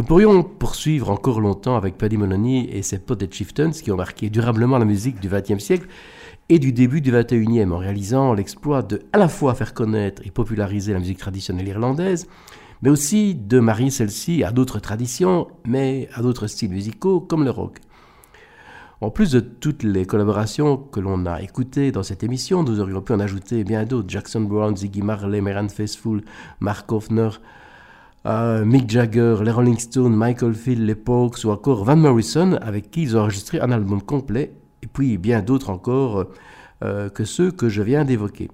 Pourrions 0.07 0.45
poursuivre 0.45 1.11
encore 1.11 1.41
longtemps 1.41 1.77
avec 1.77 1.99
Paddy 1.99 2.17
Moloney 2.17 2.69
et 2.71 2.83
ses 2.83 2.99
potes 2.99 3.19
des 3.19 3.31
Chieftains 3.31 3.73
qui 3.73 3.91
ont 3.91 3.97
marqué 3.97 4.31
durablement 4.31 4.79
la 4.79 4.85
musique 4.85 5.19
du 5.21 5.29
XXe 5.29 5.59
siècle 5.59 5.89
et 6.49 6.61
du 6.61 6.73
début 6.73 7.01
du 7.01 7.11
XXIe 7.11 7.65
en 7.65 7.79
réalisant 7.79 8.33
l'exploit 8.33 8.83
de 8.83 9.03
à 9.13 9.19
la 9.19 9.29
fois 9.29 9.57
faire 9.57 9.75
connaître 9.75 10.23
et 10.25 10.31
populariser 10.31 10.93
la 10.93 11.01
musique 11.01 11.19
traditionnelle 11.19 11.67
irlandaise, 11.67 12.29
mais 12.83 12.91
aussi 12.91 13.35
de 13.35 13.59
marier 13.59 13.91
celle-ci 13.91 14.45
à 14.45 14.53
d'autres 14.53 14.79
traditions, 14.79 15.49
mais 15.67 16.09
à 16.15 16.23
d'autres 16.23 16.47
styles 16.47 16.71
musicaux 16.71 17.21
comme 17.21 17.43
le 17.43 17.51
rock. 17.51 17.81
En 19.01 19.11
plus 19.11 19.33
de 19.33 19.41
toutes 19.41 19.83
les 19.83 20.07
collaborations 20.07 20.77
que 20.77 21.01
l'on 21.01 21.27
a 21.27 21.43
écoutées 21.43 21.91
dans 21.91 22.05
cette 22.05 22.23
émission, 22.23 22.63
nous 22.63 22.81
aurions 22.81 23.03
pu 23.03 23.13
en 23.13 23.21
ajouter 23.21 23.65
bien 23.65 23.85
d'autres. 23.85 24.09
Jackson 24.09 24.43
Brown, 24.43 24.77
Ziggy 24.77 25.03
Marley, 25.03 25.41
Meran 25.41 25.69
Faithfull, 25.69 26.23
Mark 26.61 26.91
Hoffner, 26.93 27.31
euh, 28.27 28.65
Mick 28.65 28.91
Jagger, 28.91 29.37
les 29.45 29.53
Rolling 29.53 29.79
Stones, 29.79 30.15
Michael 30.15 30.55
Field, 30.55 30.85
les 30.85 30.97
Pogues 30.97 31.37
ou 31.45 31.51
encore 31.51 31.85
Van 31.85 31.97
Morrison, 31.97 32.59
avec 32.61 32.91
qui 32.91 33.03
ils 33.03 33.17
ont 33.17 33.21
enregistré 33.21 33.61
un 33.61 33.71
album 33.71 34.03
complet, 34.03 34.53
et 34.83 34.89
puis 34.89 35.17
bien 35.17 35.43
d'autres 35.43 35.71
encore 35.71 36.27
euh, 36.83 37.09
que 37.09 37.25
ceux 37.25 37.53
que 37.53 37.69
je 37.69 37.83
viens 37.83 38.05
d'évoquer. 38.05 38.51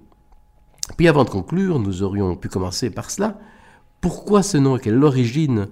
Puis 0.95 1.07
avant 1.07 1.23
de 1.23 1.29
conclure, 1.29 1.79
nous 1.79 2.03
aurions 2.03 2.35
pu 2.35 2.49
commencer 2.49 2.91
par 2.91 3.09
cela. 3.09 3.39
Pourquoi 3.99 4.43
ce 4.43 4.57
nom 4.57 4.77
Quelle 4.77 4.93
est 4.93 4.97
l'origine? 4.97 5.69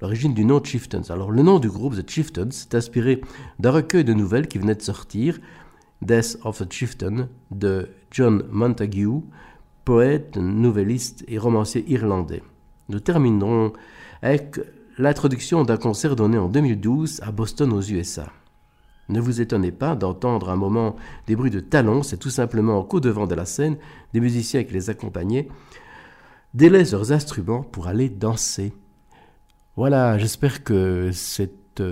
L'origine 0.00 0.32
du 0.32 0.44
nom 0.44 0.62
Chieftains. 0.62 1.10
Alors 1.10 1.30
le 1.30 1.42
nom 1.42 1.58
du 1.58 1.68
groupe 1.68 1.96
The 1.96 2.08
Chieftains 2.08 2.48
est 2.48 2.74
inspiré 2.74 3.20
d'un 3.58 3.72
recueil 3.72 4.04
de 4.04 4.14
nouvelles 4.14 4.48
qui 4.48 4.58
venait 4.58 4.74
de 4.74 4.82
sortir, 4.82 5.38
Death 6.00 6.38
of 6.44 6.62
a 6.62 6.66
Chieftain, 6.70 7.28
de 7.50 7.88
John 8.10 8.44
Montague, 8.50 9.22
poète, 9.84 10.36
nouvelliste 10.36 11.24
et 11.28 11.36
romancier 11.36 11.84
irlandais. 11.88 12.42
Nous 12.88 13.00
terminerons 13.00 13.72
avec 14.22 14.60
l'introduction 14.98 15.64
d'un 15.64 15.76
concert 15.76 16.16
donné 16.16 16.38
en 16.38 16.48
2012 16.48 17.20
à 17.22 17.32
Boston 17.32 17.72
aux 17.72 17.82
USA. 17.82 18.30
Ne 19.08 19.20
vous 19.20 19.40
étonnez 19.40 19.72
pas 19.72 19.96
d'entendre 19.96 20.50
un 20.50 20.56
moment 20.56 20.96
des 21.26 21.36
bruits 21.36 21.50
de 21.50 21.60
talons, 21.60 22.02
c'est 22.02 22.16
tout 22.16 22.30
simplement 22.30 22.82
qu'au 22.82 23.00
devant 23.00 23.26
de 23.26 23.34
la 23.34 23.44
scène, 23.44 23.76
des 24.12 24.20
musiciens 24.20 24.64
qui 24.64 24.72
les 24.72 24.88
accompagnaient 24.90 25.48
délaissent 26.54 26.92
leurs 26.92 27.12
instruments 27.12 27.62
pour 27.62 27.86
aller 27.88 28.08
danser. 28.08 28.72
Voilà, 29.76 30.16
j'espère 30.18 30.62
que 30.62 31.10
cette 31.12 31.82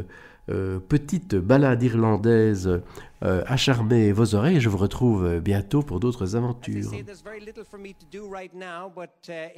euh, 0.52 0.78
petite 0.78 1.34
balade 1.34 1.82
irlandaise 1.82 2.82
euh, 3.22 3.42
a 3.46 3.56
charmé 3.56 4.12
vos 4.12 4.34
oreilles 4.34 4.60
je 4.60 4.68
vous 4.68 4.78
retrouve 4.78 5.40
bientôt 5.40 5.82
pour 5.82 5.98
d'autres 6.00 6.36
aventures. 6.36 6.90
but 8.94 9.28
uh, 9.28 9.48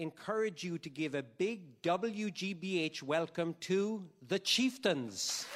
WGBH 1.82 3.02
welcome 3.02 3.54
to 3.60 4.02
the 4.28 4.38
Chieftains. 4.42 5.46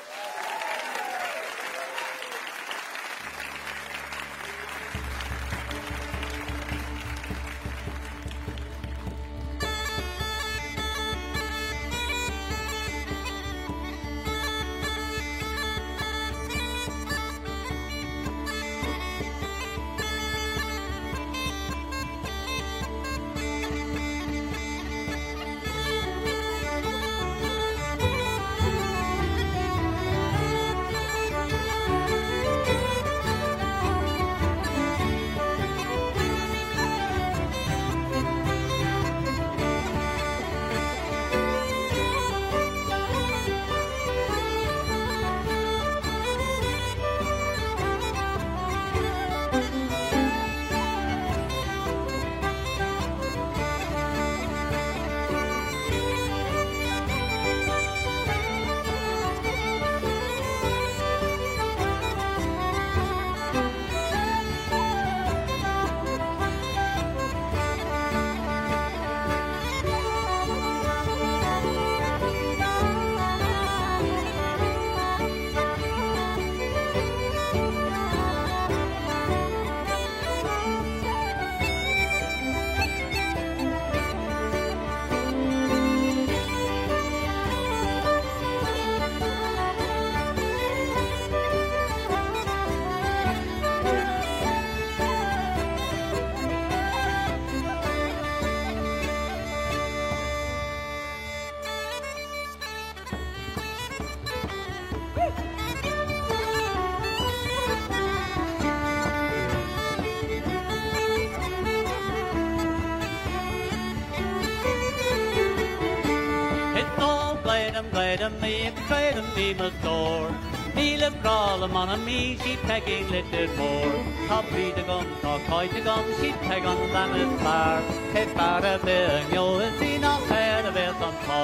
played 117.98 118.20
a 118.20 118.30
me, 118.42 118.66
a 118.68 118.70
trade 118.86 119.18
a 119.20 119.22
me 119.34 119.46
McDore. 119.54 120.32
Míle 120.74 121.10
bra 121.20 121.66
man 121.74 121.88
a 121.94 121.96
mí 122.06 122.18
si 122.42 122.52
pegin 122.66 123.08
litir 123.12 123.48
mór 123.58 123.94
Tá 124.28 124.38
brí 124.50 124.66
a 124.80 124.82
gom 124.88 125.08
tá 125.22 125.32
caiite 125.48 125.80
gom 125.86 126.06
si 126.18 126.30
pe 126.44 126.58
an 126.72 126.82
lemin 126.94 127.32
fear 127.42 127.80
Te 128.12 128.22
fear 128.36 128.62
a 128.70 128.74
bit 128.84 129.10
an 129.16 129.24
geo 129.32 129.46
is 129.66 129.74
sí 129.80 129.90
ná 130.04 130.12
pe 130.28 130.42
a 130.68 130.72
bit 130.76 131.02
an 131.08 131.18
tá 131.24 131.42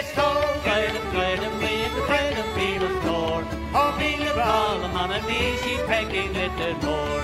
Is 0.00 0.12
tóréidirréidir 0.18 1.56
mí 1.62 1.74
aréidir 1.88 2.52
bí 2.58 2.68
antór 2.90 3.42
Tá 3.72 3.86
míle 3.98 4.30
bra 4.36 4.60
man 4.98 5.18
a 5.18 5.20
mí 5.30 5.40
si 5.64 5.74
pegin 5.88 6.32
the 6.60 6.70
mór 6.86 7.22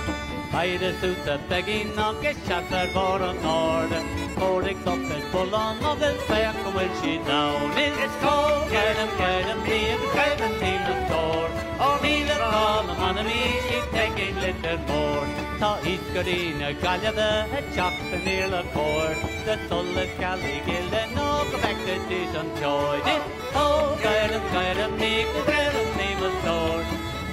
Beidir 0.53 0.93
súta 1.01 1.39
begin 1.49 1.97
agus 2.09 2.45
seaar 2.49 2.87
bor 2.93 3.21
an 3.29 3.37
náda. 3.45 4.22
Pålägg 4.35 4.77
upp 4.93 5.11
ett 5.17 5.31
bollan 5.33 5.77
av 5.91 6.03
en 6.03 6.17
färg 6.27 6.49
och 6.65 6.81
en 6.81 6.89
kidnaun 7.01 7.71
in 7.85 7.97
ett 8.05 8.13
skål 8.19 8.53
Kärden, 8.71 9.09
kärden, 9.17 9.57
brevet, 9.65 10.09
skäven 10.13 10.53
till 10.59 10.83
en 10.93 11.09
tår. 11.09 11.49
Och 11.85 11.97
bilen 12.01 12.37
talar 12.37 12.95
man 12.99 13.17
är 13.17 13.23
med 13.23 13.61
sitt 13.67 13.89
däck 13.93 14.15
en 14.29 14.35
liten 14.43 14.79
mår 14.87 15.25
Ta 15.59 15.75
hit 15.83 16.01
gardiner, 16.15 16.75
galjade, 16.83 17.45
ett 17.57 17.75
tjappen 17.75 18.27
eller 18.27 18.63
kår 18.73 19.09
Det 19.45 19.59
tollet 19.69 20.19
back 20.19 20.39
i 20.39 20.71
gilden 20.71 21.09
och 21.29 21.53
väckte 21.63 21.93
dit 22.09 22.35
en 22.41 22.49
tjoj 22.59 22.97
Ditt 23.05 23.53
tår, 23.53 23.97
kärden, 24.03 24.41
kärden, 24.53 24.91
brevet, 24.97 25.45
skäven 25.45 25.87
till 25.97 26.25
en 26.29 26.37
tår. 26.45 26.81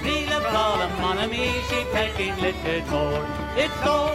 Bilen 0.03 0.41
talar 0.41 0.91
man 1.01 1.17
är 1.17 1.27
med 1.27 1.63
sitt 1.69 1.93
däck 1.93 2.19
en 2.19 2.35
liten 2.43 2.91
mår 2.91 4.10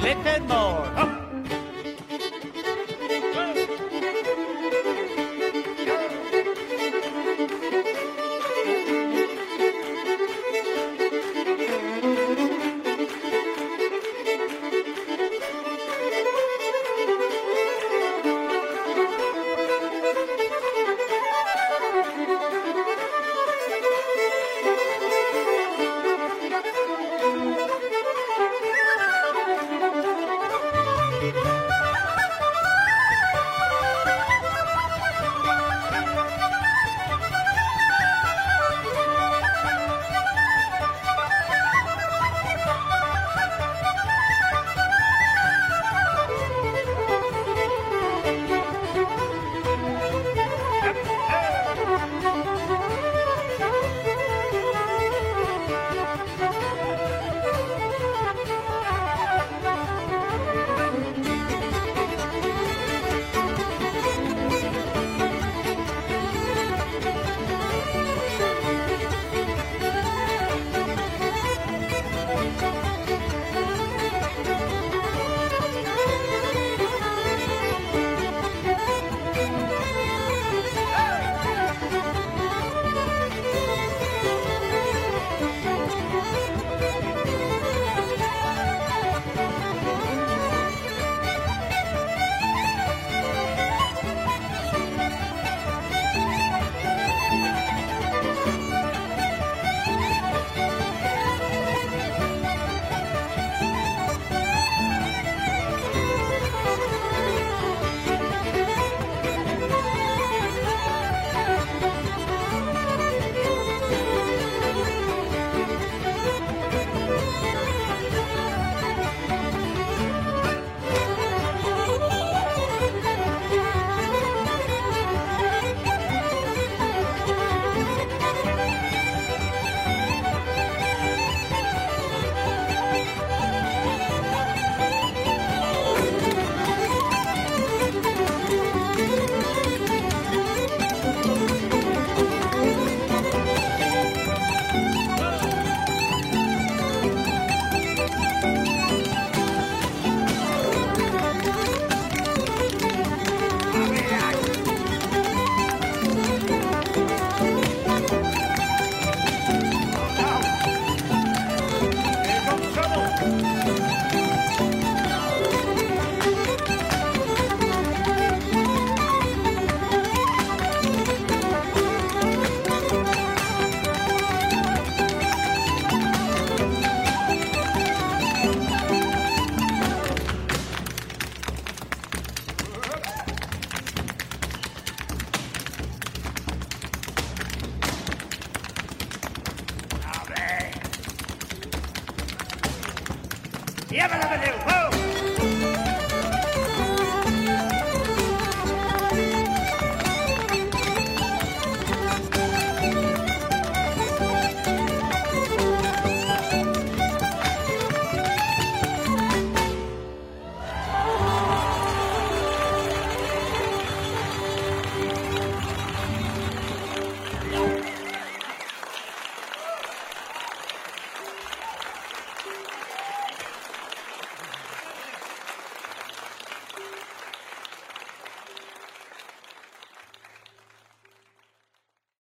little 0.00 0.40
more. 0.46 1.09